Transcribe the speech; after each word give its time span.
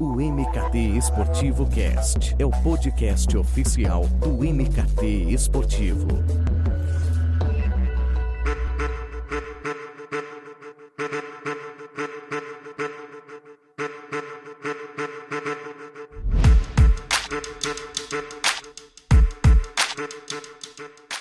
O 0.00 0.14
MKT 0.20 0.78
Esportivo 0.96 1.68
Cast 1.68 2.36
é 2.38 2.46
o 2.46 2.50
podcast 2.62 3.36
oficial 3.36 4.06
do 4.06 4.44
MKT 4.44 5.32
Esportivo. 5.32 6.06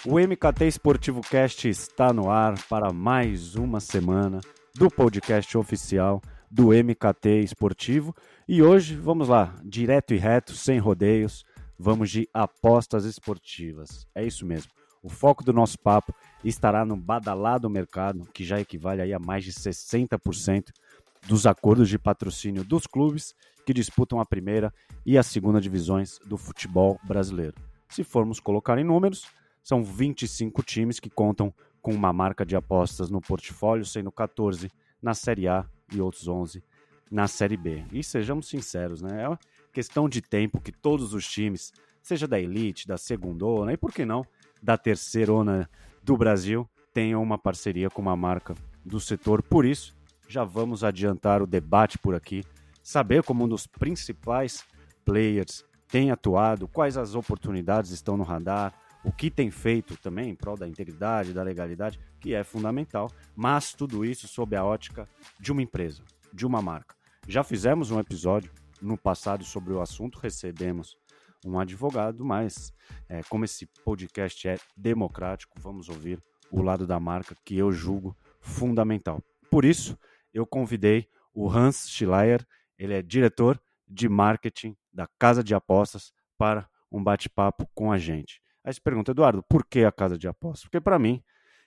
O 0.06 0.20
MKT 0.20 0.68
Esportivo 0.68 1.22
Cast 1.22 1.68
está 1.68 2.14
no 2.14 2.30
ar 2.30 2.54
para 2.70 2.94
mais 2.94 3.56
uma 3.56 3.80
semana 3.80 4.40
do 4.76 4.88
podcast 4.92 5.58
oficial 5.58 6.22
do 6.50 6.70
MKT 6.70 7.42
Esportivo. 7.44 8.16
E 8.48 8.62
hoje, 8.62 8.96
vamos 8.96 9.28
lá, 9.28 9.56
direto 9.64 10.14
e 10.14 10.18
reto, 10.18 10.54
sem 10.54 10.80
rodeios, 10.80 11.46
vamos 11.78 12.10
de 12.10 12.28
apostas 12.34 13.06
esportivas. 13.06 14.08
É 14.16 14.26
isso 14.26 14.46
mesmo. 14.46 14.72
O 15.04 15.10
foco 15.10 15.44
do 15.44 15.54
nosso 15.54 15.78
papo 15.80 16.14
estará 16.44 16.84
no 16.86 16.98
badalado 16.98 17.70
mercado, 17.70 18.28
que 18.34 18.44
já 18.44 18.60
equivale 18.60 19.02
aí 19.02 19.14
a 19.14 19.20
mais 19.20 19.44
de 19.44 19.52
60% 19.52 20.72
dos 21.28 21.46
acordos 21.46 21.90
de 21.90 22.00
patrocínio 22.00 22.64
dos 22.64 22.88
clubes 22.88 23.34
que 23.66 23.74
disputam 23.74 24.20
a 24.20 24.26
primeira 24.26 24.74
e 25.06 25.18
a 25.18 25.24
segunda 25.24 25.60
divisões 25.60 26.20
do 26.26 26.38
futebol 26.38 27.00
brasileiro. 27.04 27.56
Se 27.90 28.04
formos 28.04 28.40
colocar 28.40 28.78
em 28.78 28.84
números, 28.84 29.26
são 29.64 29.84
25 29.84 30.64
times 30.64 31.00
que 31.00 31.10
contam 31.10 31.54
com 31.82 31.94
uma 31.94 32.12
marca 32.12 32.46
de 32.46 32.56
apostas 32.56 33.10
no 33.10 33.22
portfólio, 33.22 33.86
sendo 33.86 34.12
14 34.12 34.70
na 35.02 35.14
Série 35.14 35.48
A 35.48 35.66
e 35.92 36.02
outros 36.02 36.28
11 36.28 36.64
na 37.10 37.28
Série 37.28 37.58
B. 37.58 37.86
E 37.92 38.04
sejamos 38.04 38.48
sinceros, 38.48 39.02
né? 39.02 39.24
É 39.24 39.28
uma 39.28 39.40
questão 39.72 40.10
de 40.10 40.22
tempo 40.22 40.60
que 40.60 40.72
todos 40.72 41.14
os 41.14 41.28
times, 41.28 41.72
seja 42.02 42.28
da 42.28 42.40
elite, 42.40 42.88
da 42.88 42.98
segundona 42.98 43.74
e 43.74 43.78
por 43.78 43.94
que 43.94 44.06
não 44.06 44.26
da 44.62 44.78
terceirona 44.78 45.70
do 46.04 46.18
Brasil, 46.18 46.68
tenham 46.94 47.22
uma 47.22 47.38
parceria 47.38 47.90
com 47.90 48.02
uma 48.02 48.16
marca 48.16 48.56
do 48.84 49.00
setor. 49.00 49.44
Por 49.44 49.66
isso, 49.66 49.96
já 50.28 50.44
vamos 50.44 50.84
adiantar 50.84 51.42
o 51.42 51.48
debate 51.48 51.98
por 51.98 52.16
aqui, 52.16 52.44
saber 52.82 53.24
como 53.24 53.46
um 53.46 53.48
dos 53.48 53.68
principais 53.68 54.66
players 55.06 55.64
tem 55.88 56.12
atuado, 56.12 56.68
quais 56.68 56.98
as 56.98 57.16
oportunidades 57.16 57.92
estão 57.92 58.18
no 58.18 58.24
radar, 58.24 58.74
o 59.04 59.12
que 59.12 59.30
tem 59.30 59.50
feito 59.52 59.96
também 59.98 60.30
em 60.30 60.36
prol 60.36 60.58
da 60.58 60.68
integridade, 60.68 61.34
da 61.34 61.44
legalidade, 61.44 62.00
que 62.20 62.34
é 62.34 62.44
fundamental, 62.44 63.12
mas 63.36 63.74
tudo 63.74 64.04
isso 64.04 64.28
sob 64.28 64.56
a 64.56 64.64
ótica 64.64 65.08
de 65.40 65.52
uma 65.52 65.62
empresa, 65.62 66.04
de 66.34 66.46
uma 66.46 66.62
marca. 66.62 66.96
Já 67.28 67.44
fizemos 67.44 67.92
um 67.92 68.00
episódio 68.00 68.52
no 68.82 68.98
passado 68.98 69.44
sobre 69.44 69.74
o 69.74 69.82
assunto, 69.82 70.20
recebemos 70.20 70.98
um 71.46 71.60
advogado, 71.60 72.26
mas 72.26 72.74
é, 73.08 73.22
como 73.24 73.46
esse 73.46 73.66
podcast 73.84 74.48
é 74.48 74.58
democrático, 74.76 75.60
vamos 75.60 75.90
ouvir 75.90 76.22
o 76.52 76.62
lado 76.62 76.88
da 76.88 77.00
marca 77.00 77.36
que 77.46 77.58
eu 77.58 77.72
julgo 77.72 78.16
fundamental. 78.40 79.22
Por 79.50 79.66
isso, 79.66 79.98
eu 80.34 80.46
convidei 80.46 81.08
o 81.34 81.50
Hans 81.50 81.90
Schleier, 81.90 82.46
ele 82.78 82.94
é 82.94 83.02
diretor 83.02 83.60
de 83.88 84.10
marketing 84.10 84.76
da 84.92 85.08
Casa 85.20 85.44
de 85.44 85.54
Apostas, 85.54 86.12
para 86.38 86.70
um 86.92 87.04
bate-papo 87.04 87.68
com 87.74 87.92
a 87.92 87.98
gente. 87.98 88.42
Aí 88.68 88.74
você 88.74 88.82
pergunta, 88.82 89.12
Eduardo, 89.12 89.42
por 89.48 89.66
que 89.66 89.86
a 89.86 89.92
casa 89.94 90.18
de 90.18 90.28
apostas? 90.28 90.64
Porque 90.64 90.82
para 90.82 91.00
mim 91.00 91.24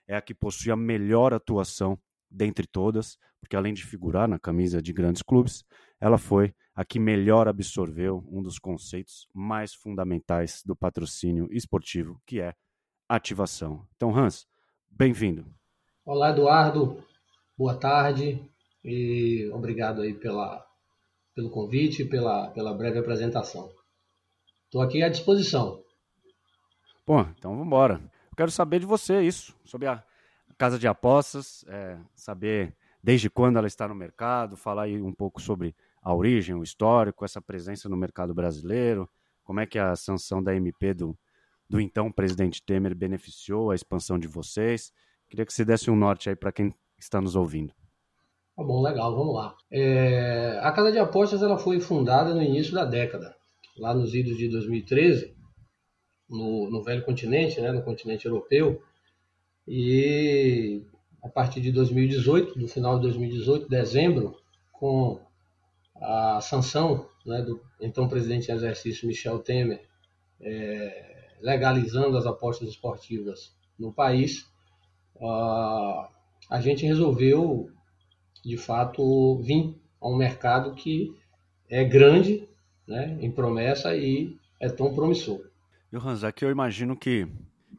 é 0.06 0.16
a 0.16 0.20
que 0.20 0.34
possui 0.34 0.70
a 0.70 0.76
melhor 0.76 1.32
atuação 1.32 1.98
dentre 2.30 2.66
todas, 2.66 3.16
porque 3.40 3.56
além 3.56 3.72
de 3.72 3.86
figurar 3.86 4.28
na 4.28 4.38
camisa 4.38 4.82
de 4.82 4.92
grandes 4.92 5.22
clubes, 5.22 5.64
ela 5.98 6.18
foi 6.18 6.54
a 6.74 6.84
que 6.84 6.98
melhor 6.98 7.48
absorveu 7.48 8.22
um 8.30 8.42
dos 8.42 8.58
conceitos 8.58 9.26
mais 9.32 9.72
fundamentais 9.72 10.62
do 10.62 10.76
patrocínio 10.76 11.48
esportivo, 11.50 12.20
que 12.26 12.38
é 12.38 12.52
ativação. 13.08 13.88
Então, 13.96 14.14
Hans, 14.14 14.46
bem-vindo. 14.90 15.46
Olá, 16.04 16.28
Eduardo. 16.32 17.02
Boa 17.56 17.76
tarde 17.76 18.46
e 18.84 19.50
obrigado 19.54 20.02
aí 20.02 20.12
pela, 20.12 20.66
pelo 21.34 21.48
convite 21.48 22.02
e 22.02 22.08
pela, 22.10 22.50
pela 22.50 22.74
breve 22.74 22.98
apresentação. 22.98 23.72
Estou 24.66 24.82
aqui 24.82 25.02
à 25.02 25.08
disposição. 25.08 25.82
Bom, 27.10 27.26
então 27.36 27.50
vamos 27.50 27.66
embora. 27.66 28.00
Quero 28.36 28.52
saber 28.52 28.78
de 28.78 28.86
você 28.86 29.20
isso, 29.20 29.52
sobre 29.64 29.88
a 29.88 30.00
casa 30.56 30.78
de 30.78 30.86
apostas, 30.86 31.64
é, 31.66 31.98
saber 32.14 32.72
desde 33.02 33.28
quando 33.28 33.56
ela 33.56 33.66
está 33.66 33.88
no 33.88 33.96
mercado, 33.96 34.56
falar 34.56 34.82
aí 34.84 35.02
um 35.02 35.12
pouco 35.12 35.42
sobre 35.42 35.74
a 36.00 36.14
origem, 36.14 36.54
o 36.54 36.62
histórico, 36.62 37.24
essa 37.24 37.42
presença 37.42 37.88
no 37.88 37.96
mercado 37.96 38.32
brasileiro, 38.32 39.10
como 39.42 39.58
é 39.58 39.66
que 39.66 39.76
a 39.76 39.96
sanção 39.96 40.40
da 40.40 40.54
MP 40.54 40.94
do, 40.94 41.18
do 41.68 41.80
então 41.80 42.12
presidente 42.12 42.62
Temer 42.62 42.94
beneficiou 42.94 43.72
a 43.72 43.74
expansão 43.74 44.16
de 44.16 44.28
vocês. 44.28 44.92
Queria 45.28 45.44
que 45.44 45.52
você 45.52 45.64
desse 45.64 45.90
um 45.90 45.96
norte 45.96 46.28
aí 46.28 46.36
para 46.36 46.52
quem 46.52 46.72
está 46.96 47.20
nos 47.20 47.34
ouvindo. 47.34 47.72
Tá 48.56 48.62
bom, 48.62 48.80
legal, 48.80 49.16
vamos 49.16 49.34
lá. 49.34 49.56
É, 49.68 50.60
a 50.62 50.70
Casa 50.70 50.92
de 50.92 50.98
Apostas 51.00 51.42
ela 51.42 51.58
foi 51.58 51.80
fundada 51.80 52.32
no 52.32 52.40
início 52.40 52.72
da 52.72 52.84
década, 52.84 53.34
lá 53.76 53.92
nos 53.92 54.14
idos 54.14 54.38
de 54.38 54.48
2013, 54.48 55.39
no, 56.30 56.70
no 56.70 56.82
velho 56.82 57.04
continente, 57.04 57.60
né, 57.60 57.72
no 57.72 57.82
continente 57.82 58.26
europeu. 58.26 58.82
E 59.66 60.82
a 61.22 61.28
partir 61.28 61.60
de 61.60 61.72
2018, 61.72 62.58
do 62.58 62.68
final 62.68 62.96
de 62.96 63.02
2018, 63.02 63.68
dezembro, 63.68 64.36
com 64.72 65.20
a 66.00 66.40
sanção 66.40 67.06
né, 67.26 67.42
do 67.42 67.60
então 67.80 68.08
presidente 68.08 68.50
em 68.50 68.54
exercício 68.54 69.06
Michel 69.06 69.38
Temer, 69.40 69.82
é, 70.40 71.34
legalizando 71.40 72.16
as 72.16 72.26
apostas 72.26 72.68
esportivas 72.68 73.54
no 73.78 73.92
país, 73.92 74.46
uh, 75.16 76.08
a 76.48 76.60
gente 76.60 76.86
resolveu, 76.86 77.70
de 78.44 78.56
fato, 78.56 79.38
vir 79.42 79.74
a 80.00 80.08
um 80.08 80.16
mercado 80.16 80.74
que 80.74 81.14
é 81.68 81.84
grande 81.84 82.48
né, 82.86 83.16
em 83.20 83.30
promessa 83.30 83.94
e 83.94 84.36
é 84.58 84.68
tão 84.68 84.94
promissor. 84.94 85.49
Johannes, 85.92 86.22
aqui 86.22 86.44
eu 86.44 86.50
imagino 86.52 86.96
que, 86.96 87.26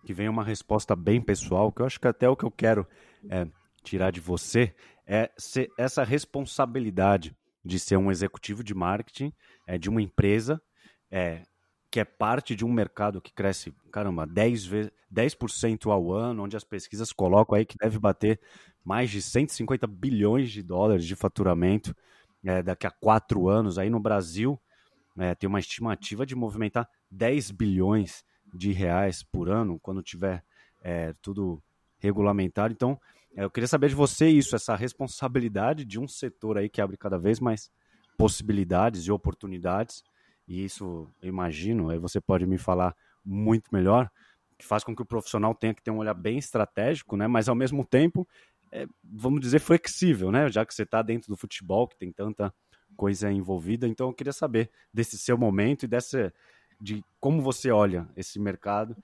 que 0.06 0.14
vem 0.14 0.28
uma 0.28 0.44
resposta 0.44 0.98
bem 0.98 1.22
pessoal, 1.22 1.72
que 1.72 1.82
eu 1.82 1.86
acho 1.86 1.98
que 1.98 2.08
até 2.08 2.28
o 2.28 2.36
que 2.36 2.44
eu 2.44 2.52
quero 2.52 2.86
é, 3.30 3.48
tirar 3.84 4.12
de 4.12 4.20
você 4.20 4.76
é 5.08 5.32
essa 5.78 6.04
responsabilidade 6.04 7.34
de 7.64 7.80
ser 7.80 7.96
um 7.96 8.12
executivo 8.12 8.66
de 8.66 8.74
marketing 8.74 9.32
é, 9.66 9.78
de 9.78 9.90
uma 9.90 10.02
empresa 10.02 10.62
é, 11.10 11.44
que 11.90 12.02
é 12.02 12.06
parte 12.06 12.54
de 12.54 12.66
um 12.66 12.72
mercado 12.72 13.22
que 13.22 13.34
cresce, 13.34 13.74
caramba, 13.92 14.28
10%, 14.28 14.68
vezes, 14.68 14.92
10 15.10 15.38
ao 15.86 16.12
ano, 16.12 16.44
onde 16.44 16.58
as 16.58 16.66
pesquisas 16.66 17.14
colocam 17.14 17.58
aí 17.58 17.66
que 17.66 17.78
deve 17.78 17.98
bater 17.98 18.42
mais 18.84 19.10
de 19.10 19.22
150 19.22 19.88
bilhões 19.88 20.52
de 20.52 20.62
dólares 20.62 21.06
de 21.06 21.16
faturamento 21.16 21.96
é, 22.44 22.62
daqui 22.62 22.86
a 22.86 22.92
quatro 22.92 23.48
anos. 23.48 23.78
Aí 23.78 23.90
no 23.90 24.02
Brasil 24.02 24.60
é, 25.18 25.34
tem 25.34 25.48
uma 25.48 25.60
estimativa 25.60 26.26
de 26.26 26.36
movimentar 26.36 26.90
10 27.12 27.52
bilhões 27.52 28.24
de 28.54 28.72
reais 28.72 29.24
por 29.24 29.50
ano 29.50 29.80
quando 29.80 30.02
tiver 30.02 30.44
é, 30.82 31.14
tudo 31.22 31.62
regulamentado. 32.00 32.74
Então, 32.74 33.00
é, 33.36 33.44
eu 33.44 33.50
queria 33.50 33.68
saber 33.68 33.90
de 33.90 33.96
você 33.96 34.28
isso, 34.28 34.56
essa 34.56 34.76
responsabilidade 34.76 35.86
de 35.86 36.00
um 36.00 36.08
setor 36.08 36.58
aí 36.58 36.70
que 36.70 36.82
abre 36.82 36.98
cada 36.98 37.18
vez 37.18 37.40
mais 37.40 37.70
possibilidades 38.18 39.06
e 39.06 39.12
oportunidades. 39.12 40.04
E 40.48 40.64
isso, 40.64 41.08
eu 41.22 41.30
imagino, 41.30 41.90
aí 41.90 42.00
você 42.00 42.20
pode 42.20 42.46
me 42.46 42.58
falar 42.58 42.96
muito 43.24 43.70
melhor, 43.72 44.10
que 44.58 44.66
faz 44.66 44.84
com 44.84 44.96
que 44.96 45.02
o 45.02 45.06
profissional 45.06 45.56
tenha 45.56 45.74
que 45.74 45.82
ter 45.82 45.92
um 45.92 45.98
olhar 45.98 46.14
bem 46.14 46.38
estratégico, 46.38 47.16
né? 47.16 47.28
Mas 47.28 47.48
ao 47.48 47.56
mesmo 47.56 47.86
tempo, 47.86 48.28
é, 48.72 48.86
vamos 49.04 49.40
dizer, 49.40 49.60
flexível, 49.60 50.32
né? 50.32 50.50
Já 50.50 50.66
que 50.66 50.74
você 50.74 50.84
está 50.84 51.02
dentro 51.02 51.30
do 51.30 51.38
futebol, 51.38 51.88
que 51.88 51.98
tem 51.98 52.12
tanta 52.12 52.54
coisa 52.96 53.32
envolvida. 53.32 53.88
Então 53.88 54.08
eu 54.08 54.14
queria 54.14 54.34
saber 54.34 54.70
desse 54.94 55.18
seu 55.18 55.38
momento 55.38 55.84
e 55.84 55.88
dessa 55.88 56.34
de 56.82 57.04
como 57.20 57.42
você 57.42 57.70
olha 57.72 58.08
esse 58.18 58.40
mercado 58.40 58.96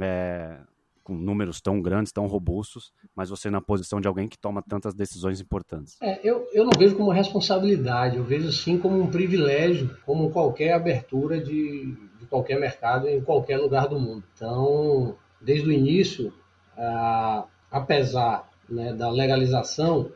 é, 0.00 0.58
com 1.02 1.14
números 1.14 1.60
tão 1.60 1.82
grandes, 1.82 2.12
tão 2.12 2.26
robustos, 2.26 2.92
mas 3.14 3.28
você 3.28 3.50
na 3.50 3.60
posição 3.60 4.00
de 4.00 4.06
alguém 4.06 4.28
que 4.28 4.38
toma 4.38 4.62
tantas 4.62 4.94
decisões 4.94 5.40
importantes. 5.40 5.96
É, 6.00 6.20
eu, 6.22 6.48
eu 6.52 6.64
não 6.64 6.70
vejo 6.78 6.96
como 6.96 7.10
responsabilidade, 7.10 8.16
eu 8.16 8.24
vejo 8.24 8.52
sim 8.52 8.78
como 8.78 9.00
um 9.00 9.10
privilégio, 9.10 9.96
como 10.06 10.30
qualquer 10.30 10.72
abertura 10.72 11.40
de, 11.42 11.96
de 12.18 12.26
qualquer 12.26 12.58
mercado 12.58 13.08
em 13.08 13.20
qualquer 13.20 13.58
lugar 13.58 13.88
do 13.88 13.98
mundo. 13.98 14.24
Então, 14.34 15.16
desde 15.40 15.68
o 15.68 15.72
início, 15.72 16.32
a, 16.76 17.44
apesar 17.70 18.48
né, 18.68 18.94
da 18.94 19.10
legalização, 19.10 20.10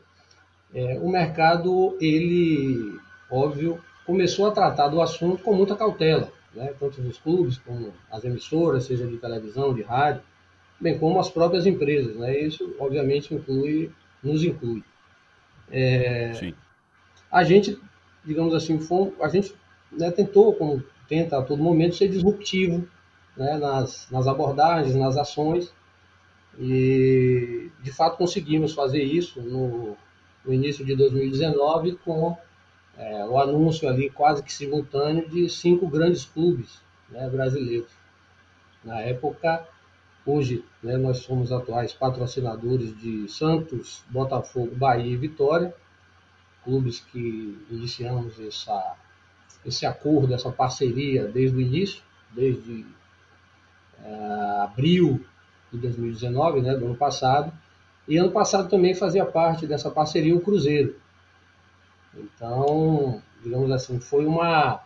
é, 0.73 0.99
o 1.01 1.09
mercado 1.09 1.97
ele 2.01 2.99
óbvio, 3.31 3.79
começou 4.07 4.47
a 4.47 4.53
tratar 4.53 4.89
do 4.89 5.01
assunto 5.01 5.43
com 5.43 5.55
muita 5.55 5.77
cautela, 5.77 6.33
né? 6.55 6.75
tanto 6.79 7.01
os 7.01 7.19
clubes 7.19 7.59
como 7.59 7.93
as 8.11 8.25
emissoras, 8.25 8.85
seja 8.85 9.07
de 9.07 9.17
televisão, 9.17 9.75
de 9.75 9.83
rádio, 9.83 10.23
bem 10.81 10.99
como 10.99 11.19
as 11.19 11.31
próprias 11.31 11.67
empresas. 11.67 12.17
Né? 12.17 12.39
Isso, 12.39 12.75
obviamente, 12.79 13.35
inclui, 13.35 13.91
nos 14.23 14.43
inclui. 14.43 14.83
É, 15.71 16.53
a 17.31 17.45
gente 17.45 17.79
digamos 18.29 18.55
assim, 18.55 18.79
foi, 18.79 19.13
a 19.21 19.29
gente 19.29 19.55
né, 19.91 20.11
tentou, 20.11 20.53
como 20.55 20.85
tenta 21.09 21.39
a 21.39 21.43
todo 21.43 21.63
momento, 21.63 21.97
ser 21.97 22.09
disruptivo 22.09 22.87
né, 23.37 23.57
nas, 23.57 24.07
nas 24.11 24.27
abordagens, 24.27 24.95
nas 24.95 25.17
ações, 25.17 25.73
e 26.59 27.71
de 27.83 27.91
fato 27.91 28.19
conseguimos 28.19 28.75
fazer 28.75 29.03
isso 29.03 29.41
no, 29.41 29.97
no 30.45 30.53
início 30.53 30.85
de 30.85 30.95
2019 30.95 31.97
com 32.05 32.37
é, 32.99 33.25
o 33.25 33.39
anúncio 33.39 33.89
ali 33.89 34.11
quase 34.11 34.43
que 34.43 34.53
simultâneo 34.53 35.29
de 35.29 35.49
cinco 35.49 35.87
grandes 35.87 36.25
clubes 36.25 36.81
né, 37.09 37.29
brasileiros. 37.29 37.91
Na 38.85 39.01
época, 39.01 39.67
hoje 40.27 40.65
né, 40.83 40.97
nós 40.97 41.19
somos 41.19 41.53
atuais 41.53 41.93
patrocinadores 41.93 42.99
de 42.99 43.29
Santos, 43.29 44.03
Botafogo, 44.11 44.75
Bahia 44.75 45.13
e 45.13 45.17
Vitória, 45.17 45.73
clubes 46.65 46.99
que 46.99 47.57
iniciamos 47.71 48.39
essa, 48.41 48.97
esse 49.65 49.87
acordo, 49.87 50.35
essa 50.35 50.51
parceria 50.51 51.27
desde 51.29 51.57
o 51.57 51.61
início, 51.61 52.03
desde 52.33 52.85
é, 54.03 54.61
abril 54.63 55.25
de 55.73 55.79
2019, 55.79 56.63
né, 56.63 56.75
do 56.75 56.87
ano 56.87 56.97
passado. 56.97 57.53
E 58.09 58.17
ano 58.17 58.33
passado 58.33 58.69
também 58.69 58.95
fazia 58.95 59.25
parte 59.25 59.67
dessa 59.67 59.91
parceria 59.91 60.35
o 60.35 60.41
Cruzeiro. 60.41 60.97
Então, 62.15 63.23
digamos 63.43 63.71
assim, 63.71 64.01
foi 64.01 64.27
uma 64.27 64.81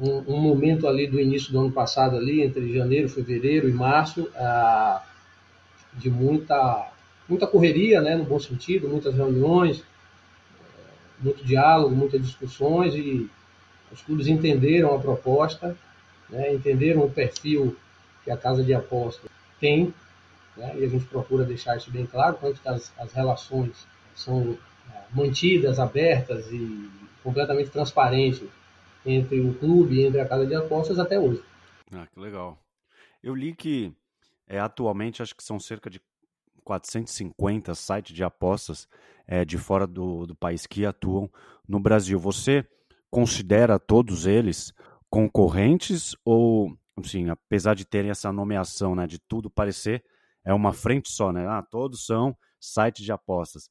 um, 0.00 0.34
um, 0.34 0.40
momento 0.40 0.86
ali 0.86 1.06
do 1.06 1.20
início 1.20 1.52
do 1.52 1.60
ano 1.60 1.72
passado 1.72 2.16
ali 2.16 2.42
entre 2.42 2.72
janeiro, 2.72 3.08
fevereiro 3.08 3.68
e 3.68 3.72
março 3.72 4.28
ah, 4.36 5.02
de 5.94 6.08
muita 6.10 6.92
muita 7.28 7.46
correria, 7.46 8.00
né, 8.00 8.16
no 8.16 8.24
bom 8.24 8.40
sentido, 8.40 8.88
muitas 8.88 9.14
reuniões, 9.14 9.84
muito 11.20 11.44
diálogo, 11.44 11.94
muitas 11.94 12.22
discussões 12.22 12.94
e 12.94 13.28
os 13.92 14.00
clubes 14.00 14.28
entenderam 14.28 14.94
a 14.94 14.98
proposta, 14.98 15.76
né, 16.30 16.54
entenderam 16.54 17.02
o 17.02 17.10
perfil 17.10 17.76
que 18.24 18.30
a 18.30 18.36
casa 18.36 18.64
de 18.64 18.72
apostas 18.72 19.30
tem, 19.60 19.92
né, 20.56 20.74
e 20.78 20.84
a 20.84 20.88
gente 20.88 21.04
procura 21.04 21.44
deixar 21.44 21.76
isso 21.76 21.90
bem 21.90 22.06
claro, 22.06 22.38
tanto 22.40 22.60
que 22.60 22.68
as, 22.68 22.92
as 22.98 23.12
relações 23.12 23.86
são 24.14 24.56
mantidas, 25.12 25.78
abertas 25.78 26.50
e 26.52 26.90
completamente 27.22 27.70
transparentes 27.70 28.48
entre 29.04 29.40
o 29.40 29.54
clube 29.54 29.96
e 29.96 30.06
entre 30.06 30.20
a 30.20 30.28
casa 30.28 30.46
de 30.46 30.54
apostas 30.54 30.98
até 30.98 31.18
hoje. 31.18 31.42
Ah, 31.92 32.06
que 32.06 32.20
legal. 32.20 32.58
Eu 33.22 33.34
li 33.34 33.54
que 33.54 33.92
é, 34.46 34.58
atualmente 34.58 35.22
acho 35.22 35.34
que 35.34 35.42
são 35.42 35.58
cerca 35.58 35.90
de 35.90 36.00
450 36.64 37.74
sites 37.74 38.14
de 38.14 38.22
apostas 38.22 38.86
é, 39.26 39.44
de 39.44 39.56
fora 39.56 39.86
do, 39.86 40.26
do 40.26 40.34
país 40.34 40.66
que 40.66 40.84
atuam 40.84 41.30
no 41.66 41.80
Brasil. 41.80 42.18
Você 42.18 42.66
considera 43.10 43.78
todos 43.78 44.26
eles 44.26 44.72
concorrentes 45.08 46.14
ou, 46.24 46.76
assim, 46.98 47.30
apesar 47.30 47.74
de 47.74 47.84
terem 47.84 48.10
essa 48.10 48.30
nomeação, 48.30 48.94
né, 48.94 49.06
de 49.06 49.18
tudo 49.18 49.50
parecer 49.50 50.04
é 50.44 50.54
uma 50.54 50.72
frente 50.72 51.10
só, 51.12 51.30
né? 51.30 51.46
Ah, 51.46 51.62
todos 51.62 52.06
são 52.06 52.34
sites 52.58 53.04
de 53.04 53.12
apostas. 53.12 53.68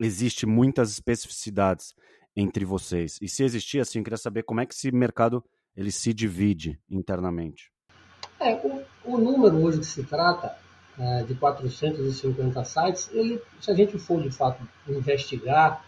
Existe 0.00 0.46
muitas 0.46 0.90
especificidades 0.90 1.94
entre 2.34 2.64
vocês. 2.64 3.18
E 3.20 3.28
se 3.28 3.44
existir, 3.44 3.80
assim, 3.80 3.98
eu 3.98 4.04
queria 4.04 4.16
saber 4.16 4.44
como 4.44 4.60
é 4.60 4.66
que 4.66 4.72
esse 4.72 4.90
mercado 4.90 5.44
ele 5.76 5.92
se 5.92 6.14
divide 6.14 6.80
internamente. 6.90 7.70
É, 8.38 8.54
o, 8.54 8.82
o 9.04 9.18
número 9.18 9.62
hoje 9.62 9.80
que 9.80 9.86
se 9.86 10.02
trata 10.02 10.56
é, 10.98 11.22
de 11.24 11.34
450 11.34 12.64
sites, 12.64 13.10
ele, 13.12 13.40
se 13.60 13.70
a 13.70 13.74
gente 13.74 13.98
for 13.98 14.22
de 14.22 14.30
fato 14.30 14.66
investigar, 14.88 15.84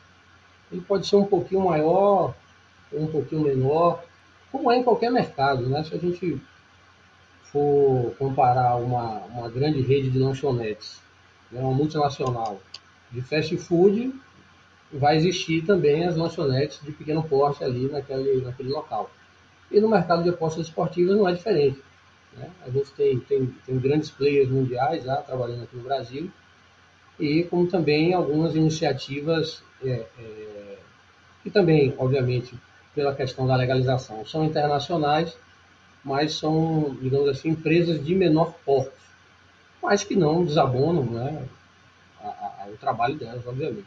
ele 0.70 0.82
pode 0.82 1.06
ser 1.06 1.16
um 1.16 1.24
pouquinho 1.24 1.62
maior 1.62 2.34
ou 2.92 3.02
um 3.02 3.06
pouquinho 3.06 3.42
menor, 3.42 4.04
como 4.50 4.70
é 4.70 4.76
em 4.76 4.84
qualquer 4.84 5.10
mercado, 5.10 5.68
né? 5.68 5.82
Se 5.84 5.94
a 5.94 5.98
gente 5.98 6.40
for 7.50 8.14
comparar 8.18 8.76
uma, 8.76 9.20
uma 9.26 9.48
grande 9.48 9.80
rede 9.80 10.10
de 10.10 10.18
lanchonetes, 10.18 11.00
né, 11.50 11.60
uma 11.60 11.72
multinacional 11.72 12.60
de 13.12 13.20
fast 13.22 13.56
food, 13.58 14.12
vai 14.92 15.16
existir 15.16 15.64
também 15.64 16.04
as 16.04 16.16
lanchonetes 16.16 16.80
de 16.82 16.92
pequeno 16.92 17.22
porte 17.22 17.62
ali 17.62 17.88
naquele, 17.88 18.40
naquele 18.42 18.70
local. 18.70 19.10
E 19.70 19.80
no 19.80 19.88
mercado 19.88 20.22
de 20.22 20.30
apostas 20.30 20.66
esportivas 20.66 21.16
não 21.16 21.28
é 21.28 21.32
diferente. 21.32 21.80
Né? 22.36 22.50
A 22.64 22.70
gente 22.70 22.90
tem, 22.92 23.20
tem, 23.20 23.46
tem 23.64 23.78
grandes 23.78 24.10
players 24.10 24.50
mundiais 24.50 25.04
já 25.04 25.16
trabalhando 25.16 25.64
aqui 25.64 25.76
no 25.76 25.82
Brasil, 25.82 26.30
e 27.18 27.44
como 27.44 27.66
também 27.66 28.14
algumas 28.14 28.54
iniciativas 28.56 29.62
é, 29.84 30.06
é, 30.18 30.78
que 31.42 31.50
também, 31.50 31.94
obviamente, 31.98 32.54
pela 32.94 33.14
questão 33.14 33.46
da 33.46 33.56
legalização, 33.56 34.24
são 34.24 34.44
internacionais, 34.44 35.36
mas 36.04 36.34
são, 36.34 36.96
digamos 37.00 37.28
assim, 37.28 37.50
empresas 37.50 38.04
de 38.04 38.14
menor 38.14 38.54
porte, 38.64 38.92
mas 39.82 40.04
que 40.04 40.16
não 40.16 40.44
desabonam 40.44 41.04
né, 41.04 41.44
a, 42.62 42.68
o 42.68 42.76
trabalho 42.76 43.16
delas, 43.16 43.46
obviamente. 43.46 43.86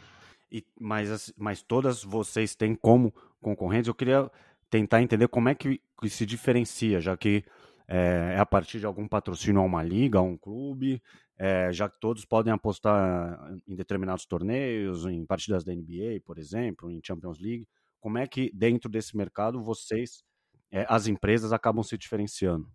E, 0.50 0.64
mas, 0.78 1.32
mas 1.36 1.62
todas 1.62 2.02
vocês 2.02 2.54
têm 2.54 2.74
como 2.74 3.12
concorrentes? 3.40 3.88
Eu 3.88 3.94
queria 3.94 4.30
tentar 4.70 5.02
entender 5.02 5.28
como 5.28 5.48
é 5.48 5.54
que, 5.54 5.80
que 6.00 6.08
se 6.08 6.24
diferencia, 6.24 7.00
já 7.00 7.16
que 7.16 7.44
é, 7.88 8.34
é, 8.34 8.38
a 8.38 8.46
partir 8.46 8.80
de 8.80 8.86
algum 8.86 9.06
patrocínio 9.06 9.60
a 9.60 9.64
uma 9.64 9.82
liga, 9.82 10.18
a 10.18 10.22
um 10.22 10.36
clube, 10.36 11.02
é, 11.38 11.72
já 11.72 11.88
que 11.88 11.98
todos 12.00 12.24
podem 12.24 12.52
apostar 12.52 13.54
em 13.66 13.76
determinados 13.76 14.26
torneios, 14.26 15.04
em 15.06 15.24
partidas 15.24 15.64
da 15.64 15.72
NBA, 15.72 16.20
por 16.24 16.38
exemplo, 16.38 16.90
em 16.90 17.00
Champions 17.04 17.38
League. 17.38 17.66
Como 18.00 18.18
é 18.18 18.26
que 18.26 18.50
dentro 18.54 18.88
desse 18.90 19.16
mercado 19.16 19.62
vocês, 19.62 20.24
é, 20.70 20.86
as 20.88 21.06
empresas, 21.06 21.52
acabam 21.52 21.82
se 21.82 21.96
diferenciando? 21.96 22.68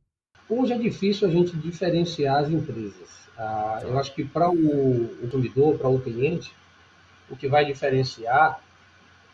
Hoje 0.54 0.74
é 0.74 0.78
difícil 0.78 1.30
a 1.30 1.32
gente 1.32 1.56
diferenciar 1.56 2.44
as 2.44 2.50
empresas. 2.50 3.26
Ah, 3.38 3.80
eu 3.84 3.98
acho 3.98 4.14
que 4.14 4.26
para 4.26 4.50
o, 4.50 5.08
consumidor, 5.22 5.78
para 5.78 5.88
o 5.88 5.98
cliente, 5.98 6.54
o 7.30 7.38
que 7.38 7.48
vai 7.48 7.64
diferenciar 7.64 8.62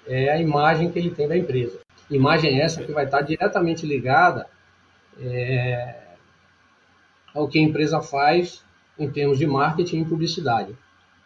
é 0.05 0.29
a 0.29 0.39
imagem 0.39 0.91
que 0.91 0.99
ele 0.99 1.09
tem 1.09 1.27
da 1.27 1.35
empresa. 1.35 1.79
Imagem 2.07 2.61
essa 2.61 2.83
que 2.83 2.91
vai 2.91 3.05
estar 3.05 3.21
diretamente 3.21 3.83
ligada 3.83 4.47
é, 5.19 6.03
ao 7.33 7.47
que 7.47 7.57
a 7.57 7.63
empresa 7.63 7.99
faz 7.99 8.63
em 8.99 9.09
termos 9.09 9.39
de 9.39 9.47
marketing 9.47 10.01
e 10.01 10.05
publicidade. 10.05 10.77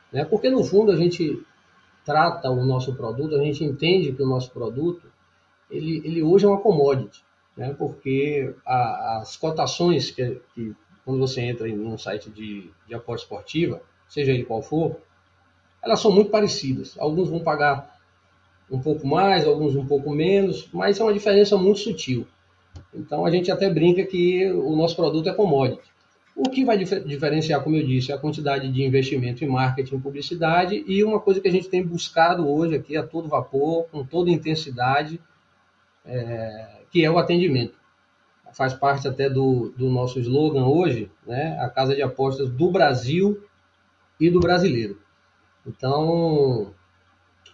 Né? 0.09 0.23
Porque, 0.23 0.49
no 0.49 0.63
fundo, 0.63 0.93
a 0.93 0.95
gente 0.95 1.45
trata 2.05 2.49
o 2.49 2.65
nosso 2.65 2.95
produto, 2.95 3.35
a 3.35 3.43
gente 3.43 3.65
entende 3.65 4.13
que 4.13 4.23
o 4.23 4.27
nosso 4.27 4.51
produto, 4.51 5.11
ele, 5.69 6.01
ele 6.05 6.23
hoje 6.23 6.45
é 6.45 6.47
uma 6.47 6.61
commodity, 6.61 7.25
né? 7.61 7.75
porque 7.77 8.53
a, 8.65 9.19
as 9.19 9.37
cotações 9.37 10.09
que, 10.09 10.41
que, 10.55 10.75
quando 11.05 11.19
você 11.19 11.41
entra 11.41 11.69
em 11.69 11.79
um 11.79 11.97
site 11.97 12.29
de, 12.29 12.71
de 12.87 12.93
aposta 12.95 13.25
esportiva, 13.25 13.81
seja 14.09 14.31
ele 14.31 14.43
qual 14.43 14.63
for, 14.63 14.97
elas 15.83 15.99
são 15.99 16.11
muito 16.11 16.31
parecidas. 16.31 16.95
Alguns 16.97 17.29
vão 17.29 17.39
pagar 17.39 17.99
um 18.69 18.79
pouco 18.79 19.05
mais, 19.05 19.45
alguns 19.45 19.75
um 19.75 19.85
pouco 19.85 20.11
menos, 20.11 20.69
mas 20.73 20.99
é 20.99 21.03
uma 21.03 21.13
diferença 21.13 21.55
muito 21.55 21.79
sutil. 21.79 22.25
Então 22.93 23.25
a 23.25 23.31
gente 23.31 23.51
até 23.51 23.69
brinca 23.69 24.03
que 24.05 24.51
o 24.51 24.75
nosso 24.75 24.95
produto 24.95 25.29
é 25.29 25.33
commodity. 25.33 25.91
O 26.35 26.49
que 26.49 26.65
vai 26.65 26.77
diferenciar, 26.77 27.61
como 27.61 27.75
eu 27.75 27.85
disse, 27.85 28.11
é 28.11 28.15
a 28.15 28.17
quantidade 28.17 28.71
de 28.71 28.83
investimento 28.83 29.43
em 29.43 29.47
marketing 29.47 29.99
publicidade 29.99 30.83
e 30.87 31.03
uma 31.03 31.19
coisa 31.19 31.41
que 31.41 31.47
a 31.47 31.51
gente 31.51 31.69
tem 31.69 31.85
buscado 31.85 32.49
hoje 32.49 32.75
aqui 32.75 32.97
a 32.97 33.03
todo 33.03 33.27
vapor, 33.27 33.85
com 33.91 34.03
toda 34.03 34.31
intensidade, 34.31 35.19
é, 36.05 36.81
que 36.91 37.03
é 37.03 37.09
o 37.09 37.17
atendimento. 37.17 37.79
Faz 38.53 38.73
parte 38.73 39.07
até 39.07 39.29
do, 39.29 39.69
do 39.77 39.89
nosso 39.89 40.19
slogan 40.19 40.65
hoje, 40.65 41.09
né? 41.25 41.57
a 41.59 41.69
casa 41.69 41.95
de 41.95 42.01
apostas 42.01 42.49
do 42.49 42.69
Brasil 42.69 43.41
e 44.19 44.29
do 44.29 44.39
brasileiro. 44.39 44.99
Então, 45.65 46.73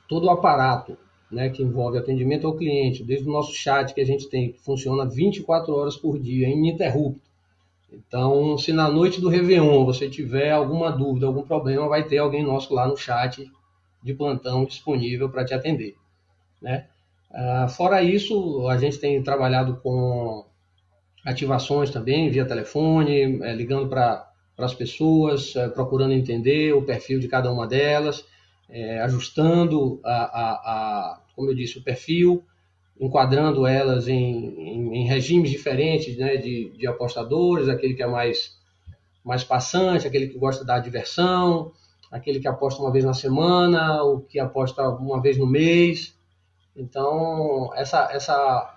todo 0.07 0.25
o 0.25 0.29
aparato 0.29 0.97
né, 1.31 1.49
que 1.49 1.61
envolve 1.61 1.97
atendimento 1.97 2.47
ao 2.47 2.55
cliente, 2.55 3.03
desde 3.03 3.27
o 3.27 3.31
nosso 3.31 3.53
chat 3.53 3.93
que 3.93 4.01
a 4.01 4.05
gente 4.05 4.29
tem, 4.29 4.51
que 4.51 4.59
funciona 4.59 5.05
24 5.05 5.73
horas 5.73 5.97
por 5.97 6.17
dia, 6.17 6.47
ininterrupto. 6.47 7.27
Então, 7.91 8.57
se 8.57 8.73
na 8.73 8.89
noite 8.89 9.21
do 9.21 9.29
Réveillon 9.29 9.85
você 9.85 10.09
tiver 10.09 10.51
alguma 10.51 10.91
dúvida, 10.91 11.25
algum 11.25 11.43
problema, 11.43 11.87
vai 11.87 12.03
ter 12.03 12.17
alguém 12.17 12.43
nosso 12.43 12.73
lá 12.73 12.87
no 12.87 12.97
chat 12.97 13.49
de 14.03 14.13
plantão 14.13 14.65
disponível 14.65 15.29
para 15.29 15.45
te 15.45 15.53
atender. 15.53 15.95
Né? 16.61 16.87
Ah, 17.31 17.67
fora 17.67 18.01
isso, 18.01 18.67
a 18.67 18.77
gente 18.77 18.99
tem 18.99 19.21
trabalhado 19.21 19.77
com 19.77 20.45
ativações 21.25 21.89
também 21.89 22.29
via 22.29 22.45
telefone, 22.45 23.41
é, 23.43 23.53
ligando 23.53 23.89
para 23.89 24.31
as 24.57 24.73
pessoas, 24.73 25.55
é, 25.55 25.67
procurando 25.67 26.13
entender 26.13 26.73
o 26.73 26.83
perfil 26.83 27.19
de 27.19 27.27
cada 27.27 27.51
uma 27.51 27.67
delas 27.67 28.25
é, 28.69 28.99
ajustando, 29.01 29.99
a, 30.03 30.11
a, 30.11 30.51
a, 30.51 31.21
como 31.35 31.49
eu 31.49 31.55
disse, 31.55 31.77
o 31.77 31.83
perfil, 31.83 32.43
enquadrando 32.99 33.65
elas 33.65 34.07
em, 34.07 34.15
em, 34.15 34.97
em 34.97 35.07
regimes 35.07 35.49
diferentes 35.49 36.17
né, 36.17 36.37
de, 36.37 36.71
de, 36.77 36.87
apostadores, 36.87 37.69
aquele 37.69 37.93
que 37.93 38.03
é 38.03 38.07
mais, 38.07 38.57
mais 39.23 39.43
passante, 39.43 40.07
aquele 40.07 40.27
que 40.27 40.37
gosta 40.37 40.65
da 40.65 40.79
diversão, 40.79 41.71
aquele 42.11 42.39
que 42.39 42.47
aposta 42.47 42.81
uma 42.81 42.91
vez 42.91 43.05
na 43.05 43.13
semana, 43.13 44.03
o 44.03 44.21
que 44.21 44.39
aposta 44.39 44.87
uma 44.89 45.21
vez 45.21 45.37
no 45.37 45.47
mês. 45.47 46.16
Então, 46.77 47.71
essa, 47.75 48.09
essa 48.11 48.75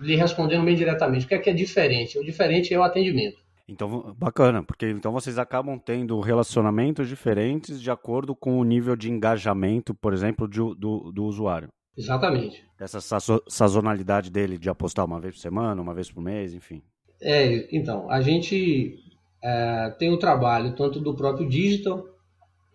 lhe 0.00 0.16
respondendo 0.16 0.64
bem 0.64 0.76
diretamente, 0.76 1.26
o 1.26 1.28
que 1.28 1.34
é 1.34 1.38
que 1.38 1.50
é 1.50 1.52
diferente? 1.52 2.18
O 2.18 2.24
diferente 2.24 2.72
é 2.72 2.78
o 2.78 2.82
atendimento. 2.82 3.42
Então, 3.68 4.14
bacana, 4.18 4.62
porque 4.62 4.88
então 4.90 5.12
vocês 5.12 5.38
acabam 5.38 5.78
tendo 5.78 6.20
relacionamentos 6.20 7.08
diferentes 7.08 7.80
de 7.80 7.90
acordo 7.90 8.34
com 8.34 8.58
o 8.58 8.64
nível 8.64 8.96
de 8.96 9.10
engajamento, 9.10 9.94
por 9.94 10.12
exemplo, 10.12 10.48
do, 10.48 10.74
do, 10.74 11.12
do 11.12 11.24
usuário. 11.24 11.68
Exatamente. 11.96 12.64
Essa 12.78 13.00
sazonalidade 13.48 14.30
dele 14.30 14.58
de 14.58 14.68
apostar 14.68 15.04
uma 15.04 15.20
vez 15.20 15.34
por 15.34 15.40
semana, 15.40 15.80
uma 15.80 15.94
vez 15.94 16.10
por 16.10 16.22
mês, 16.22 16.54
enfim. 16.54 16.82
É, 17.20 17.68
então, 17.74 18.10
a 18.10 18.20
gente 18.20 18.98
é, 19.42 19.90
tem 19.98 20.10
o 20.12 20.18
trabalho 20.18 20.74
tanto 20.74 21.00
do 21.00 21.14
próprio 21.14 21.48
digital, 21.48 22.04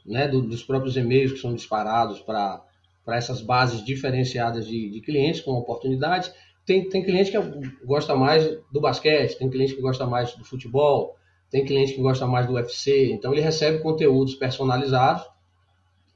né, 0.05 0.27
do, 0.27 0.41
dos 0.41 0.63
próprios 0.63 0.95
e-mails 0.95 1.33
que 1.33 1.39
são 1.39 1.53
disparados 1.53 2.21
para 2.21 2.63
essas 3.15 3.41
bases 3.41 3.83
diferenciadas 3.83 4.67
de, 4.67 4.89
de 4.89 5.01
clientes 5.01 5.41
com 5.41 5.51
oportunidades, 5.51 6.33
tem, 6.65 6.89
tem 6.89 7.01
cliente 7.01 7.31
que 7.31 7.85
gosta 7.85 8.13
mais 8.15 8.45
do 8.71 8.81
basquete, 8.81 9.37
tem 9.37 9.49
cliente 9.49 9.73
que 9.73 9.81
gosta 9.81 10.05
mais 10.05 10.35
do 10.35 10.43
futebol, 10.43 11.15
tem 11.49 11.65
cliente 11.65 11.93
que 11.93 12.01
gosta 12.01 12.27
mais 12.27 12.45
do 12.45 12.53
UFC. 12.53 13.11
Então 13.13 13.31
ele 13.31 13.41
recebe 13.41 13.79
conteúdos 13.79 14.35
personalizados, 14.35 15.25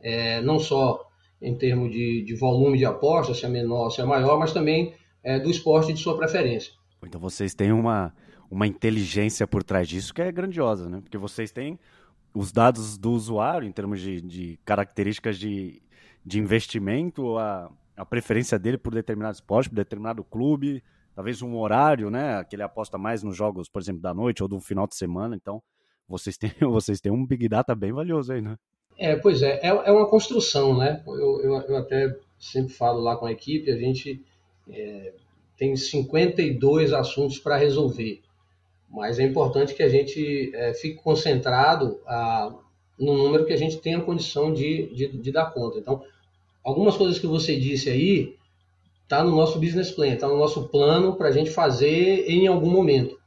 é, 0.01 0.41
não 0.41 0.59
só 0.59 1.07
em 1.41 1.55
termos 1.55 1.91
de, 1.91 2.23
de, 2.23 2.35
volume 2.35 2.77
de 2.77 2.85
aposta, 2.85 3.33
se 3.33 3.45
é 3.45 3.49
menor, 3.49 3.89
se 3.89 4.01
é 4.01 4.05
maior, 4.05 4.37
mas 4.37 4.51
também 4.51 4.93
é, 5.23 5.39
do 5.39 5.49
esporte 5.49 5.93
de 5.93 5.99
sua 5.99 6.17
preferência. 6.17 6.73
Então 7.03 7.19
vocês 7.19 7.53
têm 7.53 7.71
uma, 7.71 8.13
uma 8.49 8.67
inteligência 8.67 9.47
por 9.47 9.63
trás 9.63 9.87
disso 9.87 10.13
que 10.13 10.21
é 10.21 10.31
grandiosa, 10.31 10.89
né? 10.89 10.99
Porque 11.01 11.17
vocês 11.17 11.51
têm 11.51 11.79
os 12.33 12.51
dados 12.51 12.97
do 12.97 13.11
usuário 13.11 13.67
em 13.67 13.71
termos 13.71 14.01
de, 14.01 14.21
de 14.21 14.59
características 14.65 15.39
de, 15.39 15.81
de 16.25 16.39
investimento, 16.39 17.37
a, 17.37 17.71
a 17.95 18.05
preferência 18.05 18.57
dele 18.57 18.77
por 18.77 18.93
determinado 18.93 19.35
esporte, 19.35 19.69
por 19.69 19.75
determinado 19.75 20.23
clube, 20.23 20.83
talvez 21.15 21.41
um 21.41 21.57
horário, 21.57 22.09
né? 22.09 22.43
Que 22.43 22.55
ele 22.55 22.63
aposta 22.63 22.97
mais 22.97 23.23
nos 23.23 23.35
jogos, 23.35 23.67
por 23.67 23.81
exemplo, 23.81 24.01
da 24.01 24.13
noite 24.13 24.41
ou 24.41 24.49
do 24.49 24.59
final 24.59 24.87
de 24.87 24.95
semana. 24.95 25.35
Então, 25.35 25.61
vocês 26.07 26.37
têm, 26.37 26.51
vocês 26.61 26.99
têm 26.99 27.11
um 27.11 27.25
Big 27.25 27.47
Data 27.47 27.75
bem 27.75 27.91
valioso 27.91 28.33
aí, 28.33 28.41
né? 28.41 28.57
É, 28.97 29.15
pois 29.15 29.41
é, 29.41 29.59
é, 29.63 29.67
é 29.67 29.91
uma 29.91 30.07
construção, 30.07 30.77
né? 30.77 31.01
Eu, 31.07 31.41
eu, 31.41 31.61
eu, 31.61 31.77
até 31.77 32.15
sempre 32.37 32.73
falo 32.73 32.99
lá 32.99 33.15
com 33.15 33.25
a 33.25 33.31
equipe, 33.31 33.71
a 33.71 33.77
gente 33.77 34.23
é, 34.69 35.13
tem 35.57 35.75
52 35.75 36.93
assuntos 36.93 37.39
para 37.39 37.57
resolver, 37.57 38.21
mas 38.89 39.17
é 39.17 39.23
importante 39.23 39.73
que 39.73 39.81
a 39.81 39.89
gente 39.89 40.51
é, 40.53 40.73
fique 40.73 41.01
concentrado 41.01 41.99
a, 42.05 42.53
no 42.99 43.17
número 43.17 43.45
que 43.45 43.53
a 43.53 43.57
gente 43.57 43.77
tenha 43.77 44.01
condição 44.01 44.53
de, 44.53 44.93
de, 44.93 45.07
de 45.17 45.31
dar 45.31 45.51
conta. 45.51 45.79
Então, 45.79 46.03
algumas 46.63 46.95
coisas 46.97 47.19
que 47.19 47.27
você 47.27 47.57
disse 47.57 47.89
aí 47.89 48.35
tá 49.07 49.23
no 49.23 49.35
nosso 49.35 49.59
business 49.59 49.91
plan, 49.91 50.15
tá 50.15 50.27
no 50.27 50.37
nosso 50.37 50.69
plano 50.69 51.15
para 51.17 51.27
a 51.27 51.31
gente 51.31 51.51
fazer 51.51 52.29
em 52.29 52.47
algum 52.47 52.71
momento, 52.71 53.19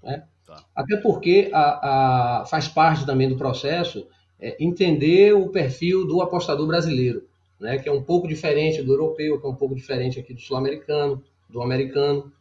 né? 0.00 0.22
Tá. 0.46 0.62
Até 0.76 0.96
porque 0.98 1.50
a, 1.52 2.42
a, 2.42 2.46
faz 2.46 2.68
parte 2.68 3.04
também 3.04 3.28
do 3.28 3.36
processo 3.36 4.06
é, 4.40 4.56
entender 4.60 5.34
o 5.34 5.48
perfil 5.48 6.06
do 6.06 6.20
apostador 6.20 6.66
brasileiro, 6.66 7.26
né? 7.58 7.78
Que 7.78 7.88
é 7.88 7.92
um 7.92 8.02
pouco 8.02 8.28
diferente 8.28 8.80
do 8.80 8.92
europeu, 8.92 9.40
que 9.40 9.46
é 9.46 9.50
um 9.50 9.56
pouco 9.56 9.74
diferente 9.74 10.20
aqui 10.20 10.32
do 10.32 10.40
sul-americano, 10.40 11.20
do 11.48 11.60
americano. 11.60 12.32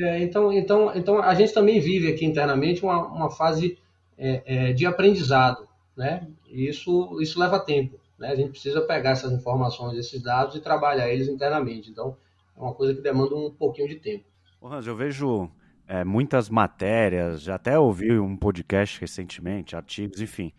É, 0.00 0.22
então, 0.22 0.50
então, 0.50 0.92
então 0.94 1.18
a 1.20 1.34
gente 1.34 1.52
também 1.52 1.78
vive 1.78 2.08
aqui 2.08 2.24
internamente 2.24 2.82
uma, 2.82 3.06
uma 3.06 3.30
fase 3.30 3.76
é, 4.16 4.42
é 4.46 4.72
de 4.72 4.86
aprendizado, 4.86 5.68
né? 5.94 6.26
E 6.50 6.66
isso 6.66 7.20
isso 7.20 7.38
leva 7.38 7.60
tempo. 7.60 7.98
Né? 8.18 8.30
A 8.30 8.34
gente 8.34 8.50
precisa 8.50 8.80
pegar 8.82 9.10
essas 9.10 9.32
informações, 9.32 9.96
esses 9.96 10.22
dados 10.22 10.56
e 10.56 10.60
trabalhar 10.60 11.08
eles 11.08 11.28
internamente. 11.28 11.90
Então, 11.90 12.16
é 12.56 12.60
uma 12.60 12.74
coisa 12.74 12.94
que 12.94 13.00
demanda 13.00 13.34
um 13.34 13.50
pouquinho 13.50 13.88
de 13.88 13.96
tempo. 13.96 14.24
Hans, 14.62 14.86
eu 14.86 14.96
vejo 14.96 15.48
é, 15.86 16.04
muitas 16.04 16.50
matérias, 16.50 17.42
já 17.42 17.54
até 17.54 17.78
ouvi 17.78 18.18
um 18.18 18.36
podcast 18.36 19.00
recentemente, 19.00 19.76
artigos, 19.76 20.20
enfim. 20.20 20.52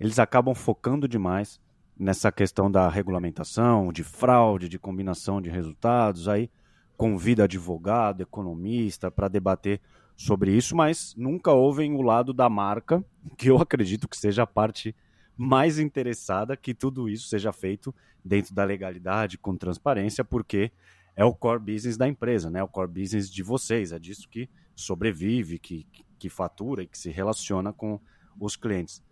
Eles 0.00 0.18
acabam 0.18 0.54
focando 0.54 1.06
demais 1.06 1.60
nessa 1.98 2.32
questão 2.32 2.70
da 2.70 2.88
regulamentação, 2.88 3.92
de 3.92 4.02
fraude, 4.02 4.68
de 4.68 4.78
combinação 4.78 5.40
de 5.40 5.50
resultados. 5.50 6.28
Aí 6.28 6.50
convida 6.96 7.44
advogado, 7.44 8.22
economista 8.22 9.10
para 9.10 9.28
debater 9.28 9.80
sobre 10.16 10.56
isso, 10.56 10.76
mas 10.76 11.14
nunca 11.16 11.52
ouvem 11.52 11.94
o 11.94 12.02
lado 12.02 12.32
da 12.32 12.48
marca, 12.48 13.04
que 13.36 13.50
eu 13.50 13.58
acredito 13.58 14.08
que 14.08 14.16
seja 14.16 14.44
a 14.44 14.46
parte 14.46 14.94
mais 15.36 15.78
interessada 15.78 16.56
que 16.56 16.74
tudo 16.74 17.08
isso 17.08 17.28
seja 17.28 17.52
feito 17.52 17.94
dentro 18.24 18.54
da 18.54 18.64
legalidade, 18.64 19.38
com 19.38 19.56
transparência, 19.56 20.24
porque 20.24 20.70
é 21.16 21.24
o 21.24 21.34
core 21.34 21.60
business 21.60 21.96
da 21.96 22.08
empresa, 22.08 22.50
né? 22.50 22.62
O 22.62 22.68
core 22.68 22.90
business 22.90 23.30
de 23.30 23.42
vocês, 23.42 23.92
é 23.92 23.98
disso 23.98 24.28
que 24.28 24.48
sobrevive, 24.74 25.58
que, 25.58 25.86
que 26.18 26.28
fatura 26.28 26.82
e 26.82 26.86
que 26.86 26.96
se 26.96 27.10
relaciona 27.10 27.72
com 27.72 28.00
os 28.40 28.56
clientes. 28.56 29.02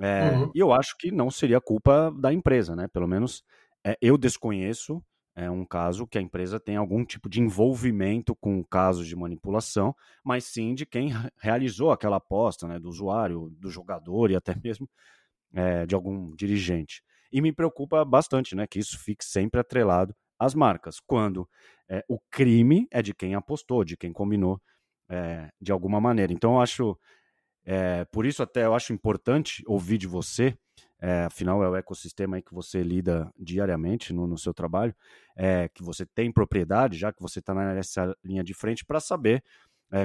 É, 0.00 0.30
uhum. 0.30 0.50
E 0.54 0.58
eu 0.58 0.72
acho 0.72 0.96
que 0.96 1.10
não 1.10 1.30
seria 1.30 1.60
culpa 1.60 2.10
da 2.18 2.32
empresa, 2.32 2.74
né? 2.74 2.88
Pelo 2.88 3.06
menos 3.06 3.44
é, 3.84 3.96
eu 4.00 4.16
desconheço 4.16 5.02
é, 5.34 5.50
um 5.50 5.64
caso 5.64 6.06
que 6.06 6.18
a 6.18 6.20
empresa 6.20 6.60
tem 6.60 6.76
algum 6.76 7.04
tipo 7.04 7.28
de 7.28 7.40
envolvimento 7.40 8.34
com 8.34 8.62
casos 8.64 9.06
de 9.06 9.16
manipulação, 9.16 9.94
mas 10.24 10.44
sim 10.44 10.74
de 10.74 10.84
quem 10.86 11.10
realizou 11.38 11.90
aquela 11.90 12.16
aposta, 12.16 12.66
né? 12.66 12.78
Do 12.78 12.88
usuário, 12.88 13.50
do 13.58 13.70
jogador 13.70 14.30
e 14.30 14.36
até 14.36 14.54
mesmo 14.62 14.88
é, 15.52 15.86
de 15.86 15.94
algum 15.94 16.34
dirigente. 16.34 17.02
E 17.32 17.40
me 17.40 17.52
preocupa 17.52 18.04
bastante 18.04 18.54
né, 18.54 18.66
que 18.66 18.78
isso 18.78 18.98
fique 18.98 19.24
sempre 19.24 19.60
atrelado 19.60 20.14
às 20.38 20.54
marcas, 20.54 21.00
quando 21.00 21.48
é, 21.88 22.04
o 22.08 22.18
crime 22.30 22.86
é 22.90 23.00
de 23.00 23.14
quem 23.14 23.34
apostou, 23.34 23.84
de 23.84 23.96
quem 23.96 24.12
combinou 24.12 24.60
é, 25.08 25.50
de 25.60 25.70
alguma 25.72 26.00
maneira. 26.00 26.32
Então, 26.32 26.54
eu 26.54 26.60
acho, 26.60 26.98
é, 27.64 28.04
por 28.06 28.26
isso 28.26 28.42
até 28.42 28.64
eu 28.64 28.74
acho 28.74 28.92
importante 28.92 29.62
ouvir 29.66 29.98
de 29.98 30.06
você, 30.06 30.56
é, 31.00 31.24
afinal 31.24 31.62
é 31.62 31.68
o 31.68 31.76
ecossistema 31.76 32.36
aí 32.36 32.42
que 32.42 32.54
você 32.54 32.82
lida 32.82 33.32
diariamente 33.38 34.12
no, 34.12 34.26
no 34.26 34.38
seu 34.38 34.52
trabalho, 34.52 34.94
é, 35.36 35.68
que 35.68 35.82
você 35.82 36.04
tem 36.06 36.32
propriedade, 36.32 36.98
já 36.98 37.12
que 37.12 37.22
você 37.22 37.38
está 37.38 37.54
nessa 37.54 38.14
linha 38.24 38.42
de 38.42 38.54
frente, 38.54 38.84
para 38.84 39.00
saber 39.00 39.42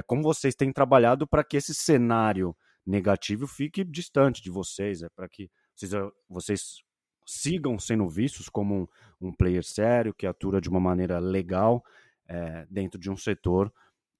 como 0.06 0.22
vocês 0.22 0.54
têm 0.54 0.70
trabalhado 0.70 1.26
para 1.26 1.42
que 1.42 1.56
esse 1.56 1.72
cenário 1.72 2.54
negativo 2.86 3.46
fique 3.46 3.84
distante 3.84 4.42
de 4.42 4.50
vocês, 4.50 5.02
é 5.02 5.08
para 5.08 5.28
que 5.28 5.50
vocês, 5.74 5.94
ah, 5.94 6.10
vocês, 6.28 6.82
sigam 7.26 7.78
sendo 7.78 8.08
vistos 8.08 8.48
como 8.48 8.88
um, 9.20 9.28
um, 9.28 9.32
player 9.32 9.62
sério, 9.62 10.14
que 10.14 10.26
atua 10.26 10.60
de 10.60 10.68
uma 10.68 10.80
maneira 10.80 11.18
legal 11.18 11.84
é, 12.26 12.66
dentro 12.70 12.98
de 12.98 13.10
um 13.10 13.16
setor 13.16 13.72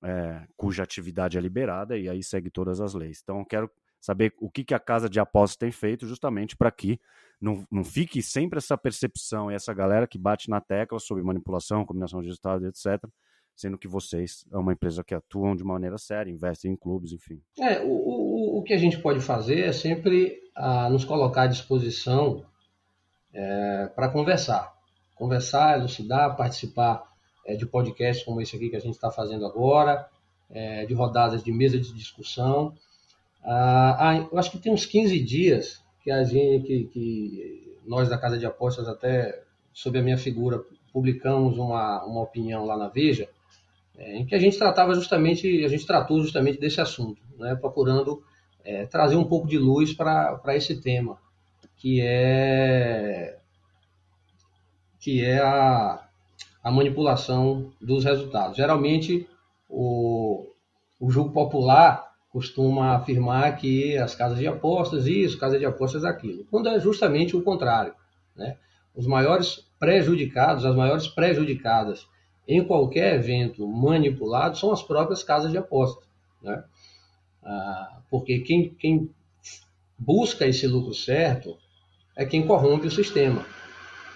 é, 0.03 0.47
cuja 0.57 0.83
atividade 0.83 1.39
é 1.39 1.41
liberada 1.41 1.97
e 1.97 2.09
aí 2.09 2.23
segue 2.23 2.51
todas 2.51 2.81
as 2.81 2.95
leis. 2.95 3.21
Então, 3.23 3.41
eu 3.41 3.47
quero 3.47 3.71
saber 4.01 4.35
o 4.39 4.51
que, 4.51 4.63
que 4.63 4.75
a 4.75 4.79
casa 4.79 5.09
de 5.09 5.19
apostas 5.19 5.57
tem 5.57 5.73
feito 5.73 6.07
justamente 6.07 6.57
para 6.57 6.71
que 6.71 7.01
não, 7.41 7.67
não 7.71 7.85
fique 7.85 8.23
sempre 8.23 8.59
essa 8.59 8.77
percepção 8.77 9.51
e 9.51 9.55
essa 9.55 9.73
galera 9.73 10.07
que 10.07 10.19
bate 10.19 10.51
na 10.51 10.61
tecla 10.61 10.99
sobre 10.99 11.23
manipulação, 11.23 11.85
combinação 11.85 12.21
de 12.21 12.27
resultados, 12.27 12.67
etc., 12.67 13.03
sendo 13.59 13.77
que 13.77 13.89
vocês 13.89 14.47
é 14.53 14.57
uma 14.57 14.73
empresa 14.73 15.03
que 15.03 15.13
atuam 15.13 15.57
de 15.57 15.65
maneira 15.65 15.99
séria, 15.99 16.31
investem 16.31 16.73
em 16.73 16.77
clubes, 16.77 17.13
enfim. 17.13 17.43
É, 17.59 17.81
o, 17.81 17.91
o, 17.91 18.59
o 18.59 18.63
que 18.63 18.73
a 18.73 18.79
gente 18.79 18.99
pode 18.99 19.21
fazer 19.21 19.65
é 19.65 19.73
sempre 19.73 20.39
ah, 20.55 20.89
nos 20.89 21.05
colocar 21.05 21.43
à 21.43 21.47
disposição 21.49 22.45
é, 23.35 23.91
para 23.97 24.09
conversar. 24.09 24.73
Conversar, 25.17 25.77
elucidar, 25.77 26.37
participar 26.37 27.03
é, 27.45 27.57
de 27.57 27.67
podcasts 27.67 28.25
como 28.25 28.41
esse 28.41 28.55
aqui 28.55 28.71
que 28.71 28.77
a 28.77 28.81
gente 28.81 28.95
está 28.95 29.11
fazendo 29.11 29.45
agora, 29.45 30.09
é, 30.49 30.87
de 30.87 30.95
rodadas 30.95 31.43
de 31.43 31.51
mesa 31.51 31.81
de 31.81 31.93
discussão. 31.93 32.73
Ah, 33.43 33.97
ah, 33.99 34.29
eu 34.31 34.39
acho 34.39 34.53
que 34.53 34.59
tem 34.59 34.73
uns 34.73 34.87
15 34.87 35.19
dias 35.19 35.83
que 36.05 36.13
a 36.13 36.23
gente, 36.23 36.65
que, 36.65 36.85
que 36.85 37.79
nós 37.85 38.09
da 38.09 38.17
Casa 38.17 38.39
de 38.39 38.47
Apostas, 38.47 38.87
até 38.87 39.43
sob 39.73 39.99
a 39.99 40.03
minha 40.03 40.17
figura, 40.17 40.63
publicamos 40.93 41.59
uma, 41.59 42.05
uma 42.05 42.23
opinião 42.23 42.65
lá 42.65 42.77
na 42.77 42.89
Veja, 42.89 43.29
é, 43.99 44.17
em 44.17 44.25
que 44.25 44.35
a 44.35 44.39
gente 44.39 44.57
tratava 44.57 44.95
justamente, 44.95 45.65
a 45.65 45.69
gente 45.69 45.85
tratou 45.85 46.23
justamente 46.23 46.61
desse 46.61 46.81
assunto, 46.81 47.21
né, 47.37 47.57
procurando 47.57 48.23
é, 48.65 48.87
trazer 48.87 49.17
um 49.17 49.25
pouco 49.25 49.49
de 49.49 49.59
luz 49.59 49.93
para 49.93 50.55
esse 50.55 50.81
tema, 50.81 51.19
que 51.77 52.01
é 52.01 53.37
que 55.01 55.25
é 55.25 55.39
a, 55.39 56.07
a 56.63 56.71
manipulação 56.71 57.73
dos 57.81 58.05
resultados. 58.05 58.57
Geralmente, 58.57 59.29
o, 59.69 60.47
o 60.99 61.11
jogo 61.11 61.31
popular 61.33 62.09
costuma 62.31 62.97
afirmar 62.97 63.57
que 63.57 63.97
as 63.97 64.15
casas 64.15 64.39
de 64.39 64.47
apostas 64.47 65.07
isso, 65.07 65.39
casas 65.39 65.59
de 65.59 65.67
apostas 65.67 66.05
aquilo, 66.05 66.45
quando 66.51 66.69
é 66.69 66.79
justamente 66.79 67.37
o 67.37 67.43
contrário. 67.43 67.95
Né? 68.37 68.57
Os 68.95 69.07
maiores 69.07 69.67
prejudicados, 69.79 70.65
as 70.65 70.75
maiores 70.75 71.09
prejudicadas 71.09 72.07
em 72.49 72.65
qualquer 72.65 73.15
evento 73.17 73.67
manipulado 73.69 74.57
são 74.57 74.73
as 74.73 74.83
próprias 74.83 75.23
casas 75.23 75.53
de 75.53 75.59
aposta. 75.59 76.03
Né? 76.43 76.65
Ah, 77.45 78.01
porque 78.11 78.39
quem, 78.39 78.71
quem 78.71 79.11
busca 79.99 80.47
esse 80.47 80.67
lucro 80.67 80.95
certo 80.95 81.59
é 82.17 82.25
quem 82.25 82.47
corrompe 82.47 82.87
o 82.87 82.91
sistema. 82.91 83.45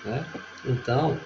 Né? 0.04 0.24
Então, 0.64 1.16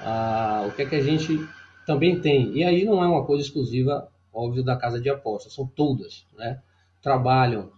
ah, 0.00 0.64
o 0.66 0.72
que 0.72 0.82
é 0.82 0.86
que 0.86 0.96
a 0.96 1.02
gente 1.02 1.38
também 1.86 2.20
tem. 2.20 2.52
E 2.52 2.64
aí 2.64 2.84
não 2.84 3.02
é 3.02 3.06
uma 3.06 3.24
coisa 3.24 3.44
exclusiva, 3.44 4.08
óbvio, 4.32 4.64
da 4.64 4.76
casa 4.76 5.00
de 5.00 5.08
apostas, 5.08 5.54
são 5.54 5.66
todas, 5.66 6.26
né? 6.36 6.60
Trabalham 7.00 7.70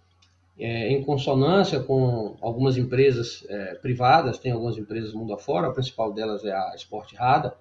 é, 0.58 0.90
em 0.90 1.04
consonância 1.04 1.78
com 1.80 2.36
algumas 2.40 2.78
empresas 2.78 3.44
é, 3.48 3.74
privadas, 3.74 4.38
tem 4.38 4.50
algumas 4.50 4.78
empresas 4.78 5.12
mundo 5.12 5.34
afora, 5.34 5.68
a 5.68 5.72
principal 5.72 6.12
delas 6.12 6.42
é 6.44 6.52
a 6.52 6.74
Sport 6.74 7.14
Rada, 7.14 7.54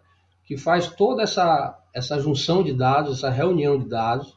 que 0.47 0.55
faz 0.55 0.87
toda 0.87 1.21
essa, 1.21 1.77
essa 1.93 2.17
junção 2.19 2.63
de 2.63 2.71
dados, 2.73 3.17
essa 3.17 3.29
reunião 3.29 3.77
de 3.77 3.89
dados, 3.89 4.33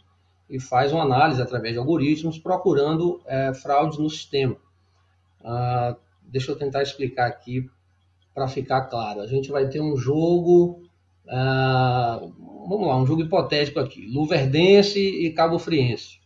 e 0.51 0.59
faz 0.59 0.93
uma 0.93 1.05
análise 1.05 1.41
através 1.41 1.73
de 1.73 1.79
algoritmos 1.79 2.37
procurando 2.37 3.23
é, 3.25 3.55
fraudes 3.55 3.97
no 3.97 4.11
sistema. 4.11 4.57
Ah, 5.45 5.97
deixa 6.21 6.51
eu 6.51 6.57
tentar 6.57 6.83
explicar 6.83 7.29
aqui 7.29 7.71
para 8.35 8.49
ficar 8.49 8.83
claro. 8.87 9.21
A 9.21 9.27
gente 9.29 9.53
vai 9.53 9.69
ter 9.69 9.81
um 9.81 9.97
jogo, 9.97 10.83
ah, 11.29 12.21
vamos 12.69 12.89
lá, 12.89 12.97
um 12.97 13.07
jogo 13.07 13.23
hipotético 13.23 13.79
aqui, 13.79 14.05
Luverdense 14.13 14.99
e 14.99 15.33
Cabo 15.33 15.61
Friense, 15.61 16.19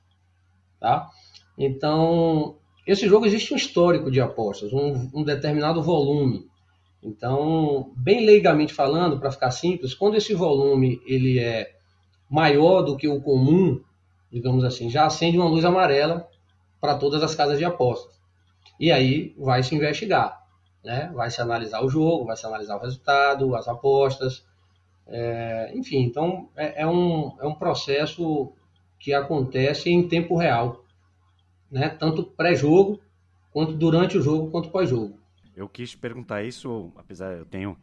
tá? 0.80 1.10
Então, 1.58 2.56
esse 2.86 3.06
jogo 3.06 3.26
existe 3.26 3.52
um 3.52 3.56
histórico 3.58 4.10
de 4.10 4.22
apostas, 4.22 4.72
um, 4.72 5.10
um 5.12 5.22
determinado 5.22 5.82
volume. 5.82 6.48
Então, 7.04 7.92
bem 7.96 8.24
leigamente 8.24 8.72
falando, 8.72 9.20
para 9.20 9.30
ficar 9.30 9.50
simples, 9.50 9.92
quando 9.92 10.16
esse 10.16 10.32
volume 10.32 11.02
ele 11.06 11.38
é 11.38 11.76
maior 12.30 12.80
do 12.80 12.96
que 12.96 13.06
o 13.06 13.20
comum, 13.20 13.78
digamos 14.32 14.64
assim, 14.64 14.88
já 14.88 15.04
acende 15.04 15.36
uma 15.36 15.48
luz 15.48 15.66
amarela 15.66 16.26
para 16.80 16.96
todas 16.96 17.22
as 17.22 17.34
casas 17.34 17.58
de 17.58 17.64
apostas. 17.64 18.18
E 18.80 18.90
aí 18.90 19.34
vai 19.38 19.62
se 19.62 19.74
investigar, 19.74 20.42
né? 20.82 21.12
vai 21.14 21.30
se 21.30 21.42
analisar 21.42 21.84
o 21.84 21.90
jogo, 21.90 22.24
vai 22.24 22.36
se 22.36 22.46
analisar 22.46 22.76
o 22.76 22.80
resultado, 22.80 23.54
as 23.54 23.68
apostas, 23.68 24.42
é, 25.06 25.72
enfim, 25.74 25.98
então 25.98 26.48
é, 26.56 26.82
é, 26.82 26.86
um, 26.86 27.36
é 27.38 27.46
um 27.46 27.54
processo 27.54 28.50
que 28.98 29.12
acontece 29.12 29.90
em 29.90 30.08
tempo 30.08 30.36
real, 30.36 30.82
né? 31.70 31.90
tanto 31.90 32.24
pré-jogo, 32.24 32.98
quanto 33.52 33.74
durante 33.74 34.16
o 34.16 34.22
jogo, 34.22 34.50
quanto 34.50 34.70
pós-jogo. 34.70 35.18
Eu 35.56 35.68
quis 35.68 35.94
perguntar 35.94 36.42
isso, 36.42 36.92
apesar 36.96 37.36
eu 37.36 37.44
tenho 37.44 37.76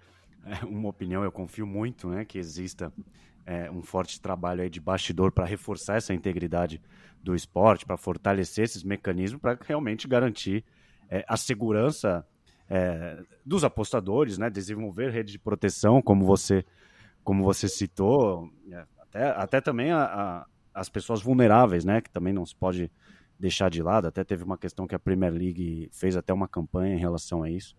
é, 0.46 0.66
uma 0.66 0.90
opinião, 0.90 1.24
eu 1.24 1.32
confio 1.32 1.66
muito 1.66 2.10
né, 2.10 2.26
que 2.26 2.38
exista 2.38 2.92
é, 3.46 3.72
um 3.72 3.82
forte 3.82 4.20
trabalho 4.20 4.62
aí 4.62 4.70
de 4.70 4.80
bastidor 4.80 5.32
para 5.32 5.46
reforçar 5.46 5.96
essa 5.96 6.14
integridade 6.14 6.82
do 7.24 7.36
esporte, 7.36 7.86
para 7.86 7.98
fortalecer 7.98 8.66
esses 8.66 8.84
mecanismos, 8.84 9.42
para 9.42 9.58
realmente 9.62 10.08
garantir 10.08 10.64
é, 11.10 11.24
a 11.28 11.38
segurança 11.38 12.26
é, 12.70 13.22
dos 13.46 13.64
apostadores, 13.64 14.38
né, 14.38 14.50
desenvolver 14.50 15.10
rede 15.10 15.32
de 15.32 15.40
proteção, 15.40 16.02
como 16.02 16.26
você, 16.26 16.66
como 17.24 17.44
você 17.44 17.68
citou, 17.68 18.50
até, 19.00 19.30
até 19.30 19.62
também 19.62 19.92
a, 19.92 20.04
a, 20.04 20.46
as 20.74 20.90
pessoas 20.90 21.22
vulneráveis, 21.22 21.86
né, 21.86 22.02
que 22.02 22.10
também 22.10 22.34
não 22.34 22.46
se 22.46 22.56
pode 22.56 22.92
deixar 23.42 23.70
de 23.70 23.82
lado. 23.82 24.08
Até 24.08 24.24
teve 24.24 24.44
uma 24.44 24.58
questão 24.58 24.88
que 24.88 24.96
a 24.96 25.00
Premier 25.00 25.34
League 25.34 25.90
fez 25.92 26.16
até 26.16 26.34
uma 26.34 26.48
campanha 26.48 26.96
em 26.96 27.00
relação 27.00 27.44
a 27.44 27.50
isso. 27.50 27.76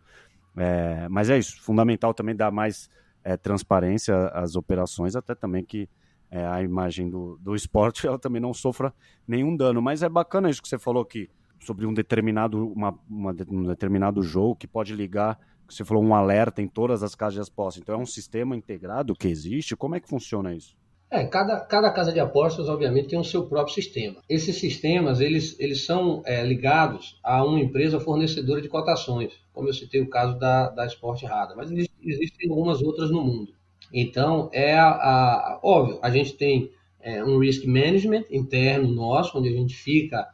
É, 0.56 1.08
mas 1.08 1.30
é 1.30 1.38
isso, 1.38 1.62
fundamental 1.62 2.12
também 2.12 2.36
dar 2.36 2.50
mais 2.50 2.90
é, 3.24 3.38
transparência 3.38 4.28
às 4.28 4.54
operações, 4.54 5.16
até 5.16 5.34
também 5.34 5.64
que 5.64 5.88
é, 6.30 6.44
a 6.44 6.62
imagem 6.62 7.08
do, 7.08 7.38
do 7.40 7.54
esporte 7.54 8.04
ela 8.08 8.18
também 8.18 8.42
não 8.42 8.52
sofra 8.52 8.92
nenhum 9.26 9.56
dano. 9.56 9.80
Mas 9.80 10.02
é 10.02 10.08
bacana 10.08 10.50
isso 10.50 10.60
que 10.60 10.68
você 10.68 10.78
falou 10.78 11.02
aqui 11.02 11.30
sobre 11.60 11.86
um 11.86 11.94
determinado, 11.94 12.70
uma, 12.72 12.98
uma, 13.08 13.34
um 13.48 13.62
determinado 13.62 14.20
jogo 14.22 14.56
que 14.56 14.66
pode 14.66 14.94
ligar, 14.94 15.38
você 15.68 15.84
falou 15.84 16.02
um 16.02 16.14
alerta 16.14 16.60
em 16.60 16.66
todas 16.66 17.02
as 17.02 17.14
casas 17.14 17.46
de 17.46 17.50
apostas. 17.50 17.80
Então 17.80 17.94
é 17.94 17.98
um 17.98 18.06
sistema 18.06 18.56
integrado 18.56 19.14
que 19.14 19.28
existe? 19.28 19.76
Como 19.76 19.94
é 19.94 20.00
que 20.00 20.08
funciona 20.08 20.52
isso? 20.54 20.76
É, 21.12 21.26
cada, 21.26 21.60
cada 21.60 21.90
casa 21.90 22.10
de 22.10 22.18
apostas, 22.18 22.70
obviamente, 22.70 23.08
tem 23.08 23.18
o 23.18 23.24
seu 23.24 23.44
próprio 23.44 23.74
sistema. 23.74 24.16
Esses 24.26 24.56
sistemas, 24.56 25.20
eles, 25.20 25.54
eles 25.60 25.84
são 25.84 26.22
é, 26.24 26.42
ligados 26.42 27.20
a 27.22 27.44
uma 27.44 27.60
empresa 27.60 28.00
fornecedora 28.00 28.62
de 28.62 28.68
cotações, 28.68 29.34
como 29.52 29.68
eu 29.68 29.74
citei 29.74 30.00
o 30.00 30.08
caso 30.08 30.38
da, 30.38 30.70
da 30.70 30.86
Sport 30.86 31.22
Rada, 31.24 31.54
mas 31.54 31.70
existem 31.70 32.48
algumas 32.48 32.80
outras 32.80 33.10
no 33.10 33.22
mundo. 33.22 33.52
Então, 33.92 34.48
é 34.54 34.72
a, 34.72 34.88
a 34.88 35.60
óbvio, 35.62 35.98
a 36.00 36.08
gente 36.08 36.32
tem 36.32 36.70
é, 36.98 37.22
um 37.22 37.38
risk 37.38 37.66
management 37.66 38.24
interno 38.30 38.88
nosso, 38.90 39.36
onde 39.36 39.50
a 39.50 39.52
gente 39.52 39.74
fica 39.74 40.26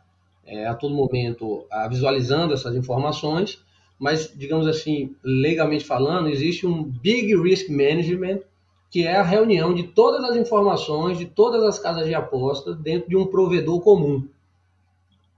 é, 0.47 0.65
a 0.65 0.75
todo 0.75 0.95
momento 0.95 1.67
a, 1.73 1.89
visualizando 1.89 2.55
essas 2.55 2.77
informações, 2.77 3.61
mas, 3.99 4.33
digamos 4.33 4.69
assim, 4.69 5.17
legalmente 5.25 5.85
falando, 5.85 6.29
existe 6.29 6.69
um 6.69 6.85
big 6.85 7.35
risk 7.37 7.69
management 7.69 8.43
que 8.91 9.07
é 9.07 9.17
a 9.17 9.23
reunião 9.23 9.75
de 9.75 9.83
todas 9.85 10.23
as 10.25 10.37
informações 10.37 11.19
de 11.19 11.27
todas 11.27 11.63
as 11.63 11.79
casas 11.79 12.07
de 12.07 12.15
apostas 12.15 12.77
dentro 12.77 13.09
de 13.09 13.17
um 13.17 13.27
provedor 13.27 13.81
comum. 13.81 14.29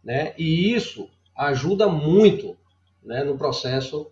Né? 0.05 0.35
E 0.39 0.73
isso 0.73 1.09
ajuda 1.37 1.89
muito 1.89 2.57
né, 3.03 3.25
no 3.25 3.37
processo 3.37 4.07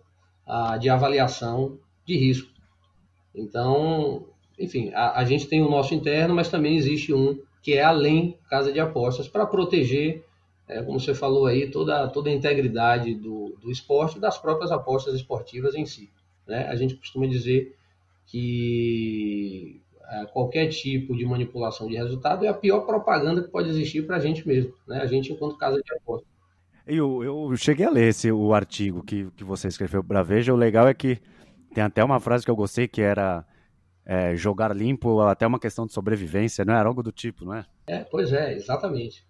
ah, 0.45 0.77
de 0.77 0.89
avaliação 0.89 1.77
de 2.05 2.17
risco. 2.17 2.49
Então, 3.33 4.25
enfim, 4.57 4.91
a, 4.93 5.19
a, 5.19 5.23
gente 5.23 5.47
tem 5.47 5.61
o 5.61 5.69
nosso 5.69 5.93
interno, 5.93 6.35
mas 6.35 6.49
também 6.49 6.75
existe 6.75 7.13
um 7.13 7.39
que 7.61 7.73
é 7.73 7.83
além 7.83 8.37
casa 8.49 8.71
de 8.71 8.79
apostas 8.79 9.27
para 9.27 9.45
proteger, 9.45 10.25
é, 10.67 10.81
como 10.81 10.99
você 10.99 11.13
falou 11.13 11.45
aí, 11.45 11.69
toda, 11.69 12.07
toda 12.07 12.29
a 12.29 12.33
integridade 12.33 13.13
do, 13.15 13.55
do 13.61 13.71
esporte 13.71 14.19
das 14.19 14.37
próprias 14.37 14.71
apostas 14.71 15.13
esportivas 15.15 15.75
em 15.75 15.85
si. 15.85 16.09
Né? 16.47 16.67
A 16.67 16.75
gente 16.75 16.95
costuma 16.95 17.27
dizer 17.27 17.75
que 18.29 19.81
é, 20.09 20.25
qualquer 20.27 20.67
tipo 20.67 21.15
de 21.15 21.25
manipulação 21.25 21.87
de 21.87 21.95
resultado 21.95 22.45
é 22.45 22.47
a 22.47 22.53
pior 22.53 22.81
propaganda 22.81 23.43
que 23.43 23.49
pode 23.49 23.69
existir 23.69 24.05
para 24.05 24.17
a 24.17 24.19
gente 24.19 24.47
mesmo, 24.47 24.73
né? 24.87 24.99
A 25.01 25.05
gente 25.05 25.33
enquanto 25.33 25.57
casa 25.57 25.81
de 25.81 25.93
aposta. 25.93 26.27
Eu, 26.85 27.23
eu 27.23 27.55
cheguei 27.55 27.85
a 27.85 27.89
ler 27.91 28.07
esse, 28.07 28.31
o 28.31 28.53
artigo 28.53 29.03
que, 29.03 29.29
que 29.31 29.43
você 29.43 29.67
escreveu 29.67 30.03
para 30.03 30.23
Veja. 30.23 30.53
O 30.53 30.57
legal 30.57 30.87
é 30.87 30.93
que 30.93 31.19
tem 31.73 31.83
até 31.83 32.03
uma 32.03 32.19
frase 32.19 32.43
que 32.43 32.49
eu 32.49 32.55
gostei 32.55 32.87
que 32.87 33.01
era 33.01 33.45
é, 34.05 34.35
jogar 34.35 34.75
limpo 34.75 35.21
até 35.21 35.45
uma 35.45 35.59
questão 35.59 35.85
de 35.85 35.93
sobrevivência, 35.93 36.65
não 36.65 36.73
é? 36.73 36.79
Era 36.79 36.89
algo 36.89 37.03
do 37.03 37.11
tipo, 37.11 37.45
não 37.45 37.53
é? 37.53 37.65
É, 37.85 37.99
pois 37.99 38.33
é, 38.33 38.53
exatamente. 38.53 39.23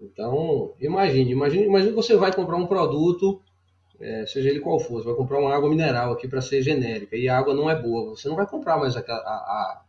Então, 0.00 0.74
imagine, 0.78 1.32
imagine, 1.32 1.64
imagine 1.64 1.90
que 1.90 1.96
você 1.96 2.16
vai 2.16 2.32
comprar 2.34 2.56
um 2.56 2.66
produto 2.66 3.40
é, 4.00 4.26
seja 4.26 4.48
ele 4.48 4.60
qual 4.60 4.78
for, 4.78 5.00
você 5.00 5.06
vai 5.06 5.14
comprar 5.14 5.38
uma 5.38 5.54
água 5.54 5.68
mineral 5.68 6.12
aqui 6.12 6.28
para 6.28 6.40
ser 6.40 6.62
genérica 6.62 7.16
e 7.16 7.28
a 7.28 7.38
água 7.38 7.54
não 7.54 7.70
é 7.70 7.80
boa, 7.80 8.10
você 8.10 8.28
não 8.28 8.36
vai 8.36 8.46
comprar 8.46 8.76
mais 8.76 8.96
a, 8.96 9.00
a, 9.00 9.82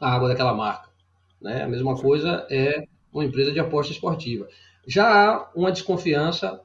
a 0.00 0.12
água 0.14 0.28
daquela 0.28 0.54
marca. 0.54 0.88
Né? 1.40 1.62
A 1.62 1.68
mesma 1.68 1.96
coisa 1.96 2.46
é 2.50 2.84
uma 3.12 3.24
empresa 3.24 3.52
de 3.52 3.60
aposta 3.60 3.92
esportiva. 3.92 4.48
Já 4.86 5.06
há 5.06 5.50
uma 5.54 5.72
desconfiança 5.72 6.60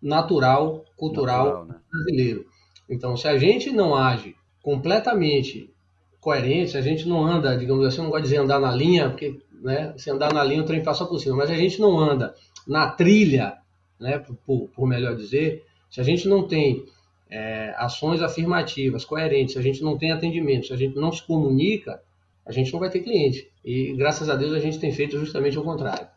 natural, 0.00 0.84
cultural 0.96 1.44
natural, 1.44 1.64
né? 1.66 1.74
brasileiro. 1.90 2.46
Então, 2.88 3.16
se 3.16 3.26
a 3.26 3.36
gente 3.36 3.70
não 3.70 3.94
age 3.94 4.36
completamente 4.62 5.72
coerente, 6.20 6.72
se 6.72 6.78
a 6.78 6.82
gente 6.82 7.08
não 7.08 7.24
anda, 7.24 7.56
digamos 7.56 7.86
assim, 7.86 7.98
não 7.98 8.10
gosto 8.10 8.24
de 8.24 8.30
dizer 8.30 8.40
andar 8.40 8.60
na 8.60 8.72
linha, 8.72 9.10
porque 9.10 9.40
né, 9.62 9.94
se 9.96 10.10
andar 10.10 10.32
na 10.32 10.42
linha 10.42 10.62
o 10.62 10.66
trem 10.66 10.82
passa 10.82 11.04
por 11.04 11.18
cima, 11.18 11.36
mas 11.36 11.50
a 11.50 11.54
gente 11.54 11.80
não 11.80 11.98
anda 11.98 12.34
na 12.66 12.90
trilha, 12.90 13.58
né, 13.98 14.18
por, 14.44 14.68
por 14.68 14.86
melhor 14.86 15.16
dizer, 15.16 15.64
se 15.90 16.00
a 16.00 16.04
gente 16.04 16.28
não 16.28 16.46
tem 16.46 16.84
é, 17.28 17.74
ações 17.76 18.22
afirmativas, 18.22 19.04
coerentes, 19.04 19.54
se 19.54 19.58
a 19.58 19.62
gente 19.62 19.82
não 19.82 19.96
tem 19.98 20.12
atendimento, 20.12 20.66
se 20.66 20.72
a 20.72 20.76
gente 20.76 20.96
não 20.96 21.12
se 21.12 21.22
comunica, 21.26 22.02
a 22.44 22.52
gente 22.52 22.72
não 22.72 22.80
vai 22.80 22.90
ter 22.90 23.00
cliente. 23.00 23.50
E 23.64 23.94
graças 23.96 24.28
a 24.28 24.36
Deus 24.36 24.52
a 24.52 24.60
gente 24.60 24.78
tem 24.78 24.92
feito 24.92 25.18
justamente 25.18 25.58
o 25.58 25.64
contrário. 25.64 26.08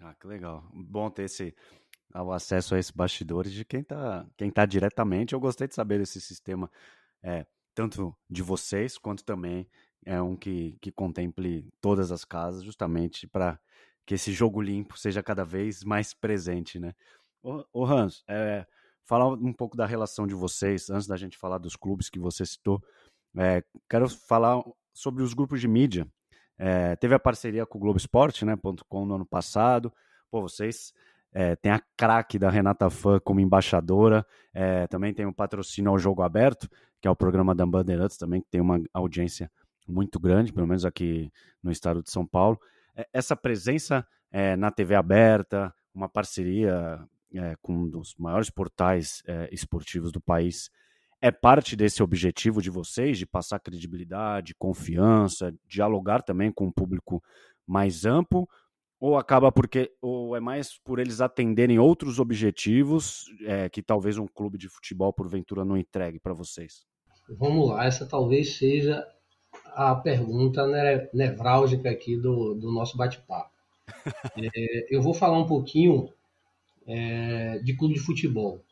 Ah, 0.00 0.14
que 0.20 0.26
legal. 0.26 0.64
Bom 0.72 1.10
ter 1.10 1.24
esse 1.24 1.54
o 2.14 2.30
acesso 2.32 2.74
a 2.74 2.78
esses 2.78 2.92
bastidores 2.92 3.52
de 3.52 3.64
quem 3.64 3.80
está 3.80 4.24
quem 4.36 4.50
tá 4.50 4.64
diretamente. 4.64 5.34
Eu 5.34 5.40
gostei 5.40 5.66
de 5.66 5.74
saber 5.74 5.98
desse 5.98 6.20
sistema, 6.20 6.70
é, 7.22 7.44
tanto 7.74 8.14
de 8.30 8.42
vocês, 8.42 8.96
quanto 8.96 9.24
também 9.24 9.66
é 10.06 10.20
um 10.20 10.36
que, 10.36 10.76
que 10.80 10.92
contemple 10.92 11.68
todas 11.80 12.12
as 12.12 12.24
casas, 12.24 12.62
justamente 12.62 13.26
para 13.26 13.58
que 14.06 14.14
esse 14.14 14.32
jogo 14.32 14.60
limpo 14.60 14.98
seja 14.98 15.22
cada 15.22 15.44
vez 15.44 15.82
mais 15.82 16.12
presente, 16.12 16.78
né? 16.78 16.94
Ô, 17.42 17.64
ô 17.72 17.84
Hans, 17.84 18.22
é, 18.28 18.66
falar 19.04 19.28
um 19.28 19.52
pouco 19.52 19.76
da 19.76 19.86
relação 19.86 20.26
de 20.26 20.34
vocês, 20.34 20.90
antes 20.90 21.06
da 21.06 21.16
gente 21.16 21.36
falar 21.36 21.58
dos 21.58 21.76
clubes 21.76 22.08
que 22.08 22.18
você 22.18 22.44
citou. 22.44 22.82
É, 23.36 23.62
quero 23.88 24.08
falar 24.08 24.62
sobre 24.92 25.22
os 25.22 25.34
grupos 25.34 25.60
de 25.60 25.68
mídia. 25.68 26.06
É, 26.56 26.94
teve 26.96 27.14
a 27.14 27.18
parceria 27.18 27.66
com 27.66 27.78
o 27.78 27.80
Globo 27.80 27.98
Esporte, 27.98 28.44
né, 28.44 28.56
.com, 28.88 29.04
no 29.04 29.16
ano 29.16 29.26
passado. 29.26 29.92
Pô, 30.30 30.40
vocês 30.40 30.92
é, 31.32 31.56
tem 31.56 31.72
a 31.72 31.82
craque 31.96 32.38
da 32.38 32.48
Renata 32.48 32.88
Fã 32.88 33.18
como 33.18 33.40
embaixadora. 33.40 34.24
É, 34.52 34.86
também 34.86 35.12
tem 35.12 35.26
o 35.26 35.30
um 35.30 35.32
patrocínio 35.32 35.90
ao 35.90 35.98
Jogo 35.98 36.22
Aberto, 36.22 36.68
que 37.00 37.08
é 37.08 37.10
o 37.10 37.16
programa 37.16 37.54
da 37.54 37.66
Bandeirantes 37.66 38.16
também, 38.16 38.40
que 38.40 38.48
tem 38.48 38.60
uma 38.60 38.80
audiência 38.92 39.50
muito 39.86 40.18
grande, 40.18 40.52
pelo 40.52 40.66
menos 40.66 40.84
aqui 40.84 41.30
no 41.62 41.70
estado 41.70 42.02
de 42.02 42.10
São 42.10 42.24
Paulo. 42.26 42.58
É, 42.96 43.06
essa 43.12 43.36
presença 43.36 44.06
é, 44.30 44.56
na 44.56 44.70
TV 44.70 44.94
aberta, 44.94 45.74
uma 45.92 46.08
parceria 46.08 47.04
é, 47.34 47.56
com 47.62 47.74
um 47.74 47.88
dos 47.88 48.14
maiores 48.16 48.50
portais 48.50 49.22
é, 49.26 49.48
esportivos 49.52 50.12
do 50.12 50.20
país, 50.20 50.70
é 51.20 51.30
parte 51.30 51.74
desse 51.74 52.02
objetivo 52.02 52.60
de 52.60 52.68
vocês, 52.68 53.16
de 53.16 53.26
passar 53.26 53.58
credibilidade, 53.58 54.54
confiança, 54.58 55.54
dialogar 55.66 56.22
também 56.22 56.52
com 56.52 56.66
um 56.66 56.72
público 56.72 57.22
mais 57.66 58.04
amplo? 58.04 58.46
Ou 59.00 59.16
acaba 59.16 59.50
porque, 59.50 59.90
ou 60.00 60.36
é 60.36 60.40
mais 60.40 60.78
por 60.84 60.98
eles 60.98 61.20
atenderem 61.20 61.78
outros 61.78 62.18
objetivos 62.18 63.24
é, 63.42 63.68
que 63.68 63.82
talvez 63.82 64.18
um 64.18 64.26
clube 64.26 64.58
de 64.58 64.68
futebol 64.68 65.12
porventura 65.12 65.64
não 65.64 65.76
entregue 65.76 66.18
para 66.18 66.32
vocês? 66.32 66.84
Vamos 67.28 67.70
lá, 67.70 67.86
essa 67.86 68.06
talvez 68.06 68.56
seja 68.56 69.02
a 69.74 69.94
pergunta 69.94 70.66
nevrálgica 71.12 71.90
aqui 71.90 72.16
do, 72.16 72.54
do 72.54 72.70
nosso 72.70 72.96
bate-papo. 72.96 73.50
é, 74.54 74.94
eu 74.94 75.02
vou 75.02 75.14
falar 75.14 75.38
um 75.38 75.46
pouquinho 75.46 76.08
é, 76.86 77.58
de 77.58 77.76
clube 77.76 77.94
de 77.94 78.00
futebol 78.00 78.62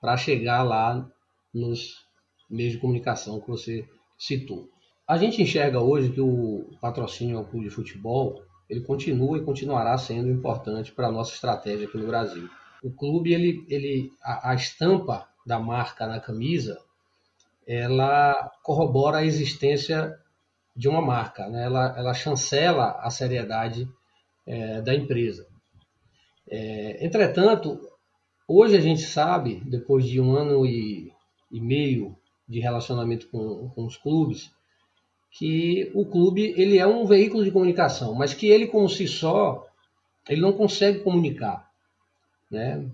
para 0.00 0.16
chegar 0.16 0.62
lá 0.62 1.08
nos 1.52 2.04
meios 2.50 2.72
de 2.72 2.78
comunicação 2.78 3.40
que 3.40 3.48
você 3.48 3.86
citou. 4.18 4.68
A 5.06 5.16
gente 5.16 5.42
enxerga 5.42 5.80
hoje 5.80 6.10
que 6.10 6.20
o 6.20 6.70
patrocínio 6.80 7.38
ao 7.38 7.44
clube 7.44 7.68
de 7.68 7.74
futebol 7.74 8.42
ele 8.68 8.82
continua 8.82 9.38
e 9.38 9.44
continuará 9.44 9.96
sendo 9.96 10.30
importante 10.30 10.92
para 10.92 11.08
a 11.08 11.12
nossa 11.12 11.32
estratégia 11.32 11.88
aqui 11.88 11.96
no 11.96 12.06
Brasil. 12.06 12.48
O 12.82 12.90
clube, 12.90 13.32
ele, 13.32 13.64
ele, 13.68 14.12
a, 14.22 14.50
a 14.50 14.54
estampa 14.54 15.26
da 15.46 15.58
marca 15.58 16.06
na 16.06 16.20
camisa, 16.20 16.78
ela 17.66 18.50
corrobora 18.62 19.18
a 19.18 19.24
existência 19.24 20.14
de 20.76 20.88
uma 20.88 21.00
marca, 21.00 21.48
né? 21.48 21.64
ela, 21.64 21.94
ela 21.98 22.14
chancela 22.14 23.00
a 23.00 23.10
seriedade 23.10 23.88
é, 24.46 24.80
da 24.80 24.94
empresa. 24.94 25.47
É, 26.50 27.04
entretanto, 27.04 27.78
hoje 28.46 28.76
a 28.76 28.80
gente 28.80 29.02
sabe, 29.02 29.62
depois 29.66 30.06
de 30.06 30.20
um 30.20 30.34
ano 30.34 30.64
e, 30.64 31.12
e 31.50 31.60
meio 31.60 32.16
de 32.48 32.60
relacionamento 32.60 33.28
com, 33.28 33.68
com 33.70 33.84
os 33.84 33.96
clubes, 33.96 34.50
que 35.30 35.90
o 35.94 36.06
clube 36.06 36.54
ele 36.56 36.78
é 36.78 36.86
um 36.86 37.04
veículo 37.04 37.44
de 37.44 37.50
comunicação, 37.50 38.14
mas 38.14 38.32
que 38.32 38.48
ele 38.48 38.66
como 38.66 38.88
si 38.88 39.06
só 39.06 39.66
ele 40.28 40.40
não 40.40 40.52
consegue 40.52 41.00
comunicar, 41.00 41.70
né? 42.50 42.88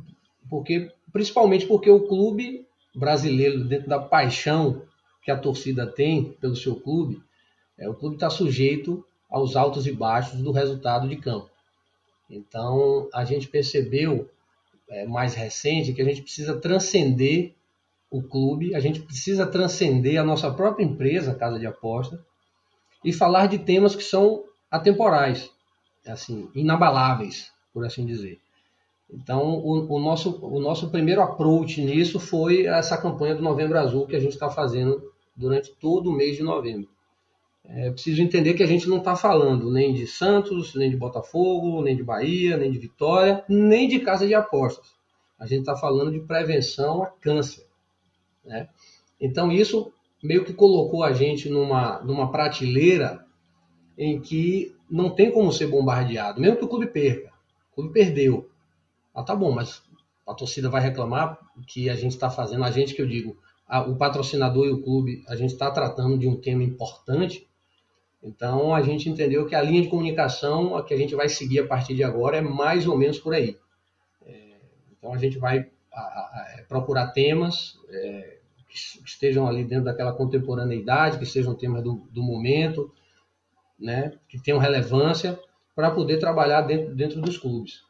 Porque 0.50 0.90
principalmente 1.12 1.66
porque 1.66 1.90
o 1.90 2.06
clube 2.06 2.66
brasileiro 2.94 3.64
dentro 3.64 3.88
da 3.88 3.98
paixão 3.98 4.82
que 5.22 5.30
a 5.30 5.38
torcida 5.38 5.86
tem 5.86 6.32
pelo 6.34 6.56
seu 6.56 6.76
clube, 6.76 7.22
é, 7.78 7.88
o 7.88 7.94
clube 7.94 8.16
está 8.16 8.28
sujeito 8.28 9.04
aos 9.30 9.56
altos 9.56 9.86
e 9.86 9.92
baixos 9.92 10.40
do 10.42 10.52
resultado 10.52 11.08
de 11.08 11.16
campo. 11.16 11.50
Então 12.28 13.08
a 13.12 13.24
gente 13.24 13.48
percebeu 13.48 14.28
é, 14.88 15.06
mais 15.06 15.34
recente 15.34 15.92
que 15.92 16.02
a 16.02 16.04
gente 16.04 16.22
precisa 16.22 16.58
transcender 16.58 17.54
o 18.10 18.22
clube, 18.22 18.74
a 18.74 18.80
gente 18.80 19.00
precisa 19.00 19.46
transcender 19.46 20.20
a 20.20 20.24
nossa 20.24 20.50
própria 20.52 20.84
empresa, 20.84 21.34
Casa 21.34 21.58
de 21.58 21.66
Aposta, 21.66 22.24
e 23.04 23.12
falar 23.12 23.46
de 23.46 23.58
temas 23.58 23.96
que 23.96 24.04
são 24.04 24.44
atemporais, 24.70 25.50
assim, 26.06 26.48
inabaláveis, 26.54 27.52
por 27.72 27.84
assim 27.84 28.06
dizer. 28.06 28.40
Então, 29.10 29.58
o, 29.58 29.94
o, 29.94 29.98
nosso, 29.98 30.38
o 30.44 30.60
nosso 30.60 30.90
primeiro 30.90 31.20
approach 31.20 31.80
nisso 31.80 32.18
foi 32.18 32.66
essa 32.66 32.96
campanha 32.96 33.34
do 33.34 33.42
Novembro 33.42 33.78
Azul 33.78 34.06
que 34.06 34.16
a 34.16 34.20
gente 34.20 34.32
está 34.32 34.48
fazendo 34.48 35.12
durante 35.36 35.72
todo 35.72 36.10
o 36.10 36.12
mês 36.12 36.36
de 36.36 36.42
novembro. 36.42 36.88
É 37.66 37.90
preciso 37.90 38.20
entender 38.20 38.54
que 38.54 38.62
a 38.62 38.66
gente 38.66 38.88
não 38.88 38.98
está 38.98 39.16
falando 39.16 39.70
nem 39.70 39.92
de 39.94 40.06
Santos, 40.06 40.74
nem 40.74 40.90
de 40.90 40.96
Botafogo, 40.96 41.82
nem 41.82 41.96
de 41.96 42.02
Bahia, 42.02 42.56
nem 42.56 42.70
de 42.70 42.78
Vitória, 42.78 43.42
nem 43.48 43.88
de 43.88 44.00
casa 44.00 44.26
de 44.26 44.34
apostas. 44.34 44.94
A 45.38 45.46
gente 45.46 45.60
está 45.60 45.74
falando 45.74 46.12
de 46.12 46.20
prevenção 46.20 47.02
a 47.02 47.06
câncer. 47.06 47.66
Né? 48.44 48.68
Então, 49.20 49.50
isso 49.50 49.92
meio 50.22 50.44
que 50.44 50.52
colocou 50.52 51.02
a 51.02 51.12
gente 51.12 51.48
numa, 51.48 52.00
numa 52.00 52.30
prateleira 52.30 53.24
em 53.96 54.20
que 54.20 54.74
não 54.90 55.10
tem 55.10 55.30
como 55.30 55.52
ser 55.52 55.66
bombardeado, 55.66 56.40
mesmo 56.40 56.58
que 56.58 56.64
o 56.64 56.68
clube 56.68 56.86
perca. 56.86 57.32
O 57.72 57.74
clube 57.76 57.92
perdeu. 57.92 58.48
Ah, 59.14 59.22
tá 59.22 59.34
bom, 59.34 59.50
mas 59.50 59.82
a 60.26 60.34
torcida 60.34 60.68
vai 60.68 60.80
reclamar 60.80 61.38
que 61.66 61.88
a 61.88 61.94
gente 61.94 62.12
está 62.12 62.30
fazendo, 62.30 62.64
a 62.64 62.70
gente 62.70 62.94
que 62.94 63.02
eu 63.02 63.06
digo, 63.06 63.36
a, 63.66 63.82
o 63.82 63.96
patrocinador 63.96 64.66
e 64.66 64.70
o 64.70 64.82
clube, 64.82 65.24
a 65.28 65.36
gente 65.36 65.52
está 65.52 65.70
tratando 65.70 66.18
de 66.18 66.26
um 66.26 66.36
tema 66.36 66.62
importante. 66.62 67.46
Então 68.24 68.74
a 68.74 68.80
gente 68.80 69.08
entendeu 69.08 69.46
que 69.46 69.54
a 69.54 69.60
linha 69.60 69.82
de 69.82 69.88
comunicação 69.88 70.76
a 70.76 70.82
que 70.82 70.94
a 70.94 70.96
gente 70.96 71.14
vai 71.14 71.28
seguir 71.28 71.60
a 71.60 71.66
partir 71.66 71.94
de 71.94 72.02
agora 72.02 72.38
é 72.38 72.40
mais 72.40 72.86
ou 72.86 72.96
menos 72.96 73.18
por 73.18 73.34
aí. 73.34 73.56
É, 74.24 74.56
então 74.96 75.12
a 75.12 75.18
gente 75.18 75.38
vai 75.38 75.58
é, 75.58 76.62
procurar 76.66 77.08
temas 77.08 77.78
é, 77.90 78.38
que, 78.68 78.98
que, 79.02 79.08
estejam 79.08 79.46
ali 79.46 79.62
dentro 79.62 79.84
daquela 79.84 80.12
contemporaneidade, 80.12 81.18
que 81.18 81.26
sejam 81.26 81.54
temas 81.54 81.82
do, 81.82 82.08
do 82.10 82.22
momento, 82.22 82.90
né, 83.78 84.12
que 84.28 84.42
tenham 84.42 84.58
relevância 84.58 85.38
para 85.74 85.90
poder 85.90 86.18
trabalhar 86.18 86.62
dentro, 86.62 86.94
dentro 86.94 87.20
dos 87.20 87.36
clubes. 87.36 87.82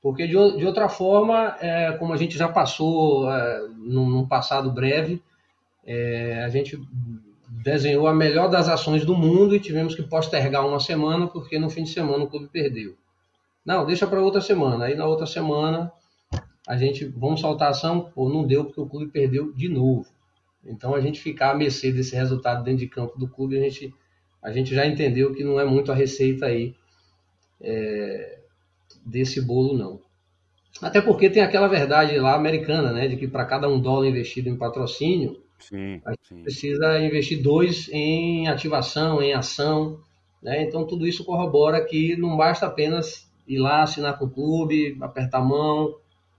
Porque 0.00 0.26
de, 0.26 0.32
de 0.32 0.66
outra 0.66 0.88
forma, 0.88 1.56
é, 1.60 1.92
como 1.92 2.12
a 2.12 2.16
gente 2.16 2.36
já 2.36 2.48
passou 2.48 3.30
é, 3.30 3.68
num, 3.76 4.08
num, 4.08 4.28
passado 4.28 4.70
breve, 4.70 5.22
é, 5.84 6.42
a 6.44 6.48
gente 6.48 6.78
desenhou 7.60 8.06
a 8.06 8.14
melhor 8.14 8.48
das 8.48 8.68
ações 8.68 9.04
do 9.04 9.14
mundo 9.14 9.54
e 9.54 9.60
tivemos 9.60 9.94
que 9.94 10.02
postergar 10.02 10.66
uma 10.66 10.80
semana 10.80 11.26
porque 11.26 11.58
no 11.58 11.68
fim 11.68 11.84
de 11.84 11.90
semana 11.90 12.24
o 12.24 12.28
clube 12.28 12.48
perdeu. 12.48 12.96
Não, 13.64 13.84
deixa 13.84 14.06
para 14.06 14.22
outra 14.22 14.40
semana. 14.40 14.86
Aí 14.86 14.94
na 14.94 15.06
outra 15.06 15.26
semana 15.26 15.92
a 16.66 16.76
gente 16.76 17.04
vamos 17.04 17.40
soltar 17.40 17.68
a 17.68 17.70
ação, 17.72 18.10
pô, 18.14 18.28
não 18.28 18.46
deu 18.46 18.64
porque 18.64 18.80
o 18.80 18.86
clube 18.86 19.12
perdeu 19.12 19.52
de 19.52 19.68
novo. 19.68 20.06
Então 20.64 20.94
a 20.94 21.00
gente 21.00 21.20
ficar 21.20 21.50
à 21.50 21.54
mercê 21.54 21.92
desse 21.92 22.16
resultado 22.16 22.64
dentro 22.64 22.80
de 22.80 22.88
campo 22.88 23.18
do 23.18 23.28
clube, 23.28 23.58
a 23.58 23.60
gente, 23.60 23.92
a 24.42 24.50
gente 24.50 24.74
já 24.74 24.86
entendeu 24.86 25.34
que 25.34 25.44
não 25.44 25.60
é 25.60 25.64
muito 25.64 25.92
a 25.92 25.94
receita 25.94 26.46
aí 26.46 26.74
é, 27.60 28.38
desse 29.04 29.40
bolo, 29.40 29.76
não. 29.76 30.00
Até 30.80 31.02
porque 31.02 31.28
tem 31.28 31.42
aquela 31.42 31.68
verdade 31.68 32.16
lá 32.18 32.34
americana, 32.34 32.92
né, 32.92 33.06
de 33.06 33.16
que 33.16 33.28
para 33.28 33.44
cada 33.44 33.68
um 33.68 33.78
dólar 33.78 34.08
investido 34.08 34.48
em 34.48 34.56
patrocínio, 34.56 35.42
sim, 35.62 36.00
a 36.04 36.10
gente 36.10 36.28
sim. 36.28 36.42
precisa 36.42 36.98
investir 37.00 37.42
dois 37.42 37.88
em 37.90 38.48
ativação, 38.48 39.22
em 39.22 39.32
ação. 39.32 40.00
Né? 40.42 40.62
Então 40.62 40.86
tudo 40.86 41.06
isso 41.06 41.24
corrobora 41.24 41.84
que 41.84 42.16
não 42.16 42.36
basta 42.36 42.66
apenas 42.66 43.30
ir 43.46 43.58
lá 43.58 43.82
assinar 43.82 44.18
com 44.18 44.26
o 44.26 44.30
clube, 44.30 44.96
apertar 45.00 45.38
a 45.38 45.44
mão, 45.44 45.96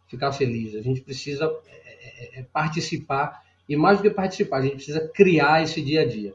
ficar 0.08 0.32
feliz. 0.32 0.76
A 0.76 0.82
gente 0.82 1.02
precisa 1.02 1.46
é, 1.68 2.38
é, 2.38 2.40
é, 2.40 2.44
participar 2.44 3.44
e 3.68 3.76
mais 3.76 3.98
do 3.98 4.04
que 4.04 4.10
participar, 4.10 4.58
a 4.58 4.62
gente 4.62 4.76
precisa 4.76 5.08
criar 5.14 5.64
esse 5.64 5.82
dia 5.82 6.02
a 6.02 6.06
dia. 6.06 6.34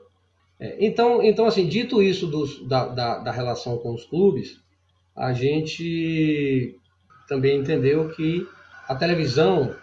Então, 0.81 1.23
então, 1.23 1.47
assim, 1.47 1.69
dito 1.69 2.03
isso 2.03 2.27
dos, 2.27 2.67
da, 2.67 2.89
da, 2.89 3.19
da 3.19 3.31
relação 3.31 3.79
com 3.79 3.95
os 3.95 4.05
clubes, 4.05 4.61
a 5.15 5.33
gente 5.33 6.77
também 7.29 7.61
entendeu 7.61 8.09
que 8.09 8.45
a 8.89 8.95
televisão, 8.95 9.75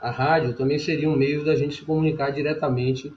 a 0.00 0.10
rádio, 0.10 0.54
também 0.54 0.78
seria 0.78 1.08
um 1.08 1.16
meio 1.16 1.44
da 1.44 1.54
gente 1.54 1.76
se 1.76 1.84
comunicar 1.84 2.30
diretamente, 2.30 3.12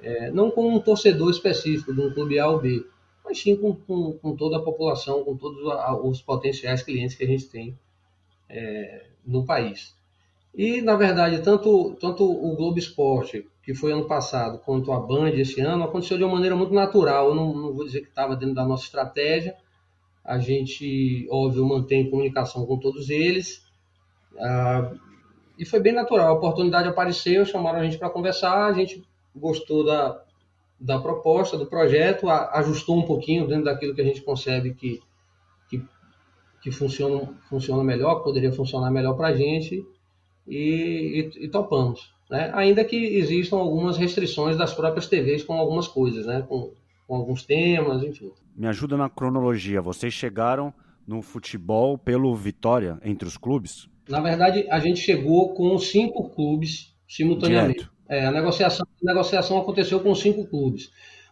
é, 0.00 0.30
não 0.30 0.50
com 0.50 0.74
um 0.74 0.80
torcedor 0.80 1.30
específico 1.30 1.92
de 1.92 2.00
um 2.00 2.12
clube 2.12 2.38
A 2.38 2.48
ou 2.48 2.60
B, 2.60 2.84
mas 3.24 3.40
sim 3.40 3.56
com, 3.56 3.74
com, 3.74 4.12
com 4.12 4.36
toda 4.36 4.58
a 4.58 4.62
população, 4.62 5.24
com 5.24 5.36
todos 5.36 5.60
os 6.02 6.22
potenciais 6.22 6.82
clientes 6.82 7.16
que 7.16 7.24
a 7.24 7.26
gente 7.26 7.46
tem 7.46 7.76
é, 8.48 9.06
no 9.26 9.44
país. 9.44 9.96
E, 10.54 10.80
na 10.80 10.96
verdade, 10.96 11.42
tanto, 11.42 11.94
tanto 12.00 12.24
o 12.24 12.56
Globo 12.56 12.78
Esporte, 12.78 13.46
que 13.62 13.74
foi 13.74 13.92
ano 13.92 14.06
passado, 14.06 14.58
quanto 14.58 14.92
a 14.92 14.98
Band 14.98 15.30
esse 15.30 15.60
ano, 15.60 15.84
aconteceu 15.84 16.16
de 16.16 16.24
uma 16.24 16.34
maneira 16.34 16.56
muito 16.56 16.72
natural. 16.72 17.28
Eu 17.28 17.34
não, 17.34 17.54
não 17.54 17.74
vou 17.74 17.84
dizer 17.84 18.00
que 18.00 18.08
estava 18.08 18.34
dentro 18.34 18.54
da 18.54 18.64
nossa 18.64 18.84
estratégia. 18.84 19.54
A 20.24 20.38
gente, 20.38 21.28
óbvio, 21.30 21.66
mantém 21.66 22.10
comunicação 22.10 22.66
com 22.66 22.78
todos 22.78 23.10
eles. 23.10 23.62
Ah, 24.38 24.90
e 25.58 25.64
foi 25.64 25.80
bem 25.80 25.92
natural. 25.92 26.28
A 26.28 26.32
oportunidade 26.32 26.88
apareceu, 26.88 27.44
chamaram 27.44 27.80
a 27.80 27.84
gente 27.84 27.98
para 27.98 28.08
conversar, 28.08 28.66
a 28.66 28.72
gente 28.72 29.04
gostou 29.34 29.84
da, 29.84 30.22
da 30.80 30.98
proposta, 31.00 31.58
do 31.58 31.66
projeto, 31.66 32.28
ajustou 32.28 32.98
um 32.98 33.04
pouquinho 33.04 33.46
dentro 33.46 33.64
daquilo 33.64 33.94
que 33.94 34.00
a 34.00 34.04
gente 34.04 34.22
concebe 34.22 34.74
que, 34.74 35.00
que, 35.68 35.84
que 36.62 36.70
funciona, 36.70 37.28
funciona 37.48 37.82
melhor, 37.82 38.18
que 38.18 38.24
poderia 38.24 38.52
funcionar 38.52 38.90
melhor 38.90 39.14
para 39.14 39.28
a 39.28 39.36
gente 39.36 39.84
e, 40.46 41.30
e, 41.36 41.44
e 41.44 41.48
topamos. 41.48 42.14
Né? 42.30 42.50
Ainda 42.54 42.84
que 42.84 42.96
existam 42.96 43.56
algumas 43.56 43.96
restrições 43.96 44.56
das 44.56 44.72
próprias 44.72 45.08
TVs 45.08 45.42
com 45.42 45.54
algumas 45.54 45.88
coisas, 45.88 46.26
né? 46.26 46.44
com, 46.48 46.72
com 47.06 47.16
alguns 47.16 47.42
temas, 47.42 48.02
enfim. 48.04 48.30
Me 48.54 48.68
ajuda 48.68 48.96
na 48.96 49.08
cronologia. 49.08 49.82
Vocês 49.82 50.12
chegaram 50.14 50.72
no 51.08 51.22
futebol 51.22 51.96
pelo 51.96 52.36
Vitória 52.36 52.98
entre 53.02 53.26
os 53.26 53.38
clubes? 53.38 53.88
Na 54.06 54.20
verdade, 54.20 54.66
a 54.70 54.78
gente 54.78 55.00
chegou 55.00 55.54
com 55.54 55.76
cinco 55.78 56.28
clubes 56.28 56.94
simultaneamente. 57.08 57.88
É, 58.06 58.26
a 58.26 58.30
negociação, 58.30 58.86
a 58.86 59.06
negociação 59.06 59.58
aconteceu 59.58 60.00
com 60.00 60.14
cinco 60.14 60.46
clubes. 60.46 60.90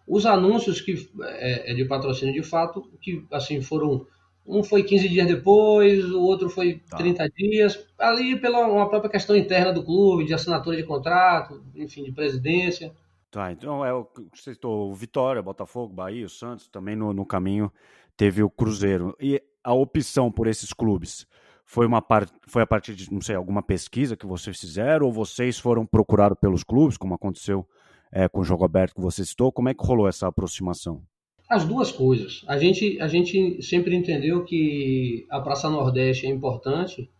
Os 0.09 0.25
anúncios 0.25 0.81
que 0.81 1.09
é, 1.23 1.73
é, 1.73 1.75
de 1.75 1.85
patrocínio 1.85 2.35
de 2.35 2.43
fato 2.43 2.91
que 3.01 3.25
assim 3.31 3.61
foram 3.61 4.07
Um 4.47 4.63
foi 4.63 4.83
15 4.83 5.09
dias 5.09 5.27
depois, 5.27 6.05
o 6.05 6.23
outro 6.23 6.49
foi 6.49 6.81
tá. 6.89 6.97
30 6.97 7.29
dias, 7.31 7.87
ali 7.99 8.39
pela 8.41 8.67
uma 8.67 8.89
própria 8.89 9.11
questão 9.11 9.37
interna 9.37 9.73
do 9.73 9.85
clube, 9.85 10.25
de 10.25 10.33
assinatura 10.33 10.77
de 10.77 10.85
contrato, 10.85 11.63
enfim, 11.75 12.05
de 12.05 12.13
presidência. 12.13 12.95
Tá, 13.31 13.53
então 13.53 13.85
é 13.85 13.93
o 13.93 14.05
que 14.05 14.23
você 14.33 14.55
citou, 14.55 14.91
o 14.91 14.95
Vitória, 14.95 15.43
Botafogo, 15.43 15.93
Bahia, 15.93 16.25
o 16.25 16.31
Santos, 16.31 16.69
também 16.69 16.97
no, 16.97 17.13
no 17.13 17.27
caminho 17.27 17.71
teve 18.17 18.43
o 18.43 18.51
Cruzeiro. 18.51 19.17
E 19.21 19.43
a 19.67 19.75
opção 19.75 20.31
por 20.31 20.47
esses 20.47 20.73
clubes 20.73 21.27
foi, 21.65 21.87
uma 21.87 22.01
par... 22.01 22.29
foi 22.47 22.63
a 22.63 22.67
partir 22.67 22.95
de, 22.95 23.13
não 23.13 23.21
sei, 23.21 23.35
alguma 23.35 23.61
pesquisa 23.61 24.17
que 24.17 24.25
vocês 24.25 24.61
fizeram 24.61 25.07
ou 25.07 25.13
vocês 25.13 25.59
foram 25.59 25.85
procurados 25.85 26.39
pelos 26.41 26.63
clubes, 26.63 26.97
como 26.97 27.15
aconteceu 27.15 27.67
é, 28.13 28.29
com 28.29 28.41
o 28.41 28.45
jogo 28.45 28.65
aberto 28.65 28.95
que 28.95 29.01
você 29.01 29.25
citou? 29.25 29.51
Como 29.51 29.69
é 29.69 29.75
que 29.75 29.85
rolou 29.85 30.07
essa 30.07 30.29
aproximação? 30.29 31.03
As 31.51 31.65
duas 31.65 31.91
coisas. 31.91 32.45
A 32.47 32.57
gente, 32.57 33.01
a 33.01 33.09
gente 33.09 33.61
sempre 33.61 33.97
entendeu 33.97 34.45
que 34.45 35.27
a 35.29 35.41
Praça 35.41 35.69
Nordeste 35.69 36.27
é 36.27 36.31
importante 36.31 37.11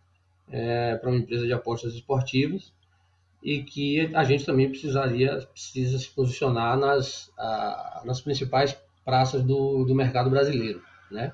é, 0.49 0.95
para 0.95 1.09
uma 1.09 1.19
empresa 1.19 1.45
de 1.45 1.51
apostas 1.51 1.93
esportivas 1.95 2.71
e 3.43 3.61
que 3.61 4.09
a 4.15 4.23
gente 4.23 4.45
também 4.45 4.69
precisaria 4.69 5.45
precisa 5.51 5.99
se 5.99 6.09
posicionar 6.11 6.77
nas, 6.77 7.29
a, 7.37 8.03
nas 8.05 8.21
principais 8.21 8.77
praças 9.03 9.43
do, 9.43 9.83
do 9.83 9.93
mercado 9.93 10.29
brasileiro, 10.29 10.81
né? 11.11 11.33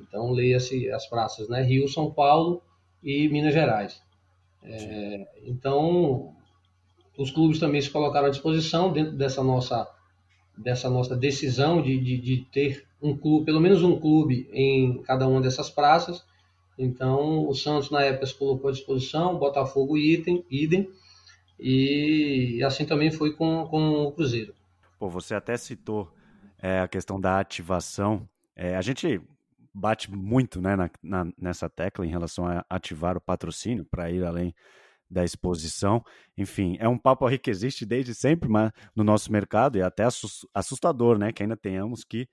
Então 0.00 0.30
leia-se 0.30 0.90
as 0.90 1.06
praças, 1.06 1.48
né? 1.48 1.62
Rio, 1.62 1.88
São 1.88 2.10
Paulo 2.10 2.62
e 3.02 3.28
Minas 3.28 3.54
Gerais. 3.54 4.02
É, 4.62 5.26
então 5.44 6.34
os 7.16 7.30
clubes 7.30 7.58
também 7.58 7.80
se 7.80 7.90
colocaram 7.90 8.26
à 8.26 8.30
disposição 8.30 8.92
dentro 8.92 9.16
dessa 9.16 9.42
nossa 9.42 9.88
dessa 10.56 10.88
nossa 10.88 11.14
decisão 11.14 11.82
de, 11.82 11.98
de, 12.00 12.16
de, 12.16 12.36
ter 12.50 12.86
um 13.02 13.14
clube, 13.14 13.44
pelo 13.44 13.60
menos 13.60 13.82
um 13.82 14.00
clube 14.00 14.48
em 14.52 15.02
cada 15.02 15.28
uma 15.28 15.40
dessas 15.40 15.68
praças. 15.68 16.24
Então, 16.78 17.46
o 17.46 17.54
Santos 17.54 17.90
na 17.90 18.02
época 18.02 18.24
se 18.24 18.34
colocou 18.34 18.70
à 18.70 18.72
disposição, 18.72 19.34
o 19.34 19.38
Botafogo 19.38 19.98
idem, 19.98 20.42
idem 20.50 20.88
e 21.58 22.62
assim 22.64 22.84
também 22.84 23.10
foi 23.10 23.32
com, 23.34 23.66
com 23.66 24.06
o 24.06 24.12
Cruzeiro. 24.12 24.54
Pô, 24.98 25.08
você 25.08 25.34
até 25.34 25.56
citou 25.56 26.10
é, 26.58 26.80
a 26.80 26.88
questão 26.88 27.20
da 27.20 27.38
ativação. 27.38 28.28
É, 28.54 28.76
a 28.76 28.82
gente 28.82 29.20
bate 29.76 30.10
muito 30.10 30.60
né, 30.60 30.74
na, 30.74 30.90
na, 31.02 31.32
nessa 31.36 31.68
tecla 31.68 32.06
em 32.06 32.08
relação 32.08 32.46
a 32.46 32.64
ativar 32.68 33.16
o 33.16 33.20
patrocínio 33.20 33.84
para 33.84 34.10
ir 34.10 34.24
além 34.24 34.54
da 35.08 35.22
exposição. 35.22 36.02
Enfim, 36.36 36.76
é 36.80 36.88
um 36.88 36.98
papo 36.98 37.28
que 37.38 37.50
existe 37.50 37.84
desde 37.84 38.14
sempre 38.14 38.48
mas, 38.48 38.72
no 38.94 39.04
nosso 39.04 39.30
mercado 39.30 39.76
e 39.76 39.82
até 39.82 40.04
assustador, 40.54 41.18
né? 41.18 41.30
Que 41.30 41.42
ainda 41.42 41.56
tenhamos 41.56 42.02
que 42.04 42.26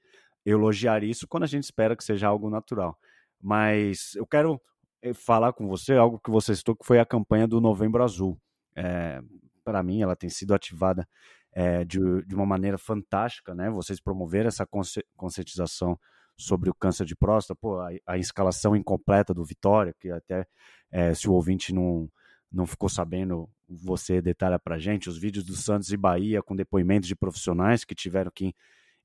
elogiar 0.45 1.03
isso 1.03 1.27
quando 1.27 1.43
a 1.43 1.47
gente 1.47 1.65
espera 1.65 1.95
que 1.95 2.03
seja 2.03 2.27
algo 2.27 2.49
natural. 2.49 2.97
Mas 3.41 4.15
eu 4.15 4.25
quero 4.25 4.59
eh, 5.01 5.13
falar 5.13 5.53
com 5.53 5.67
você 5.67 5.93
algo 5.93 6.19
que 6.19 6.31
você 6.31 6.55
citou, 6.55 6.75
que 6.75 6.85
foi 6.85 6.99
a 6.99 7.05
campanha 7.05 7.47
do 7.47 7.59
Novembro 7.59 8.03
Azul. 8.03 8.39
É, 8.75 9.21
Para 9.63 9.83
mim, 9.83 10.01
ela 10.01 10.15
tem 10.15 10.29
sido 10.29 10.53
ativada 10.53 11.07
é, 11.51 11.83
de, 11.83 11.99
de 12.25 12.33
uma 12.33 12.45
maneira 12.45 12.77
fantástica, 12.77 13.53
né? 13.53 13.69
Vocês 13.69 13.99
promoveram 13.99 14.47
essa 14.47 14.65
conscientização 15.15 15.99
sobre 16.35 16.69
o 16.69 16.73
câncer 16.73 17.05
de 17.05 17.15
próstata, 17.15 17.57
pô, 17.59 17.79
a, 17.79 17.89
a 18.07 18.17
escalação 18.17 18.75
incompleta 18.75 19.33
do 19.33 19.43
Vitória, 19.43 19.93
que 19.99 20.09
até 20.09 20.45
é, 20.91 21.13
se 21.13 21.29
o 21.29 21.33
ouvinte 21.33 21.73
não, 21.73 22.09
não 22.51 22.65
ficou 22.65 22.89
sabendo, 22.89 23.49
você 23.67 24.21
detalha 24.21 24.59
para 24.59 24.77
gente 24.77 25.09
os 25.09 25.17
vídeos 25.17 25.45
do 25.45 25.55
Santos 25.55 25.91
e 25.91 25.97
Bahia 25.97 26.41
com 26.41 26.55
depoimentos 26.55 27.07
de 27.07 27.15
profissionais 27.15 27.83
que 27.83 27.95
tiveram 27.95 28.31
que 28.33 28.55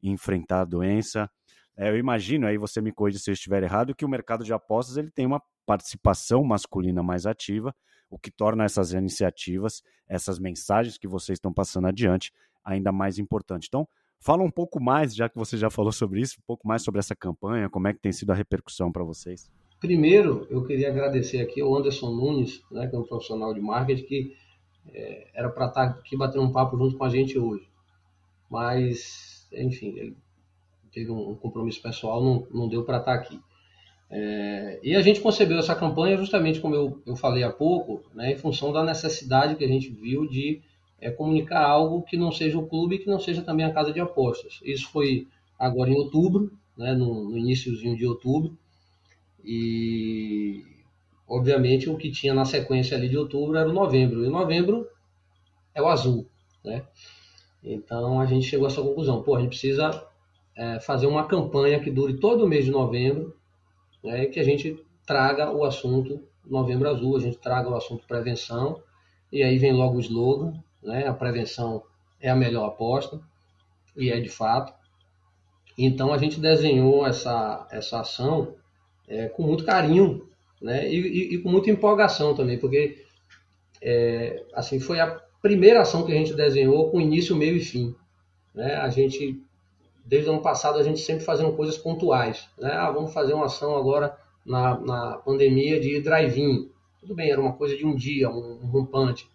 enfrentar 0.02 0.62
a 0.62 0.64
doença. 0.64 1.30
É, 1.76 1.88
eu 1.90 1.96
imagino, 1.96 2.46
aí 2.46 2.58
você 2.58 2.80
me 2.80 2.92
corrija 2.92 3.18
se 3.18 3.30
eu 3.30 3.34
estiver 3.34 3.62
errado, 3.62 3.94
que 3.94 4.04
o 4.04 4.08
mercado 4.08 4.44
de 4.44 4.52
apostas 4.52 4.96
ele 4.96 5.10
tem 5.10 5.26
uma 5.26 5.42
participação 5.64 6.42
masculina 6.42 7.02
mais 7.02 7.26
ativa, 7.26 7.74
o 8.10 8.18
que 8.18 8.30
torna 8.30 8.64
essas 8.64 8.92
iniciativas, 8.92 9.82
essas 10.08 10.38
mensagens 10.38 10.98
que 10.98 11.06
vocês 11.06 11.36
estão 11.36 11.52
passando 11.52 11.86
adiante, 11.86 12.32
ainda 12.64 12.90
mais 12.90 13.18
importante. 13.18 13.66
Então, 13.68 13.86
fala 14.20 14.42
um 14.42 14.50
pouco 14.50 14.80
mais, 14.82 15.14
já 15.14 15.28
que 15.28 15.36
você 15.36 15.56
já 15.56 15.70
falou 15.70 15.92
sobre 15.92 16.20
isso, 16.20 16.36
um 16.38 16.46
pouco 16.46 16.66
mais 16.66 16.82
sobre 16.82 16.98
essa 16.98 17.14
campanha, 17.14 17.68
como 17.68 17.88
é 17.88 17.92
que 17.92 18.00
tem 18.00 18.12
sido 18.12 18.30
a 18.30 18.34
repercussão 18.34 18.90
para 18.90 19.04
vocês. 19.04 19.50
Primeiro, 19.80 20.46
eu 20.50 20.64
queria 20.64 20.88
agradecer 20.88 21.40
aqui 21.40 21.60
ao 21.60 21.74
Anderson 21.74 22.10
Nunes, 22.10 22.62
né, 22.70 22.88
que 22.88 22.96
é 22.96 22.98
um 22.98 23.04
profissional 23.04 23.54
de 23.54 23.60
marketing, 23.60 24.04
que 24.04 24.36
é, 24.92 25.28
era 25.34 25.48
para 25.48 25.66
estar 25.66 25.92
tá 25.92 25.98
aqui 26.00 26.16
batendo 26.16 26.44
um 26.44 26.52
papo 26.52 26.76
junto 26.76 26.96
com 26.96 27.04
a 27.04 27.08
gente 27.08 27.38
hoje. 27.38 27.68
Mas, 28.50 29.46
enfim, 29.52 29.96
ele 29.96 30.16
teve 30.92 31.10
um 31.10 31.34
compromisso 31.36 31.80
pessoal, 31.80 32.22
não, 32.22 32.46
não 32.50 32.68
deu 32.68 32.84
para 32.84 32.98
estar 32.98 33.14
tá 33.14 33.18
aqui. 33.18 33.40
É, 34.10 34.80
e 34.82 34.96
a 34.96 35.02
gente 35.02 35.20
concebeu 35.20 35.58
essa 35.58 35.74
campanha 35.74 36.16
justamente 36.16 36.60
como 36.60 36.74
eu, 36.74 37.02
eu 37.06 37.14
falei 37.14 37.44
há 37.44 37.52
pouco, 37.52 38.02
né, 38.14 38.32
em 38.32 38.36
função 38.36 38.72
da 38.72 38.82
necessidade 38.82 39.54
que 39.54 39.64
a 39.64 39.68
gente 39.68 39.90
viu 39.90 40.26
de 40.26 40.62
é, 41.00 41.10
comunicar 41.10 41.64
algo 41.64 42.02
que 42.02 42.16
não 42.16 42.32
seja 42.32 42.58
o 42.58 42.66
clube 42.66 42.96
e 42.96 42.98
que 42.98 43.06
não 43.06 43.20
seja 43.20 43.42
também 43.42 43.64
a 43.64 43.72
casa 43.72 43.92
de 43.92 44.00
apostas. 44.00 44.60
Isso 44.64 44.88
foi 44.90 45.26
agora 45.58 45.90
em 45.90 45.96
outubro, 45.96 46.52
né, 46.76 46.94
no, 46.94 47.30
no 47.30 47.38
iníciozinho 47.38 47.96
de 47.96 48.06
outubro. 48.06 48.56
E, 49.44 50.64
obviamente, 51.26 51.88
o 51.88 51.96
que 51.96 52.10
tinha 52.10 52.34
na 52.34 52.44
sequência 52.44 52.96
ali 52.96 53.08
de 53.08 53.16
outubro 53.16 53.56
era 53.56 53.68
o 53.68 53.72
novembro. 53.72 54.24
E 54.24 54.28
novembro 54.28 54.86
é 55.74 55.80
o 55.80 55.88
azul, 55.88 56.26
né? 56.64 56.84
Então, 57.62 58.20
a 58.20 58.26
gente 58.26 58.46
chegou 58.46 58.66
a 58.66 58.70
essa 58.70 58.82
conclusão. 58.82 59.22
Pô, 59.22 59.36
a 59.36 59.40
gente 59.40 59.50
precisa 59.50 60.06
é, 60.56 60.80
fazer 60.80 61.06
uma 61.06 61.26
campanha 61.26 61.80
que 61.80 61.90
dure 61.90 62.18
todo 62.18 62.44
o 62.44 62.48
mês 62.48 62.64
de 62.64 62.70
novembro, 62.70 63.36
né? 64.02 64.26
que 64.26 64.38
a 64.38 64.44
gente 64.44 64.84
traga 65.06 65.50
o 65.50 65.64
assunto 65.64 66.22
Novembro 66.44 66.88
Azul, 66.88 67.16
a 67.16 67.20
gente 67.20 67.38
traga 67.38 67.68
o 67.68 67.74
assunto 67.74 68.06
prevenção, 68.06 68.82
e 69.30 69.42
aí 69.42 69.58
vem 69.58 69.72
logo 69.72 69.98
o 69.98 70.00
slogan, 70.00 70.54
né? 70.82 71.06
A 71.06 71.14
prevenção 71.14 71.82
é 72.20 72.28
a 72.28 72.36
melhor 72.36 72.66
aposta, 72.66 73.20
e 73.96 74.10
é 74.10 74.20
de 74.20 74.28
fato. 74.28 74.72
Então 75.76 76.12
a 76.12 76.18
gente 76.18 76.40
desenhou 76.40 77.06
essa, 77.06 77.66
essa 77.70 78.00
ação 78.00 78.54
é, 79.06 79.28
com 79.28 79.42
muito 79.42 79.64
carinho, 79.64 80.28
né? 80.60 80.88
E, 80.88 80.96
e, 80.96 81.34
e, 81.34 81.38
com 81.38 81.48
muita 81.48 81.70
empolgação 81.70 82.34
também, 82.34 82.58
porque 82.58 83.04
é, 83.80 84.44
assim 84.52 84.80
foi 84.80 84.98
a 85.00 85.20
primeira 85.40 85.80
ação 85.80 86.04
que 86.04 86.12
a 86.12 86.16
gente 86.16 86.34
desenhou 86.34 86.90
com 86.90 87.00
início, 87.00 87.36
meio 87.36 87.56
e 87.56 87.60
fim. 87.60 87.94
Né? 88.54 88.74
A 88.74 88.88
gente 88.88 89.40
desde 90.04 90.28
o 90.28 90.32
ano 90.32 90.42
passado 90.42 90.78
a 90.78 90.82
gente 90.82 91.00
sempre 91.00 91.22
fazendo 91.22 91.52
coisas 91.52 91.76
pontuais, 91.76 92.48
né? 92.58 92.72
Ah, 92.72 92.90
vamos 92.90 93.12
fazer 93.12 93.34
uma 93.34 93.44
ação 93.44 93.76
agora 93.76 94.16
na, 94.44 94.80
na 94.80 95.18
pandemia 95.18 95.78
de 95.78 96.00
drive-in. 96.00 96.70
Tudo 96.98 97.14
bem, 97.14 97.30
era 97.30 97.40
uma 97.40 97.52
coisa 97.52 97.76
de 97.76 97.84
um 97.84 97.94
dia, 97.94 98.30
um, 98.30 98.58
um 98.62 98.66
rompante. 98.66 99.28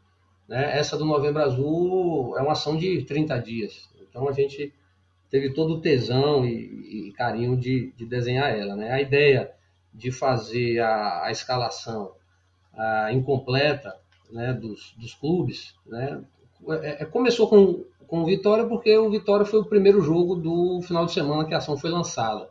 Né? 0.54 0.78
Essa 0.78 0.96
do 0.96 1.04
Novembro 1.04 1.42
Azul 1.42 2.38
é 2.38 2.42
uma 2.44 2.52
ação 2.52 2.78
de 2.78 3.02
30 3.06 3.40
dias. 3.40 3.90
Então 4.08 4.30
a 4.30 4.32
gente 4.32 4.72
teve 5.28 5.52
todo 5.52 5.74
o 5.74 5.82
tesão 5.82 6.46
e, 6.46 7.08
e 7.08 7.12
carinho 7.14 7.58
de, 7.58 7.92
de, 7.98 8.06
desenhar 8.06 8.56
ela. 8.56 8.76
Né? 8.76 8.92
A 8.92 9.02
ideia 9.02 9.52
de 9.92 10.12
fazer 10.12 10.80
a, 10.80 11.24
a 11.24 11.32
escalação 11.32 12.12
a, 12.72 13.12
incompleta 13.12 13.98
né, 14.32 14.54
dos, 14.54 14.94
dos 14.96 15.16
clubes, 15.16 15.74
né, 15.88 16.24
é, 16.84 17.02
é, 17.02 17.06
começou 17.06 17.50
com, 17.50 17.84
com 18.06 18.22
o 18.22 18.26
Vitória 18.26 18.68
porque 18.68 18.96
o 18.96 19.10
Vitória 19.10 19.48
foi 19.48 19.60
o 19.60 19.66
primeiro 19.66 20.02
jogo 20.02 20.36
do 20.36 20.84
final 20.84 21.08
de 21.08 21.14
semana 21.14 21.46
que 21.46 21.56
a 21.56 21.58
ação 21.58 21.76
foi 21.76 21.90
lançada. 21.90 22.48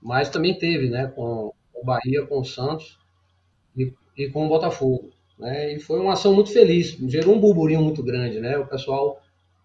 Mas 0.00 0.30
também 0.30 0.56
teve 0.56 0.88
né, 0.88 1.08
com 1.08 1.52
o 1.74 1.84
Bahia, 1.84 2.24
com 2.26 2.40
o 2.40 2.44
Santos 2.44 2.98
e, 3.76 3.92
e 4.16 4.30
com 4.30 4.46
o 4.46 4.48
Botafogo. 4.48 5.10
Né, 5.38 5.74
e 5.74 5.80
foi 5.80 6.00
uma 6.00 6.14
ação 6.14 6.34
muito 6.34 6.52
feliz, 6.52 6.96
gerou 7.08 7.34
um 7.34 7.40
burburinho 7.40 7.82
muito 7.82 8.02
grande. 8.02 8.40
Né, 8.40 8.58
o 8.58 8.66
pessoal 8.66 9.20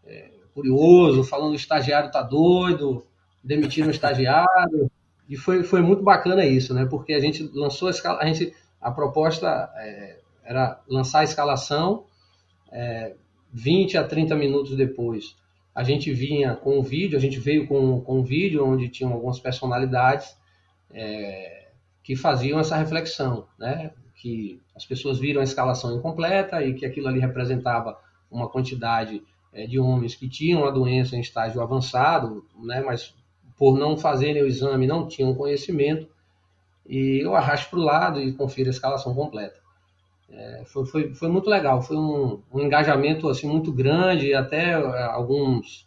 é, 0.06 0.30
curioso, 0.54 1.24
falando 1.24 1.54
o 1.54 1.56
estagiário 1.56 2.12
tá 2.12 2.22
doido, 2.22 3.06
demitindo 3.44 3.88
o 3.88 3.92
estagiário. 3.92 4.90
E 5.28 5.36
foi, 5.36 5.64
foi 5.64 5.82
muito 5.82 6.04
bacana 6.04 6.46
isso, 6.46 6.74
né? 6.74 6.86
Porque 6.86 7.14
a 7.14 7.20
gente 7.20 7.50
lançou 7.54 7.88
a 7.88 7.92
escala, 7.92 8.20
a 8.20 8.26
gente 8.26 8.54
a 8.80 8.92
proposta 8.92 9.72
é, 9.78 10.20
era 10.44 10.82
lançar 10.88 11.20
a 11.20 11.24
escalação 11.24 12.06
é, 12.72 13.16
20 13.54 13.98
a 13.98 14.04
30 14.04 14.36
minutos 14.36 14.76
depois. 14.76 15.36
A 15.74 15.84
gente 15.84 16.12
vinha 16.14 16.56
com 16.56 16.78
o 16.78 16.84
vídeo, 16.84 17.18
a 17.18 17.22
gente 17.22 17.40
veio 17.40 17.66
com, 17.68 18.02
com 18.02 18.20
um 18.20 18.24
vídeo 18.24 18.66
onde 18.66 18.90
tinham 18.90 19.14
algumas 19.14 19.40
personalidades 19.40 20.36
é, 20.92 21.70
que 22.04 22.16
faziam 22.16 22.60
essa 22.60 22.76
reflexão, 22.76 23.48
né? 23.58 23.92
Que 24.24 24.62
as 24.74 24.86
pessoas 24.86 25.20
viram 25.20 25.42
a 25.42 25.44
escalação 25.44 25.98
incompleta 25.98 26.64
e 26.64 26.74
que 26.74 26.86
aquilo 26.86 27.10
ali 27.10 27.20
representava 27.20 28.00
uma 28.32 28.48
quantidade 28.48 29.22
é, 29.52 29.68
de 29.68 29.78
homens 29.78 30.16
que 30.16 30.30
tinham 30.30 30.66
a 30.66 30.72
doença 30.72 31.18
em 31.18 31.20
estágio 31.20 31.62
avançado, 31.62 32.46
né? 32.64 32.82
Mas 32.82 33.14
por 33.58 33.78
não 33.78 33.98
fazerem 33.98 34.42
o 34.42 34.48
exame, 34.48 34.88
não 34.88 35.08
tinham 35.08 35.36
conhecimento, 35.36 36.08
e 36.88 37.20
eu 37.22 37.36
arrasto 37.36 37.70
para 37.70 37.80
o 37.80 37.84
lado 37.84 38.22
e 38.22 38.34
confiro 38.34 38.70
a 38.70 38.72
escalação 38.72 39.14
completa. 39.14 39.62
É, 40.30 40.64
foi, 40.66 40.86
foi, 40.86 41.14
foi 41.14 41.30
muito 41.30 41.50
legal, 41.50 41.82
foi 41.82 41.98
um, 41.98 42.42
um, 42.52 42.60
engajamento 42.62 43.30
assim 43.30 43.48
muito 43.48 43.72
grande, 43.72 44.34
até 44.34 44.72
é, 44.72 45.04
alguns, 45.04 45.86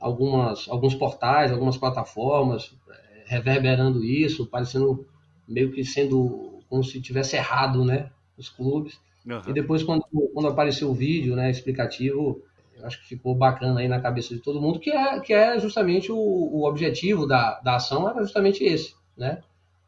algumas, 0.00 0.68
alguns 0.68 0.94
portais, 0.94 1.52
algumas 1.52 1.76
plataformas 1.76 2.74
é, 2.88 3.24
reverberando 3.26 4.02
isso, 4.02 4.46
parecendo 4.46 5.06
meio 5.46 5.70
que 5.72 5.84
sendo 5.84 6.53
como 6.68 6.82
se 6.82 7.00
tivesse 7.00 7.36
errado, 7.36 7.84
né? 7.84 8.10
Os 8.36 8.48
clubes. 8.48 9.00
Uhum. 9.26 9.42
E 9.48 9.52
depois, 9.52 9.82
quando, 9.82 10.04
quando 10.32 10.48
apareceu 10.48 10.90
o 10.90 10.94
vídeo 10.94 11.34
né, 11.34 11.50
explicativo, 11.50 12.42
eu 12.76 12.86
acho 12.86 13.00
que 13.00 13.08
ficou 13.08 13.34
bacana 13.34 13.80
aí 13.80 13.88
na 13.88 14.00
cabeça 14.00 14.34
de 14.34 14.40
todo 14.40 14.60
mundo, 14.60 14.78
que 14.78 14.90
é, 14.90 15.20
que 15.20 15.32
é 15.32 15.58
justamente 15.58 16.12
o, 16.12 16.16
o 16.16 16.68
objetivo 16.68 17.26
da, 17.26 17.60
da 17.60 17.76
ação, 17.76 18.08
era 18.08 18.22
justamente 18.22 18.64
esse, 18.64 18.94
né? 19.16 19.40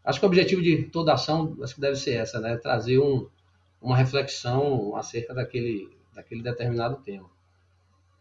Acho 0.04 0.20
que 0.20 0.26
o 0.26 0.28
objetivo 0.28 0.62
de 0.62 0.84
toda 0.84 1.12
ação, 1.12 1.56
acho 1.62 1.74
que 1.74 1.80
deve 1.80 1.96
ser 1.96 2.14
essa, 2.14 2.40
né? 2.40 2.56
Trazer 2.56 2.98
um, 2.98 3.28
uma 3.82 3.96
reflexão 3.96 4.94
acerca 4.96 5.34
daquele, 5.34 5.88
daquele 6.14 6.42
determinado 6.42 6.96
tema. 7.02 7.28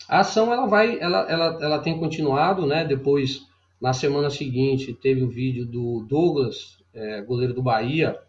A 0.09 0.19
ação, 0.19 0.51
ela 0.51 0.65
vai, 0.65 0.99
ela, 0.99 1.29
ela, 1.29 1.57
ela 1.61 1.79
tem 1.79 1.97
continuado, 1.99 2.65
né? 2.65 2.83
Depois, 2.83 3.47
na 3.79 3.93
semana 3.93 4.29
seguinte, 4.29 4.93
teve 4.93 5.23
o 5.23 5.29
vídeo 5.29 5.65
do 5.65 6.03
Douglas, 6.07 6.79
é, 6.93 7.21
goleiro 7.21 7.53
do 7.53 7.61
Bahia, 7.61 8.19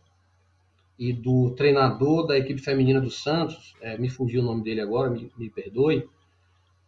e 0.98 1.12
do 1.12 1.50
treinador 1.54 2.26
da 2.26 2.38
equipe 2.38 2.60
feminina 2.60 3.00
do 3.00 3.10
Santos, 3.10 3.74
é, 3.80 3.98
me 3.98 4.08
fugiu 4.08 4.40
o 4.40 4.44
nome 4.44 4.62
dele 4.62 4.80
agora, 4.80 5.10
me, 5.10 5.30
me 5.36 5.50
perdoe, 5.50 6.08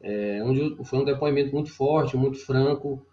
é, 0.01 0.43
onde 0.43 0.77
foi 0.85 0.99
um 0.99 1.05
depoimento 1.05 1.53
muito 1.53 1.71
forte, 1.71 2.17
muito 2.17 2.39
franco 2.39 3.05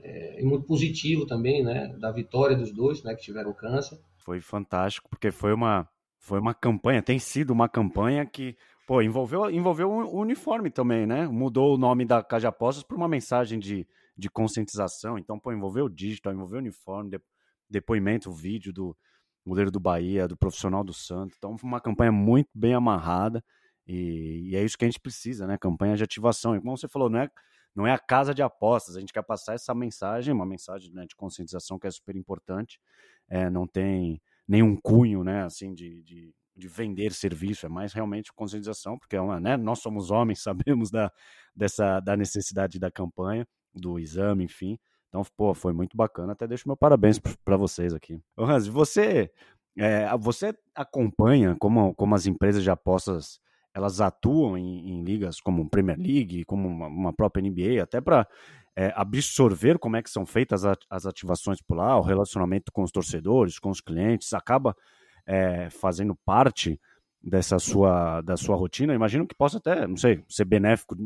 é, 0.00 0.40
e 0.40 0.44
muito 0.44 0.64
positivo 0.66 1.26
também, 1.26 1.64
né, 1.64 1.88
da 1.98 2.12
vitória 2.12 2.56
dos 2.56 2.70
dois, 2.70 3.02
né, 3.02 3.14
que 3.14 3.22
tiveram 3.22 3.52
câncer. 3.52 3.98
Foi 4.18 4.40
fantástico, 4.40 5.08
porque 5.08 5.30
foi 5.30 5.52
uma, 5.52 5.88
foi 6.18 6.38
uma 6.38 6.54
campanha, 6.54 7.02
tem 7.02 7.18
sido 7.18 7.50
uma 7.50 7.68
campanha 7.68 8.24
que, 8.24 8.56
pô, 8.86 9.02
envolveu, 9.02 9.50
envolveu 9.50 9.90
o 9.90 10.20
uniforme 10.20 10.70
também, 10.70 11.06
né, 11.06 11.26
mudou 11.26 11.74
o 11.74 11.78
nome 11.78 12.04
da 12.04 12.22
Caja 12.22 12.48
Apostas 12.48 12.84
por 12.84 12.96
uma 12.96 13.08
mensagem 13.08 13.58
de, 13.58 13.86
de 14.16 14.30
conscientização, 14.30 15.18
então, 15.18 15.38
pô, 15.38 15.52
envolveu 15.52 15.86
o 15.86 15.90
digital, 15.90 16.32
envolveu 16.32 16.58
o 16.58 16.62
uniforme, 16.62 17.10
de, 17.10 17.20
depoimento, 17.68 18.30
o 18.30 18.32
vídeo 18.32 18.72
do 18.72 18.96
goleiro 19.46 19.70
do 19.70 19.80
Bahia, 19.80 20.26
do 20.26 20.36
profissional 20.36 20.82
do 20.82 20.92
Santos. 20.92 21.36
Então, 21.36 21.56
foi 21.58 21.68
uma 21.68 21.80
campanha 21.80 22.12
muito 22.12 22.48
bem 22.54 22.74
amarrada 22.74 23.42
e, 23.86 24.50
e, 24.50 24.56
é 24.56 24.64
isso 24.64 24.78
que 24.78 24.84
a 24.84 24.88
gente 24.88 25.00
precisa, 25.00 25.46
né? 25.46 25.58
Campanha 25.58 25.96
de 25.96 26.02
ativação. 26.02 26.56
E 26.56 26.60
como 26.60 26.76
você 26.76 26.88
falou, 26.88 27.10
não 27.10 27.18
é, 27.20 27.30
não 27.74 27.86
é 27.86 27.92
a 27.92 27.98
casa 27.98 28.34
de 28.34 28.42
apostas. 28.42 28.96
A 28.96 29.00
gente 29.00 29.12
quer 29.12 29.22
passar 29.22 29.54
essa 29.54 29.74
mensagem, 29.74 30.32
uma 30.32 30.46
mensagem 30.46 30.92
né, 30.92 31.06
de 31.06 31.14
conscientização 31.14 31.78
que 31.78 31.86
é 31.86 31.90
super 31.90 32.16
importante. 32.16 32.80
É, 33.28 33.50
não 33.50 33.66
tem 33.66 34.20
nenhum 34.48 34.76
cunho, 34.76 35.22
né? 35.22 35.44
Assim, 35.44 35.74
de, 35.74 36.02
de, 36.02 36.34
de, 36.56 36.68
vender 36.68 37.12
serviço. 37.12 37.66
É 37.66 37.68
mais 37.68 37.92
realmente 37.92 38.32
conscientização, 38.32 38.98
porque 38.98 39.16
é 39.16 39.20
uma, 39.20 39.38
né? 39.38 39.56
Nós 39.56 39.80
somos 39.80 40.10
homens, 40.10 40.40
sabemos 40.42 40.90
da, 40.90 41.12
dessa, 41.54 42.00
da 42.00 42.16
necessidade 42.16 42.78
da 42.78 42.90
campanha, 42.90 43.46
do 43.74 43.98
exame, 43.98 44.44
enfim. 44.44 44.78
Então, 45.14 45.24
pô, 45.36 45.54
foi 45.54 45.72
muito 45.72 45.96
bacana. 45.96 46.32
Até 46.32 46.44
deixo 46.44 46.68
meu 46.68 46.76
parabéns 46.76 47.20
para 47.44 47.56
vocês 47.56 47.94
aqui. 47.94 48.20
Ô, 48.36 48.42
Hans, 48.42 48.66
você, 48.66 49.30
é, 49.78 50.08
você 50.18 50.52
acompanha 50.74 51.54
como, 51.60 51.94
como 51.94 52.16
as 52.16 52.26
empresas 52.26 52.64
de 52.64 52.70
apostas 52.70 53.38
elas 53.72 54.00
atuam 54.00 54.58
em, 54.58 54.90
em 54.90 55.04
ligas 55.04 55.40
como 55.40 55.68
Premier 55.70 55.98
League, 55.98 56.44
como 56.44 56.66
uma, 56.66 56.88
uma 56.88 57.12
própria 57.12 57.42
NBA, 57.42 57.80
até 57.80 58.00
para 58.00 58.26
é, 58.74 58.92
absorver 58.96 59.78
como 59.78 59.96
é 59.96 60.02
que 60.02 60.10
são 60.10 60.26
feitas 60.26 60.64
as, 60.64 60.76
as 60.90 61.06
ativações 61.06 61.62
por 61.62 61.76
lá, 61.76 61.96
o 61.96 62.02
relacionamento 62.02 62.72
com 62.72 62.82
os 62.82 62.90
torcedores, 62.90 63.60
com 63.60 63.70
os 63.70 63.80
clientes, 63.80 64.32
acaba 64.32 64.76
é, 65.24 65.70
fazendo 65.70 66.16
parte 66.24 66.80
dessa 67.22 67.60
sua 67.60 68.20
da 68.20 68.36
sua 68.36 68.56
rotina. 68.56 68.92
Imagino 68.92 69.28
que 69.28 69.34
possa 69.34 69.58
até, 69.58 69.86
não 69.86 69.96
sei, 69.96 70.24
ser 70.28 70.44
benéfico 70.44 70.96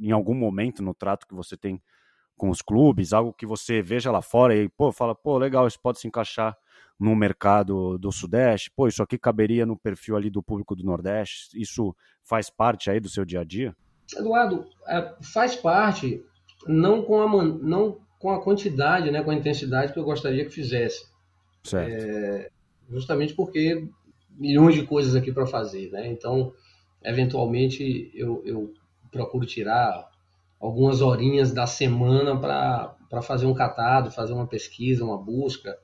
em 0.00 0.10
algum 0.10 0.34
momento 0.34 0.82
no 0.82 0.92
trato 0.92 1.28
que 1.28 1.34
você 1.34 1.56
tem 1.56 1.80
com 2.42 2.50
os 2.50 2.60
clubes, 2.60 3.12
algo 3.12 3.32
que 3.32 3.46
você 3.46 3.80
veja 3.80 4.10
lá 4.10 4.20
fora 4.20 4.56
e 4.56 4.68
pô, 4.68 4.90
fala, 4.90 5.14
pô, 5.14 5.38
legal, 5.38 5.64
isso 5.64 5.78
pode 5.78 6.00
se 6.00 6.08
encaixar 6.08 6.58
no 6.98 7.14
mercado 7.14 7.96
do 7.96 8.10
Sudeste, 8.10 8.68
pô, 8.68 8.88
isso 8.88 9.00
aqui 9.00 9.16
caberia 9.16 9.64
no 9.64 9.78
perfil 9.78 10.16
ali 10.16 10.28
do 10.28 10.42
público 10.42 10.74
do 10.74 10.82
Nordeste, 10.82 11.50
isso 11.54 11.94
faz 12.24 12.50
parte 12.50 12.90
aí 12.90 12.98
do 12.98 13.08
seu 13.08 13.24
dia 13.24 13.42
a 13.42 13.44
dia? 13.44 13.76
Eduardo, 14.16 14.66
é, 14.88 15.14
faz 15.32 15.54
parte, 15.54 16.20
não 16.66 17.04
com 17.04 17.22
a, 17.22 17.44
não 17.44 18.00
com 18.18 18.32
a 18.32 18.42
quantidade, 18.42 19.08
né, 19.12 19.22
com 19.22 19.30
a 19.30 19.36
intensidade 19.36 19.92
que 19.92 19.98
eu 20.00 20.04
gostaria 20.04 20.44
que 20.44 20.50
fizesse. 20.50 21.06
Certo. 21.62 21.92
É, 21.92 22.50
justamente 22.90 23.34
porque 23.34 23.88
milhões 24.30 24.74
de 24.74 24.84
coisas 24.84 25.14
aqui 25.14 25.30
para 25.30 25.46
fazer, 25.46 25.92
né? 25.92 26.08
Então, 26.08 26.52
eventualmente, 27.04 28.10
eu, 28.12 28.42
eu 28.44 28.74
procuro 29.12 29.46
tirar 29.46 30.10
algumas 30.62 31.00
horinhas 31.02 31.52
da 31.52 31.66
semana 31.66 32.38
para 32.38 33.20
fazer 33.20 33.46
um 33.46 33.52
catado, 33.52 34.12
fazer 34.12 34.32
uma 34.32 34.46
pesquisa, 34.46 35.04
uma 35.04 35.18
busca. 35.18 35.76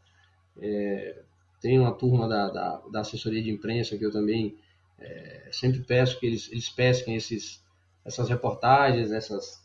É, 0.57 1.21
tem 1.61 1.81
uma 1.81 1.93
turma 1.93 2.29
da, 2.29 2.49
da, 2.49 2.83
da, 2.93 3.01
assessoria 3.01 3.43
de 3.43 3.51
imprensa 3.51 3.99
que 3.99 4.07
eu 4.07 4.13
também 4.13 4.57
é, 5.01 5.49
sempre 5.51 5.81
peço 5.81 6.21
que 6.21 6.27
eles, 6.27 6.49
eles 6.53 6.69
pesquem 6.69 7.17
esses, 7.17 7.61
essas 8.05 8.29
reportagens, 8.29 9.11
essas, 9.11 9.61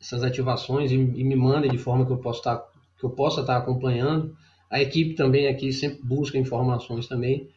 essas 0.00 0.24
ativações 0.24 0.90
e, 0.90 0.96
e 0.96 1.22
me 1.22 1.36
mandem 1.36 1.70
de 1.70 1.78
forma 1.78 2.04
que 2.04 2.10
eu, 2.10 2.18
possa 2.18 2.40
estar, 2.40 2.56
que 2.98 3.04
eu 3.04 3.10
possa 3.10 3.42
estar 3.42 3.56
acompanhando. 3.56 4.36
A 4.68 4.82
equipe 4.82 5.14
também 5.14 5.46
aqui 5.46 5.72
sempre 5.72 6.02
busca 6.02 6.36
informações 6.36 7.06
também 7.06 7.48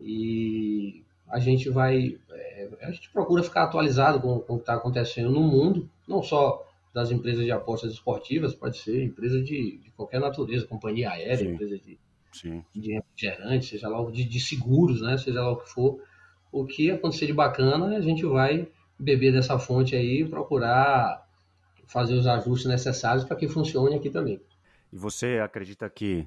e 0.00 1.04
a 1.28 1.38
gente 1.38 1.68
vai, 1.68 2.18
é, 2.30 2.68
a 2.80 2.90
gente 2.90 3.10
procura 3.10 3.42
ficar 3.42 3.64
atualizado 3.64 4.18
com, 4.18 4.40
com 4.40 4.54
o 4.54 4.56
que 4.56 4.62
está 4.62 4.76
acontecendo 4.76 5.30
no 5.30 5.42
mundo, 5.42 5.90
não 6.06 6.22
só 6.22 6.64
das 6.94 7.10
empresas 7.10 7.44
de 7.44 7.50
apostas 7.50 7.92
esportivas, 7.92 8.54
pode 8.54 8.78
ser 8.78 9.04
empresa 9.04 9.42
de, 9.42 9.78
de 9.78 9.90
qualquer 9.90 10.20
natureza, 10.20 10.66
companhia 10.66 11.10
aérea, 11.10 11.36
Sim. 11.36 11.52
empresa 11.52 11.78
de, 11.78 11.98
Sim. 12.32 12.64
de 12.74 12.92
refrigerante, 12.92 13.66
seja 13.66 13.88
lá 13.88 14.10
de, 14.10 14.24
de 14.24 14.40
seguros, 14.40 15.02
né, 15.02 15.18
seja 15.18 15.42
lá 15.42 15.50
o 15.50 15.56
que 15.56 15.68
for. 15.68 16.00
O 16.50 16.64
que 16.64 16.90
acontecer 16.90 17.26
de 17.26 17.34
bacana, 17.34 17.96
a 17.96 18.00
gente 18.00 18.24
vai 18.24 18.66
beber 18.98 19.32
dessa 19.32 19.58
fonte 19.58 19.94
aí 19.94 20.22
e 20.22 20.28
procurar 20.28 21.26
fazer 21.86 22.14
os 22.14 22.26
ajustes 22.26 22.66
necessários 22.66 23.24
para 23.24 23.36
que 23.36 23.46
funcione 23.46 23.94
aqui 23.94 24.10
também. 24.10 24.40
E 24.92 24.96
você 24.96 25.38
acredita 25.38 25.88
que 25.90 26.26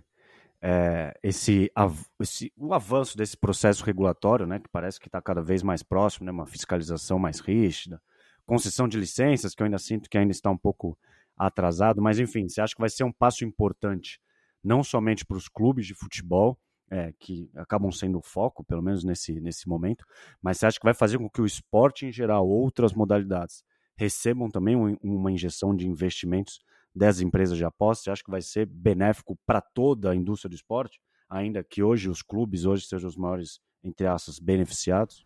é, 0.61 1.17
esse, 1.23 1.71
esse, 2.19 2.53
o 2.57 2.73
avanço 2.73 3.17
desse 3.17 3.37
processo 3.37 3.83
regulatório, 3.83 4.45
né, 4.45 4.59
que 4.59 4.69
parece 4.69 4.99
que 4.99 5.07
está 5.07 5.21
cada 5.21 5.41
vez 5.41 5.63
mais 5.63 5.81
próximo, 5.81 6.25
né, 6.25 6.31
uma 6.31 6.45
fiscalização 6.45 7.17
mais 7.17 7.39
rígida, 7.39 8.01
concessão 8.49 8.87
de 8.87 8.97
licenças, 8.97 9.53
que 9.53 9.61
eu 9.61 9.65
ainda 9.65 9.77
sinto 9.77 10.09
que 10.09 10.17
ainda 10.17 10.31
está 10.31 10.49
um 10.49 10.57
pouco 10.57 10.97
atrasado, 11.37 12.01
mas 12.01 12.17
enfim, 12.17 12.49
você 12.49 12.59
acha 12.59 12.73
que 12.73 12.81
vai 12.81 12.89
ser 12.89 13.03
um 13.03 13.11
passo 13.11 13.45
importante, 13.45 14.19
não 14.63 14.83
somente 14.83 15.23
para 15.23 15.37
os 15.37 15.47
clubes 15.47 15.85
de 15.85 15.93
futebol, 15.93 16.59
é, 16.91 17.13
que 17.19 17.51
acabam 17.55 17.91
sendo 17.91 18.17
o 18.17 18.23
foco, 18.23 18.63
pelo 18.63 18.81
menos 18.81 19.03
nesse, 19.03 19.39
nesse 19.39 19.69
momento, 19.69 20.03
mas 20.41 20.57
você 20.57 20.65
acha 20.65 20.79
que 20.79 20.83
vai 20.83 20.95
fazer 20.95 21.19
com 21.19 21.29
que 21.29 21.39
o 21.39 21.45
esporte 21.45 22.07
em 22.07 22.11
geral, 22.11 22.49
outras 22.49 22.91
modalidades, 22.91 23.63
recebam 23.95 24.49
também 24.49 24.75
um, 24.75 24.97
uma 25.03 25.31
injeção 25.31 25.75
de 25.75 25.87
investimentos 25.87 26.59
das 26.95 27.21
empresas 27.21 27.55
de 27.55 27.63
apostas? 27.63 28.05
Você 28.05 28.11
acha 28.11 28.23
que 28.23 28.31
vai 28.31 28.41
ser 28.41 28.65
benéfico 28.65 29.37
para 29.45 29.61
toda 29.61 30.09
a 30.09 30.15
indústria 30.15 30.49
do 30.49 30.55
esporte, 30.55 30.99
ainda 31.29 31.63
que 31.63 31.83
hoje 31.83 32.09
os 32.09 32.23
clubes 32.23 32.65
hoje 32.65 32.87
sejam 32.87 33.07
os 33.07 33.15
maiores, 33.15 33.59
entre 33.83 34.07
aspas, 34.07 34.39
beneficiados? 34.39 35.23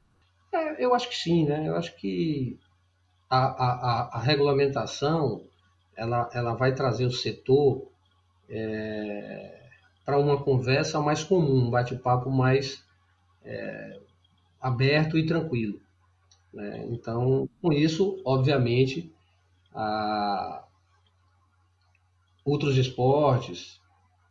É, 0.54 0.84
eu 0.84 0.94
acho 0.94 1.08
que 1.08 1.16
sim, 1.16 1.46
né? 1.46 1.66
Eu 1.66 1.78
acho 1.78 1.96
que 1.96 2.60
a, 3.34 3.46
a, 3.46 4.18
a 4.18 4.20
regulamentação 4.20 5.42
ela, 5.96 6.30
ela 6.34 6.54
vai 6.54 6.74
trazer 6.76 7.06
o 7.06 7.12
setor 7.12 7.90
é, 8.48 9.60
para 10.06 10.20
uma 10.20 10.44
conversa 10.44 11.00
mais 11.00 11.24
comum, 11.24 11.66
um 11.66 11.70
bate-papo 11.70 12.30
mais 12.30 12.84
é, 13.44 14.00
aberto 14.62 15.18
e 15.18 15.26
tranquilo. 15.26 15.80
Né? 16.54 16.86
Então, 16.92 17.50
com 17.60 17.74
isso, 17.74 18.22
obviamente, 18.24 19.12
a, 19.74 20.64
outros 22.46 22.78
esportes, 22.78 23.82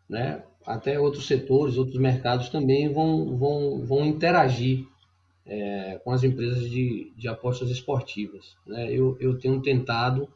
né? 0.09 0.45
até 0.65 1.01
outros 1.01 1.27
setores, 1.27 1.77
outros 1.77 1.99
mercados 1.99 2.51
também 2.51 2.93
vão, 2.93 3.37
vão, 3.37 3.85
vão 3.85 4.05
interagir 4.05 4.87
é, 5.47 6.01
com 6.05 6.11
as 6.11 6.23
empresas 6.23 6.69
de, 6.69 7.13
de 7.17 7.29
apostas 7.29 7.71
esportivas. 7.71 8.57
Né? 8.67 8.93
Eu, 8.93 9.17
eu 9.21 9.39
tenho 9.39 9.61
tentado 9.61 10.29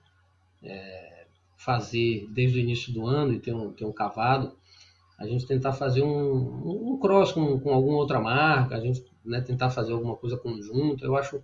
é, 0.63 1.27
fazer 1.57 2.27
desde 2.31 2.59
o 2.59 2.61
início 2.61 2.93
do 2.93 3.07
ano 3.07 3.33
e 3.33 3.41
tenho, 3.41 3.73
tenho 3.73 3.93
cavado, 3.93 4.57
a 5.19 5.27
gente 5.27 5.47
tentar 5.47 5.73
fazer 5.73 6.03
um, 6.03 6.93
um 6.93 6.99
cross 6.99 7.33
com, 7.33 7.59
com 7.59 7.73
alguma 7.73 7.97
outra 7.97 8.21
marca, 8.21 8.77
a 8.77 8.81
gente 8.81 9.03
né, 9.25 9.41
tentar 9.41 9.71
fazer 9.71 9.93
alguma 9.93 10.15
coisa 10.15 10.37
conjunta. 10.37 11.07
Eu 11.07 11.17
acho, 11.17 11.43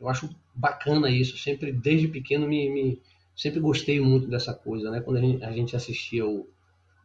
eu 0.00 0.08
acho 0.08 0.28
bacana 0.54 1.08
isso. 1.08 1.38
Sempre, 1.38 1.72
desde 1.72 2.08
pequeno, 2.08 2.48
me, 2.48 2.68
me 2.68 3.00
sempre 3.36 3.60
gostei 3.60 4.00
muito 4.00 4.26
dessa 4.26 4.52
coisa. 4.52 4.90
Né? 4.90 5.00
Quando 5.00 5.18
a 5.18 5.20
gente, 5.20 5.44
a 5.44 5.52
gente 5.52 5.76
assistia 5.76 6.26
o, 6.26 6.48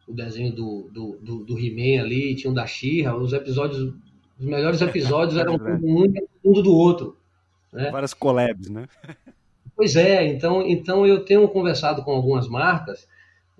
o 0.08 0.12
desenho 0.12 0.52
do, 0.52 0.90
do, 0.92 1.18
do, 1.22 1.44
do 1.44 1.58
He-Man 1.58 2.02
ali, 2.02 2.34
tinha 2.34 2.50
o 2.50 2.54
da 2.54 2.66
She-Ra, 2.66 3.16
os 3.16 3.32
episódios 3.32 3.94
os 4.38 4.46
melhores 4.46 4.80
episódios 4.80 5.36
eram 5.38 5.54
um 6.44 6.52
do 6.62 6.74
outro. 6.74 7.16
Né? 7.72 7.90
Várias 7.90 8.14
collabs, 8.14 8.68
né? 8.68 8.88
Pois 9.76 9.94
é, 9.94 10.26
então, 10.26 10.62
então 10.62 11.06
eu 11.06 11.24
tenho 11.24 11.46
conversado 11.48 12.02
com 12.02 12.10
algumas 12.10 12.48
marcas 12.48 13.06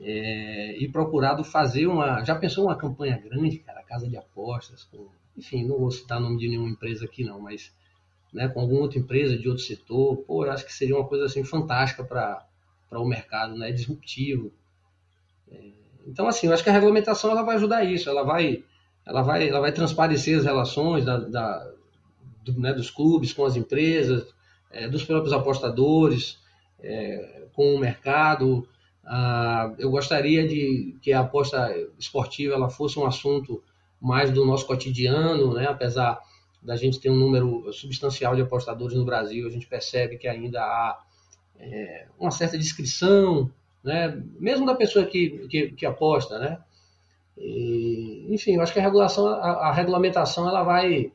é, 0.00 0.76
e 0.78 0.88
procurado 0.88 1.44
fazer 1.44 1.86
uma. 1.86 2.24
Já 2.24 2.34
pensou 2.34 2.64
uma 2.64 2.76
campanha 2.76 3.18
grande, 3.18 3.58
cara, 3.58 3.82
casa 3.82 4.08
de 4.08 4.16
apostas, 4.16 4.84
com, 4.84 5.08
enfim, 5.36 5.64
não 5.64 5.78
vou 5.78 5.90
citar 5.90 6.18
o 6.18 6.22
nome 6.22 6.38
de 6.38 6.48
nenhuma 6.48 6.70
empresa 6.70 7.04
aqui 7.04 7.24
não, 7.24 7.40
mas 7.40 7.72
né, 8.32 8.48
com 8.48 8.60
alguma 8.60 8.80
outra 8.80 8.98
empresa 8.98 9.38
de 9.38 9.48
outro 9.48 9.64
setor, 9.64 10.16
pô, 10.18 10.44
eu 10.44 10.52
acho 10.52 10.64
que 10.64 10.72
seria 10.72 10.96
uma 10.96 11.06
coisa 11.06 11.24
assim 11.24 11.44
fantástica 11.44 12.04
para 12.04 12.44
o 12.92 13.06
mercado, 13.06 13.56
né, 13.56 13.72
disruptivo. 13.72 14.52
É, 15.50 15.70
então, 16.06 16.26
assim, 16.26 16.46
eu 16.46 16.52
acho 16.52 16.62
que 16.62 16.70
a 16.70 16.72
regulamentação 16.72 17.30
ela 17.30 17.42
vai 17.42 17.56
ajudar 17.56 17.84
isso, 17.84 18.08
ela 18.08 18.22
vai, 18.22 18.64
ela 19.08 19.22
vai, 19.22 19.48
ela 19.48 19.60
vai 19.60 19.72
transparecer 19.72 20.38
as 20.38 20.44
relações 20.44 21.04
da, 21.04 21.16
da 21.16 21.72
do, 22.44 22.60
né, 22.60 22.74
dos 22.74 22.90
clubes 22.90 23.32
com 23.32 23.44
as 23.44 23.56
empresas, 23.56 24.26
é, 24.70 24.86
dos 24.86 25.02
próprios 25.02 25.32
apostadores, 25.32 26.38
é, 26.78 27.46
com 27.54 27.74
o 27.74 27.78
mercado. 27.78 28.68
Ah, 29.04 29.72
eu 29.78 29.90
gostaria 29.90 30.46
de 30.46 30.94
que 31.00 31.12
a 31.12 31.20
aposta 31.20 31.74
esportiva 31.98 32.54
ela 32.54 32.68
fosse 32.68 32.98
um 32.98 33.06
assunto 33.06 33.62
mais 33.98 34.30
do 34.30 34.44
nosso 34.44 34.66
cotidiano, 34.66 35.54
né? 35.54 35.66
apesar 35.66 36.20
da 36.62 36.76
gente 36.76 37.00
ter 37.00 37.08
um 37.08 37.16
número 37.16 37.72
substancial 37.72 38.36
de 38.36 38.42
apostadores 38.42 38.94
no 38.94 39.06
Brasil, 39.06 39.46
a 39.46 39.50
gente 39.50 39.66
percebe 39.66 40.18
que 40.18 40.28
ainda 40.28 40.60
há 40.60 41.00
é, 41.58 42.06
uma 42.18 42.30
certa 42.30 42.58
descrição, 42.58 43.50
né? 43.82 44.22
mesmo 44.38 44.66
da 44.66 44.74
pessoa 44.74 45.06
que, 45.06 45.48
que, 45.48 45.72
que 45.72 45.86
aposta. 45.86 46.38
Né? 46.38 46.58
E, 47.38 48.26
enfim, 48.34 48.56
eu 48.56 48.62
acho 48.62 48.72
que 48.72 48.80
a 48.80 48.82
regulação, 48.82 49.26
a, 49.26 49.68
a 49.68 49.72
regulamentação 49.72 50.48
ela 50.48 50.62
vai 50.62 51.12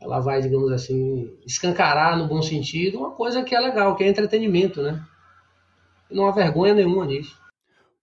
ela 0.00 0.18
vai, 0.18 0.40
digamos 0.40 0.72
assim, 0.72 1.32
escancarar 1.46 2.18
no 2.18 2.26
bom 2.26 2.42
sentido 2.42 2.98
uma 2.98 3.12
coisa 3.12 3.44
que 3.44 3.54
é 3.54 3.60
legal, 3.60 3.94
que 3.94 4.02
é 4.02 4.08
entretenimento, 4.08 4.82
né? 4.82 5.04
Não 6.10 6.26
há 6.26 6.32
vergonha 6.32 6.74
nenhuma 6.74 7.06
nisso. 7.06 7.40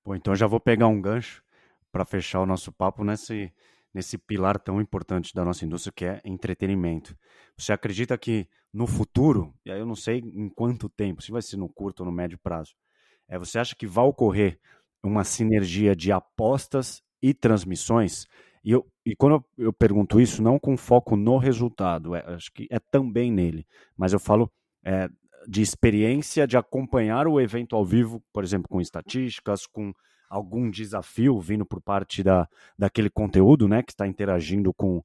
Então 0.07 0.34
já 0.34 0.47
vou 0.47 0.59
pegar 0.59 0.88
um 0.88 1.01
gancho 1.01 1.43
para 1.91 2.05
fechar 2.05 2.39
o 2.39 2.45
nosso 2.45 2.72
papo 2.72 3.03
nesse, 3.03 3.51
nesse 3.93 4.17
pilar 4.17 4.57
tão 4.59 4.80
importante 4.80 5.34
da 5.34 5.43
nossa 5.43 5.65
indústria 5.65 5.93
que 5.93 6.05
é 6.05 6.22
entretenimento. 6.24 7.15
Você 7.57 7.74
acredita 7.74 8.17
que 8.17 8.47
no 8.74 8.88
futuro, 8.88 9.53
e 9.65 9.72
aí 9.72 9.80
eu 9.80 9.86
não 9.86 9.95
sei 9.95 10.20
em 10.20 10.49
quanto 10.49 10.88
tempo, 10.88 11.22
se 11.22 11.32
vai 11.32 11.41
ser 11.41 11.57
no 11.57 11.67
curto 11.67 12.01
ou 12.01 12.05
no 12.05 12.11
médio 12.11 12.39
prazo, 12.39 12.74
é, 13.28 13.38
você 13.38 13.59
acha 13.59 13.76
que 13.76 13.86
vai 13.86 14.05
ocorrer 14.05 14.59
uma 15.03 15.24
sinergia 15.24 15.95
de 15.95 16.11
apostas 16.11 17.03
e 17.22 17.34
transmissões? 17.34 18.26
E, 18.63 18.72
eu, 18.72 18.86
e 19.05 19.15
quando 19.15 19.43
eu, 19.57 19.65
eu 19.65 19.74
pergunto 19.74 20.20
isso, 20.20 20.41
não 20.41 20.59
com 20.59 20.76
foco 20.76 21.15
no 21.15 21.38
resultado, 21.38 22.15
é, 22.15 22.24
acho 22.34 22.51
que 22.51 22.67
é 22.70 22.80
também 22.80 23.32
nele, 23.32 23.65
mas 23.97 24.13
eu 24.13 24.20
falo 24.20 24.51
é, 24.84 25.09
de 25.47 25.61
experiência 25.61 26.45
de 26.45 26.57
acompanhar 26.57 27.28
o 27.28 27.39
evento 27.39 27.76
ao 27.76 27.86
vivo, 27.86 28.22
por 28.34 28.43
exemplo, 28.43 28.67
com 28.70 28.82
estatísticas, 28.82 29.65
com 29.65 29.93
algum 30.30 30.70
desafio 30.70 31.39
vindo 31.39 31.65
por 31.65 31.82
parte 31.82 32.22
da, 32.22 32.47
daquele 32.78 33.09
conteúdo 33.09 33.67
né, 33.67 33.82
que 33.82 33.91
está 33.91 34.05
interagindo 34.05 34.74
com, 34.74 35.03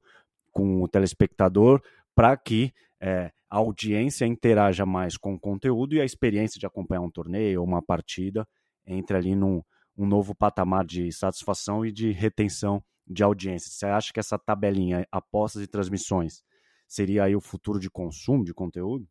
com 0.51 0.83
o 0.83 0.87
telespectador, 0.87 1.81
para 2.13 2.37
que 2.37 2.71
é, 3.01 3.31
a 3.49 3.57
audiência 3.57 4.25
interaja 4.25 4.85
mais 4.85 5.17
com 5.17 5.33
o 5.33 5.39
conteúdo 5.39 5.95
e 5.95 6.01
a 6.01 6.05
experiência 6.05 6.59
de 6.59 6.65
acompanhar 6.65 7.01
um 7.01 7.09
torneio 7.09 7.61
ou 7.61 7.67
uma 7.67 7.81
partida 7.81 8.47
entre 8.85 9.17
ali 9.17 9.35
num 9.35 9.61
um 9.97 10.05
novo 10.05 10.35
patamar 10.35 10.85
de 10.85 11.11
satisfação 11.11 11.85
e 11.85 11.91
de 11.91 12.11
retenção 12.11 12.83
de 13.07 13.23
audiência. 13.23 13.71
Você 13.71 13.85
acha 13.85 14.11
que 14.11 14.19
essa 14.19 14.37
tabelinha, 14.37 15.07
apostas 15.11 15.61
e 15.61 15.67
transmissões, 15.67 16.43
seria 16.87 17.23
aí 17.23 17.35
o 17.35 17.41
futuro 17.41 17.79
de 17.79 17.89
consumo 17.89 18.43
de 18.43 18.53
conteúdo? 18.53 19.07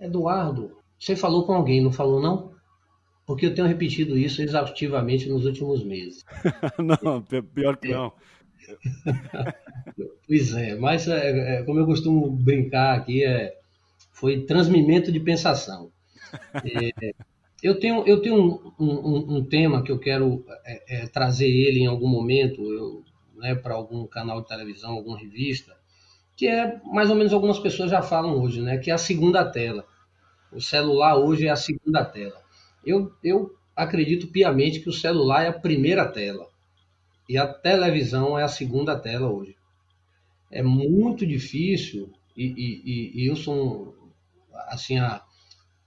Eduardo, 0.00 0.76
você 0.98 1.14
falou 1.14 1.46
com 1.46 1.54
alguém, 1.54 1.82
não 1.82 1.92
falou 1.92 2.20
não? 2.20 2.52
Porque 3.26 3.46
eu 3.46 3.54
tenho 3.54 3.68
repetido 3.68 4.18
isso 4.18 4.42
exaustivamente 4.42 5.28
nos 5.28 5.44
últimos 5.44 5.84
meses. 5.84 6.24
não, 6.78 7.22
pior 7.22 7.76
que 7.76 7.88
não. 7.88 8.12
pois 10.26 10.54
é, 10.54 10.74
mas 10.76 11.08
é, 11.08 11.58
é, 11.58 11.62
como 11.62 11.78
eu 11.80 11.86
costumo 11.86 12.30
brincar 12.30 12.96
aqui, 12.96 13.24
é, 13.24 13.56
foi 14.12 14.44
transmimento 14.44 15.10
de 15.10 15.20
pensação. 15.20 15.90
É, 16.64 17.12
eu 17.62 17.78
tenho, 17.78 18.06
eu 18.06 18.20
tenho 18.20 18.36
um, 18.78 18.84
um, 18.84 19.36
um, 19.36 19.44
tema 19.44 19.82
que 19.82 19.92
eu 19.92 19.98
quero 19.98 20.44
é, 20.64 21.02
é, 21.02 21.06
trazer 21.06 21.48
ele 21.48 21.80
em 21.80 21.86
algum 21.86 22.08
momento, 22.08 22.60
eu 22.72 23.04
né, 23.36 23.54
para 23.54 23.74
algum 23.74 24.06
canal 24.06 24.40
de 24.40 24.48
televisão, 24.48 24.92
alguma 24.92 25.18
revista, 25.18 25.76
que 26.36 26.46
é 26.46 26.80
mais 26.84 27.10
ou 27.10 27.16
menos 27.16 27.32
algumas 27.32 27.58
pessoas 27.58 27.90
já 27.90 28.00
falam 28.00 28.40
hoje, 28.40 28.60
né, 28.62 28.78
que 28.78 28.90
é 28.90 28.94
a 28.94 28.98
segunda 28.98 29.44
tela. 29.44 29.84
O 30.52 30.60
celular 30.60 31.16
hoje 31.16 31.46
é 31.46 31.50
a 31.50 31.56
segunda 31.56 32.04
tela. 32.04 32.40
Eu, 32.84 33.12
eu 33.22 33.54
acredito 33.74 34.28
piamente 34.28 34.80
que 34.80 34.88
o 34.88 34.92
celular 34.92 35.44
é 35.44 35.48
a 35.48 35.52
primeira 35.52 36.06
tela 36.06 36.46
e 37.28 37.36
a 37.36 37.46
televisão 37.46 38.38
é 38.38 38.42
a 38.42 38.48
segunda 38.48 38.98
tela 38.98 39.30
hoje. 39.30 39.56
É 40.50 40.62
muito 40.62 41.26
difícil 41.26 42.12
e, 42.36 42.44
e, 42.44 43.22
e 43.22 43.26
eu 43.26 43.36
sou 43.36 43.96
assim 44.68 44.98
a, 44.98 45.22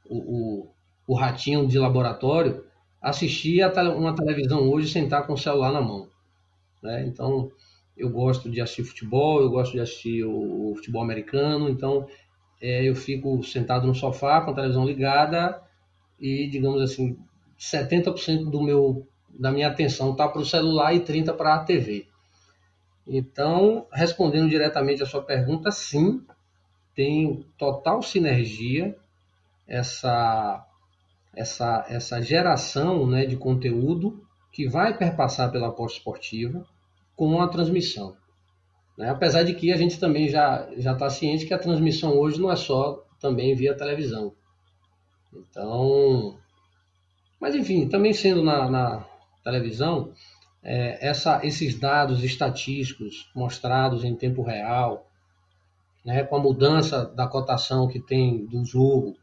o, 0.06 0.18
o, 0.18 0.75
o, 1.08 1.16
ratinho 1.16 1.68
de 1.68 1.78
laboratório 1.78 2.64
assistir 3.01 3.64
uma 3.95 4.16
televisão 4.16 4.70
hoje 4.70 4.89
sem 4.89 5.03
estar 5.03 5.24
com 5.24 5.34
o 5.34 5.38
celular 5.38 5.72
na 5.72 5.82
mão. 5.82 6.10
Né? 6.82 7.06
Então, 7.06 7.51
eu 7.95 8.10
gosto 8.10 8.49
de 8.49 8.60
assistir 8.60 8.84
futebol, 8.84 9.41
eu 9.41 9.49
gosto 9.49 9.74
de 9.74 9.80
assistir 9.80 10.24
o, 10.24 10.72
o 10.72 10.76
futebol 10.76 11.03
americano, 11.03 11.70
então 11.70 12.08
é, 12.62 12.88
eu 12.88 12.95
fico 12.95 13.43
sentado 13.43 13.86
no 13.86 13.93
sofá 13.93 14.41
com 14.41 14.51
a 14.51 14.56
televisão 14.56 14.86
ligada 14.86 15.62
e, 16.20 16.47
digamos 16.47 16.82
assim, 16.82 17.18
70% 17.60 18.49
do 18.49 18.62
meu, 18.62 19.08
da 19.30 19.51
minha 19.51 19.68
atenção 19.68 20.12
está 20.12 20.28
para 20.28 20.41
o 20.41 20.45
celular 20.45 20.93
e 20.93 20.99
30% 21.01 21.36
para 21.36 21.56
a 21.56 21.64
TV. 21.64 22.08
Então, 23.08 23.86
respondendo 23.91 24.49
diretamente 24.49 25.03
a 25.03 25.06
sua 25.06 25.22
pergunta, 25.22 25.72
sim, 25.72 26.26
tem 26.95 27.45
total 27.58 28.01
sinergia 28.01 28.95
essa, 29.68 30.66
essa, 31.36 31.86
essa 31.90 32.22
geração 32.22 33.06
né, 33.06 33.26
de 33.26 33.36
conteúdo 33.36 34.24
que 34.52 34.68
vai 34.68 34.98
perpassar 34.98 35.52
pela 35.52 35.68
aposta 35.68 35.98
esportiva 35.98 36.66
com 37.16 37.42
a 37.42 37.48
transmissão. 37.48 38.16
Né? 38.98 39.10
Apesar 39.10 39.44
de 39.44 39.54
que 39.54 39.72
a 39.72 39.78
gente 39.78 40.00
também 40.00 40.30
já 40.30 40.70
está 40.72 41.10
ciente 41.10 41.46
que 41.46 41.54
a 41.54 41.60
transmissão 41.60 42.18
hoje 42.18 42.40
não 42.40 42.52
é 42.52 42.56
só 42.56 43.04
também 43.20 43.56
via 43.56 43.76
televisão. 43.76 44.34
Então, 45.34 46.38
mas 47.40 47.54
enfim, 47.54 47.88
também 47.90 48.14
sendo 48.14 48.42
na, 48.42 48.70
na 48.70 49.06
televisão, 49.44 50.14
é, 50.64 51.06
essa, 51.06 51.46
esses 51.46 51.78
dados 51.78 52.24
estatísticos 52.24 53.30
mostrados 53.36 54.04
em 54.04 54.16
tempo 54.16 54.42
real, 54.42 55.10
né, 56.04 56.24
com 56.24 56.38
a 56.38 56.40
mudança 56.40 57.06
da 57.06 57.28
cotação 57.28 57.88
que 57.88 58.00
tem 58.00 58.46
do 58.46 58.64
jogo 58.64 59.16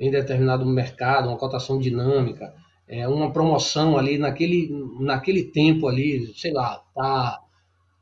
em 0.00 0.10
determinado 0.10 0.64
mercado, 0.64 1.28
uma 1.28 1.36
cotação 1.36 1.78
dinâmica, 1.78 2.54
é, 2.88 3.06
uma 3.06 3.30
promoção 3.30 3.98
ali 3.98 4.16
naquele, 4.16 4.70
naquele 4.98 5.44
tempo 5.44 5.86
ali, 5.86 6.32
sei 6.34 6.52
lá, 6.52 6.82
tá 6.94 7.38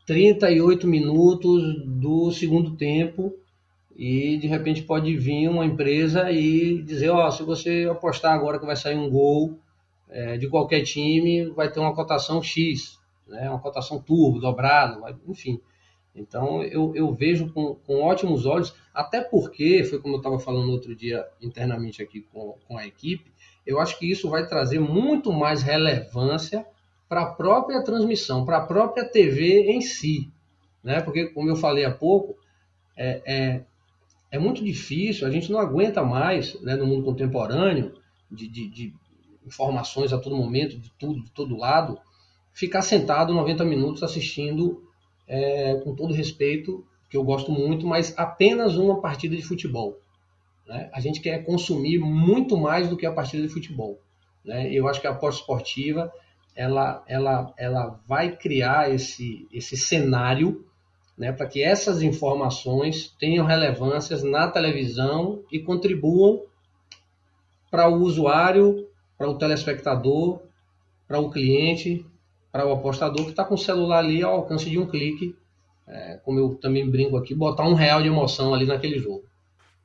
38 0.06 0.86
minutos 0.86 1.84
do 1.84 2.30
segundo 2.30 2.76
tempo 2.76 3.34
e 3.96 4.38
de 4.38 4.46
repente 4.46 4.82
pode 4.82 5.14
vir 5.18 5.48
uma 5.48 5.66
empresa 5.66 6.30
e 6.30 6.80
dizer, 6.82 7.10
ó, 7.10 7.26
oh, 7.26 7.32
se 7.32 7.42
você 7.42 7.88
apostar 7.90 8.32
agora 8.32 8.60
que 8.60 8.64
vai 8.64 8.76
sair 8.76 8.96
um 8.96 9.10
gol 9.10 9.58
é, 10.08 10.38
de 10.38 10.48
qualquer 10.48 10.84
time, 10.84 11.46
vai 11.50 11.70
ter 11.70 11.80
uma 11.80 11.94
cotação 11.94 12.40
X, 12.40 12.96
né, 13.26 13.50
uma 13.50 13.58
cotação 13.58 14.00
turbo, 14.00 14.38
dobrada, 14.38 15.00
enfim. 15.26 15.60
Então 16.20 16.62
eu, 16.62 16.94
eu 16.94 17.12
vejo 17.12 17.52
com, 17.52 17.74
com 17.74 18.02
ótimos 18.02 18.46
olhos, 18.46 18.74
até 18.92 19.20
porque, 19.20 19.84
foi 19.84 19.98
como 20.00 20.14
eu 20.14 20.18
estava 20.18 20.38
falando 20.38 20.70
outro 20.70 20.94
dia 20.94 21.26
internamente 21.40 22.02
aqui 22.02 22.22
com, 22.32 22.56
com 22.66 22.76
a 22.76 22.86
equipe, 22.86 23.30
eu 23.66 23.78
acho 23.78 23.98
que 23.98 24.10
isso 24.10 24.30
vai 24.30 24.46
trazer 24.46 24.80
muito 24.80 25.32
mais 25.32 25.62
relevância 25.62 26.66
para 27.08 27.22
a 27.22 27.26
própria 27.26 27.82
transmissão, 27.82 28.44
para 28.44 28.58
a 28.58 28.66
própria 28.66 29.04
TV 29.04 29.70
em 29.70 29.80
si. 29.80 30.30
Né? 30.82 31.00
Porque, 31.00 31.26
como 31.26 31.48
eu 31.48 31.56
falei 31.56 31.84
há 31.84 31.90
pouco, 31.90 32.36
é, 32.96 33.22
é, 33.26 33.64
é 34.30 34.38
muito 34.38 34.64
difícil, 34.64 35.26
a 35.26 35.30
gente 35.30 35.50
não 35.50 35.58
aguenta 35.58 36.02
mais, 36.02 36.60
né, 36.60 36.76
no 36.76 36.86
mundo 36.86 37.04
contemporâneo, 37.04 37.94
de, 38.30 38.48
de, 38.48 38.68
de, 38.68 38.94
informações 39.46 40.12
a 40.12 40.18
todo 40.18 40.36
momento, 40.36 40.78
de 40.78 40.90
tudo, 40.98 41.24
de 41.24 41.30
todo 41.30 41.56
lado, 41.56 41.98
ficar 42.52 42.82
sentado 42.82 43.32
90 43.32 43.64
minutos 43.64 44.02
assistindo, 44.02 44.82
é, 45.28 45.74
com 45.84 45.94
todo 45.94 46.14
respeito, 46.14 46.84
que 47.08 47.16
eu 47.16 47.22
gosto 47.22 47.52
muito, 47.52 47.86
mas 47.86 48.16
apenas 48.18 48.76
uma 48.76 49.00
partida 49.00 49.36
de 49.36 49.42
futebol. 49.42 50.00
Né? 50.66 50.90
A 50.92 51.00
gente 51.00 51.20
quer 51.20 51.44
consumir 51.44 51.98
muito 51.98 52.56
mais 52.56 52.88
do 52.88 52.96
que 52.96 53.06
a 53.06 53.12
partida 53.12 53.42
de 53.42 53.52
futebol. 53.52 54.00
Né? 54.44 54.72
Eu 54.72 54.88
acho 54.88 55.00
que 55.00 55.06
a 55.06 55.10
aposta 55.10 55.40
esportiva 55.40 56.12
ela, 56.56 57.04
ela, 57.06 57.54
ela 57.56 58.00
vai 58.06 58.36
criar 58.36 58.92
esse, 58.92 59.46
esse 59.52 59.76
cenário 59.76 60.66
né, 61.16 61.32
para 61.32 61.46
que 61.46 61.62
essas 61.62 62.02
informações 62.02 63.14
tenham 63.18 63.46
relevâncias 63.46 64.22
na 64.22 64.48
televisão 64.48 65.44
e 65.52 65.60
contribuam 65.60 66.42
para 67.70 67.88
o 67.88 68.00
usuário, 68.00 68.88
para 69.16 69.28
o 69.28 69.38
telespectador, 69.38 70.40
para 71.06 71.18
o 71.20 71.30
cliente, 71.30 72.04
para 72.50 72.66
o 72.66 72.72
apostador 72.72 73.24
que 73.24 73.30
está 73.30 73.44
com 73.44 73.54
o 73.54 73.58
celular 73.58 73.98
ali 73.98 74.22
ao 74.22 74.34
alcance 74.34 74.68
de 74.68 74.78
um 74.78 74.86
clique, 74.86 75.36
é, 75.86 76.20
como 76.24 76.38
eu 76.38 76.54
também 76.56 76.88
brinco 76.88 77.16
aqui, 77.16 77.34
botar 77.34 77.66
um 77.66 77.74
real 77.74 78.02
de 78.02 78.08
emoção 78.08 78.54
ali 78.54 78.66
naquele 78.66 78.98
jogo. 78.98 79.24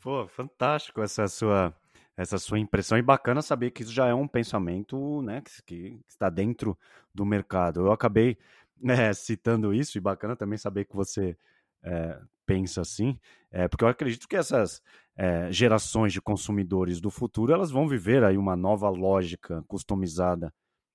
Pô, 0.02 0.28
fantástico 0.28 1.02
essa 1.02 1.28
sua 1.28 1.74
essa 2.16 2.38
sua 2.38 2.60
impressão 2.60 2.96
e 2.96 3.02
bacana 3.02 3.42
saber 3.42 3.72
que 3.72 3.82
isso 3.82 3.92
já 3.92 4.08
é 4.08 4.14
um 4.14 4.28
pensamento 4.28 5.22
né, 5.24 5.42
que, 5.42 5.64
que 5.66 6.00
está 6.08 6.30
dentro 6.30 6.78
do 7.12 7.26
mercado. 7.26 7.82
Eu 7.82 7.92
acabei 7.92 8.38
né, 8.80 9.12
citando 9.14 9.74
isso 9.74 9.98
e 9.98 10.02
bacana 10.02 10.36
também 10.36 10.58
saber 10.58 10.86
que 10.86 10.96
você 10.96 11.36
é, 11.82 12.20
pensa 12.46 12.82
assim, 12.82 13.20
é, 13.52 13.68
porque 13.68 13.84
eu 13.84 13.88
acredito 13.88 14.28
que 14.28 14.36
essas 14.36 14.82
é, 15.16 15.52
gerações 15.52 16.14
de 16.14 16.22
consumidores 16.22 17.00
do 17.02 17.10
futuro 17.10 17.54
elas 17.54 17.72
vão 17.72 17.88
viver 17.88 18.24
aí 18.24 18.38
uma 18.38 18.56
nova 18.56 18.90
lógica 18.90 19.64
customizada 19.68 20.54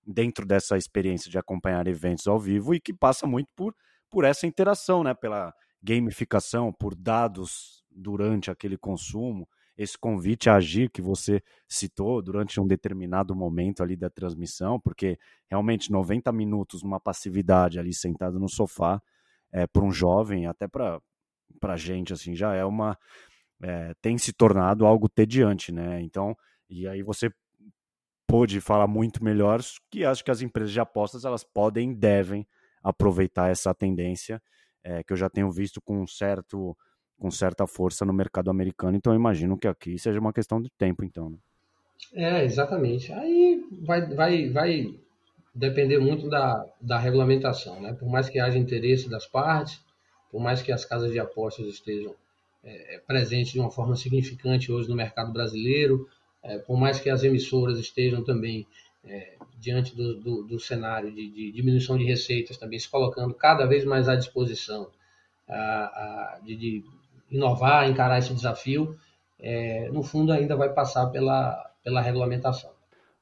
dentro 0.09 0.47
dessa 0.47 0.77
experiência 0.79 1.31
de 1.31 1.37
acompanhar 1.39 1.87
eventos 1.87 2.27
ao 2.27 2.41
vivo 2.41 2.75
e 2.75 2.81
que 2.81 2.95
passa 2.95 3.27
muito 3.27 3.49
por, 3.55 3.75
por 4.11 4.25
essa 4.25 4.47
interação, 4.47 5.05
né, 5.05 5.13
pela 5.13 5.53
gamificação, 5.83 6.73
por 6.73 6.95
dados 6.95 7.85
durante 7.91 8.51
aquele 8.51 8.79
consumo, 8.79 9.47
esse 9.77 9.97
convite 9.99 10.49
a 10.49 10.57
agir 10.57 10.91
que 10.91 11.03
você 11.03 11.43
citou 11.69 12.23
durante 12.23 12.59
um 12.59 12.67
determinado 12.67 13.37
momento 13.37 13.83
ali 13.83 13.97
da 13.97 14.11
transmissão, 14.11 14.81
porque 14.81 15.19
realmente 15.47 15.93
90 15.93 16.33
minutos 16.33 16.83
numa 16.83 16.99
passividade 16.99 17.79
ali 17.79 17.93
sentado 17.95 18.41
no 18.41 18.49
sofá, 18.49 19.01
é, 19.53 19.67
para 19.67 19.85
um 19.85 19.93
jovem, 19.93 20.47
até 20.47 20.67
para 20.67 21.01
a 21.63 21.77
gente, 21.77 22.13
assim, 22.13 22.35
já 22.35 22.55
é 22.55 22.65
uma. 22.65 22.99
É, 23.63 23.95
tem 24.01 24.19
se 24.19 24.33
tornado 24.33 24.85
algo 24.87 25.09
tediante, 25.09 25.73
né? 25.73 26.01
Então, 26.03 26.37
e 26.69 26.87
aí 26.87 27.03
você 27.03 27.31
pôde 28.29 28.61
falar 28.61 28.87
muito 28.87 29.25
melhor 29.25 29.61
que 29.91 30.05
acho 30.05 30.23
que 30.23 30.31
as 30.31 30.43
empresas 30.43 30.71
de 30.71 30.79
apostas 30.79 31.25
elas 31.25 31.43
podem 31.43 31.91
e 31.91 31.95
devem 31.95 32.47
aproveitar 32.83 33.51
essa 33.51 33.75
tendência 33.75 34.41
é, 34.85 35.03
que 35.03 35.13
eu 35.13 35.17
já 35.17 35.29
tenho 35.29 35.51
visto 35.51 35.81
com 35.81 36.07
certo 36.07 36.77
com 37.19 37.31
certa 37.33 37.67
força 37.67 38.05
no 38.05 38.13
mercado 38.13 38.49
americano, 38.49 38.97
então 38.97 39.13
imagino 39.13 39.59
que 39.59 39.67
aqui 39.67 39.99
seja 39.99 40.21
uma 40.21 40.33
questão 40.33 40.63
de 40.63 40.71
tempo, 40.79 41.05
então. 41.05 41.31
Né? 41.31 41.39
É, 42.15 42.45
exatamente. 42.45 43.13
Aí 43.13 43.67
vai, 43.83 44.07
vai, 44.15 44.49
vai 44.51 44.95
depender 45.53 45.99
muito 45.99 46.29
da, 46.29 46.65
da 46.81 46.97
regulamentação, 46.97 47.81
né? 47.81 47.93
Por 47.93 48.09
mais 48.09 48.29
que 48.29 48.39
haja 48.39 48.57
interesse 48.57 49.11
das 49.11 49.27
partes, 49.27 49.81
por 50.31 50.41
mais 50.41 50.63
que 50.63 50.71
as 50.71 50.85
casas 50.85 51.11
de 51.11 51.19
apostas 51.19 51.67
estejam 51.67 52.15
é 52.65 52.99
presentes 53.07 53.53
de 53.53 53.61
uma 53.61 53.71
forma 53.71 53.97
significante 53.97 54.71
hoje 54.71 54.89
no 54.89 54.97
mercado 54.97 55.33
brasileiro, 55.33 56.09
é, 56.43 56.59
por 56.59 56.79
mais 56.79 57.01
que 57.01 57.11
as 57.11 57.23
emissoras 57.23 57.79
estejam 57.79 58.25
também 58.25 58.67
é, 59.05 59.37
diante 59.59 59.95
do, 59.95 60.15
do, 60.21 60.43
do 60.45 60.59
cenário 60.59 61.13
de, 61.13 61.31
de, 61.31 61.53
diminuição 61.53 61.97
de 61.97 62.05
receitas, 62.05 62.57
também 62.57 62.79
se 62.79 62.89
colocando 62.89 63.35
cada 63.35 63.67
vez 63.67 63.85
mais 63.85 64.09
à 64.09 64.15
disposição 64.15 64.91
a, 65.49 65.55
a, 65.55 66.41
de, 66.45 66.57
de 66.57 66.85
inovar, 67.31 67.89
encarar 67.89 68.19
esse 68.19 68.33
desafio, 68.35 68.99
é, 69.39 69.89
no 69.91 70.03
fundo 70.03 70.33
ainda 70.33 70.57
vai 70.57 70.73
passar 70.73 71.07
pela, 71.07 71.71
pela 71.83 72.01
regulamentação. 72.01 72.71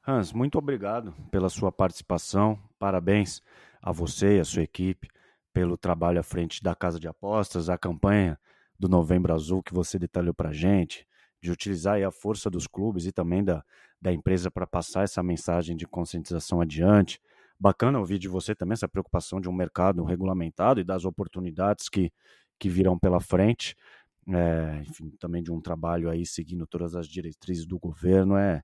Hans, 0.05 0.31
muito 0.31 0.57
obrigado 0.57 1.13
pela 1.29 1.49
sua 1.49 1.71
participação. 1.71 2.57
Parabéns 2.79 3.41
a 3.81 3.91
você 3.91 4.37
e 4.37 4.39
a 4.39 4.45
sua 4.45 4.63
equipe 4.63 5.09
pelo 5.53 5.77
trabalho 5.77 6.19
à 6.19 6.23
frente 6.23 6.63
da 6.63 6.75
Casa 6.75 6.99
de 6.99 7.07
Apostas, 7.07 7.69
a 7.69 7.77
campanha 7.77 8.39
do 8.79 8.87
Novembro 8.87 9.33
Azul 9.33 9.63
que 9.63 9.73
você 9.73 9.97
detalhou 9.97 10.33
para 10.33 10.51
gente, 10.51 11.06
de 11.41 11.51
utilizar 11.51 12.01
a 12.01 12.11
força 12.11 12.49
dos 12.49 12.67
clubes 12.67 13.05
e 13.05 13.11
também 13.11 13.43
da, 13.43 13.63
da 14.01 14.11
empresa 14.11 14.49
para 14.49 14.65
passar 14.65 15.03
essa 15.03 15.21
mensagem 15.21 15.75
de 15.75 15.85
conscientização 15.85 16.61
adiante. 16.61 17.19
Bacana 17.59 17.99
ouvir 17.99 18.19
de 18.19 18.27
você 18.27 18.53
também 18.53 18.73
essa 18.73 18.87
preocupação 18.87 19.41
de 19.41 19.49
um 19.49 19.53
mercado 19.53 20.03
regulamentado 20.03 20.79
e 20.79 20.83
das 20.83 21.05
oportunidades 21.05 21.89
que, 21.89 22.11
que 22.59 22.69
virão 22.69 22.97
pela 22.97 23.19
frente 23.19 23.75
é, 24.29 24.83
enfim, 24.87 25.09
também 25.19 25.41
de 25.41 25.51
um 25.51 25.61
trabalho 25.61 26.09
aí 26.09 26.25
seguindo 26.25 26.67
todas 26.67 26.95
as 26.95 27.07
diretrizes 27.07 27.65
do 27.65 27.79
governo, 27.79 28.35
é, 28.35 28.61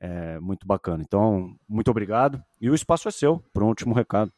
é 0.00 0.40
muito 0.40 0.66
bacana. 0.66 1.02
Então, 1.06 1.54
muito 1.68 1.90
obrigado. 1.90 2.42
E 2.60 2.68
o 2.68 2.74
espaço 2.74 3.08
é 3.08 3.10
seu 3.10 3.42
para 3.52 3.64
um 3.64 3.68
último 3.68 3.94
recado. 3.94 4.32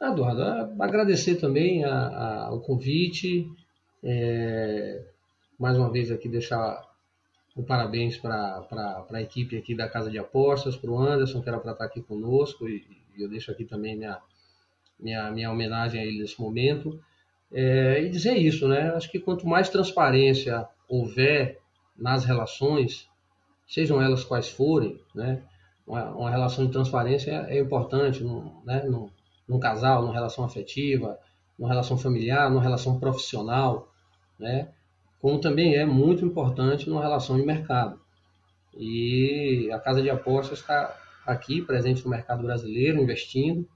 Eduardo, 0.00 0.42
agradecer 0.82 1.36
também 1.36 1.84
a, 1.84 2.46
a, 2.46 2.54
o 2.54 2.60
convite, 2.60 3.46
é, 4.02 5.04
mais 5.60 5.76
uma 5.76 5.90
vez 5.90 6.10
aqui 6.10 6.26
deixar 6.26 6.82
o 7.54 7.62
parabéns 7.62 8.16
para 8.16 8.64
a 9.10 9.20
equipe 9.20 9.58
aqui 9.58 9.74
da 9.74 9.86
Casa 9.86 10.10
de 10.10 10.18
Apostas, 10.18 10.74
para 10.74 10.90
o 10.90 10.98
Anderson, 10.98 11.42
que 11.42 11.48
era 11.50 11.60
para 11.60 11.72
estar 11.72 11.84
aqui 11.84 12.00
conosco, 12.00 12.66
e, 12.66 12.86
e, 13.14 13.22
eu 13.22 13.28
deixo 13.28 13.50
aqui 13.50 13.66
também 13.66 13.94
minha, 13.94 14.18
minha, 14.98 15.30
minha 15.30 15.50
homenagem 15.50 16.00
a 16.00 16.04
ele 16.04 16.20
nesse 16.20 16.40
momento. 16.40 16.98
É, 17.52 18.02
e 18.02 18.08
dizer 18.08 18.38
isso, 18.38 18.66
né? 18.66 18.90
Acho 18.94 19.10
que 19.10 19.18
quanto 19.18 19.46
mais 19.46 19.68
transparência 19.68 20.66
houver 20.88 21.58
nas 21.94 22.24
relações, 22.24 23.06
sejam 23.68 24.00
elas 24.00 24.24
quais 24.24 24.48
forem, 24.48 24.98
né? 25.14 25.42
Uma, 25.86 26.10
uma 26.12 26.30
relação 26.30 26.64
de 26.64 26.72
transparência 26.72 27.32
é, 27.48 27.58
importante 27.58 28.24
num, 28.24 28.62
né? 28.64 28.82
num, 28.84 29.10
num 29.46 29.58
casal, 29.58 30.00
numa 30.00 30.14
relação 30.14 30.42
afetiva, 30.42 31.18
numa 31.58 31.68
relação 31.68 31.98
familiar, 31.98 32.48
numa 32.48 32.62
relação 32.62 32.98
profissional, 32.98 33.92
né? 34.38 34.70
Como 35.20 35.40
também 35.40 35.76
é 35.76 35.84
muito 35.84 36.24
importante 36.24 36.88
numa 36.88 37.02
relação 37.02 37.36
de 37.36 37.44
mercado. 37.44 38.00
E 38.76 39.70
a 39.72 39.78
Casa 39.78 40.00
de 40.00 40.08
Apostas 40.08 40.60
está 40.60 40.96
aqui, 41.26 41.60
presente 41.62 42.04
no 42.04 42.10
mercado 42.10 42.42
brasileiro, 42.42 43.00
investindo, 43.00 43.68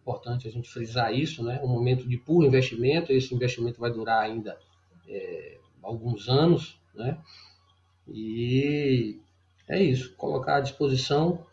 importante 0.00 0.48
a 0.48 0.50
gente 0.50 0.70
frisar 0.70 1.14
isso, 1.14 1.42
né? 1.44 1.60
Um 1.62 1.68
momento 1.68 2.08
de 2.08 2.16
puro 2.16 2.46
investimento, 2.46 3.12
esse 3.12 3.34
investimento 3.34 3.80
vai 3.80 3.92
durar 3.92 4.22
ainda 4.22 4.58
é, 5.06 5.58
alguns 5.82 6.28
anos, 6.28 6.80
né? 6.94 7.18
E 8.08 9.20
é 9.68 9.80
isso, 9.82 10.14
colocar 10.16 10.56
à 10.56 10.60
disposição 10.60 11.46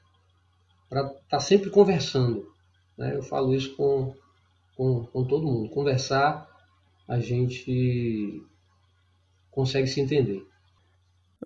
para 0.90 1.02
estar 1.02 1.20
tá 1.30 1.40
sempre 1.40 1.70
conversando, 1.70 2.52
né? 2.98 3.16
Eu 3.16 3.22
falo 3.22 3.54
isso 3.54 3.76
com, 3.76 4.16
com, 4.76 5.06
com 5.06 5.24
todo 5.26 5.46
mundo. 5.46 5.70
Conversar, 5.70 6.48
a 7.08 7.20
gente 7.20 8.42
consegue 9.58 9.88
se 9.88 10.00
entender. 10.00 10.48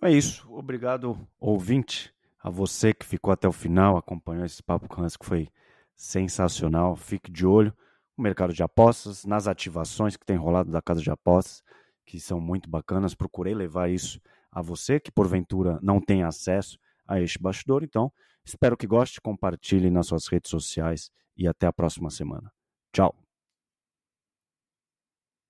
É 0.01 0.11
isso. 0.11 0.45
Obrigado, 0.51 1.17
ouvinte, 1.39 2.13
a 2.43 2.49
você 2.49 2.93
que 2.93 3.05
ficou 3.05 3.31
até 3.31 3.47
o 3.47 3.53
final, 3.53 3.95
acompanhou 3.95 4.43
esse 4.43 4.61
papo 4.61 4.89
com 4.89 5.01
Hans, 5.01 5.15
que 5.15 5.25
foi 5.25 5.47
sensacional. 5.95 6.97
Fique 6.97 7.31
de 7.31 7.45
olho 7.45 7.73
no 8.17 8.21
mercado 8.21 8.51
de 8.51 8.61
apostas, 8.61 9.23
nas 9.23 9.47
ativações 9.47 10.17
que 10.17 10.25
tem 10.25 10.35
rolado 10.35 10.69
da 10.69 10.81
casa 10.81 11.01
de 11.01 11.09
apostas, 11.09 11.63
que 12.05 12.19
são 12.19 12.41
muito 12.41 12.69
bacanas. 12.69 13.15
Procurei 13.15 13.53
levar 13.53 13.89
isso 13.89 14.19
a 14.51 14.61
você 14.61 14.99
que 14.99 15.09
porventura 15.09 15.79
não 15.81 16.01
tem 16.01 16.21
acesso 16.21 16.77
a 17.07 17.21
este 17.21 17.39
bastidor. 17.39 17.81
Então, 17.81 18.11
espero 18.43 18.75
que 18.75 18.85
goste, 18.85 19.21
compartilhe 19.21 19.89
nas 19.89 20.07
suas 20.07 20.27
redes 20.27 20.51
sociais 20.51 21.09
e 21.37 21.47
até 21.47 21.65
a 21.65 21.71
próxima 21.71 22.09
semana. 22.09 22.51
Tchau. 22.91 23.20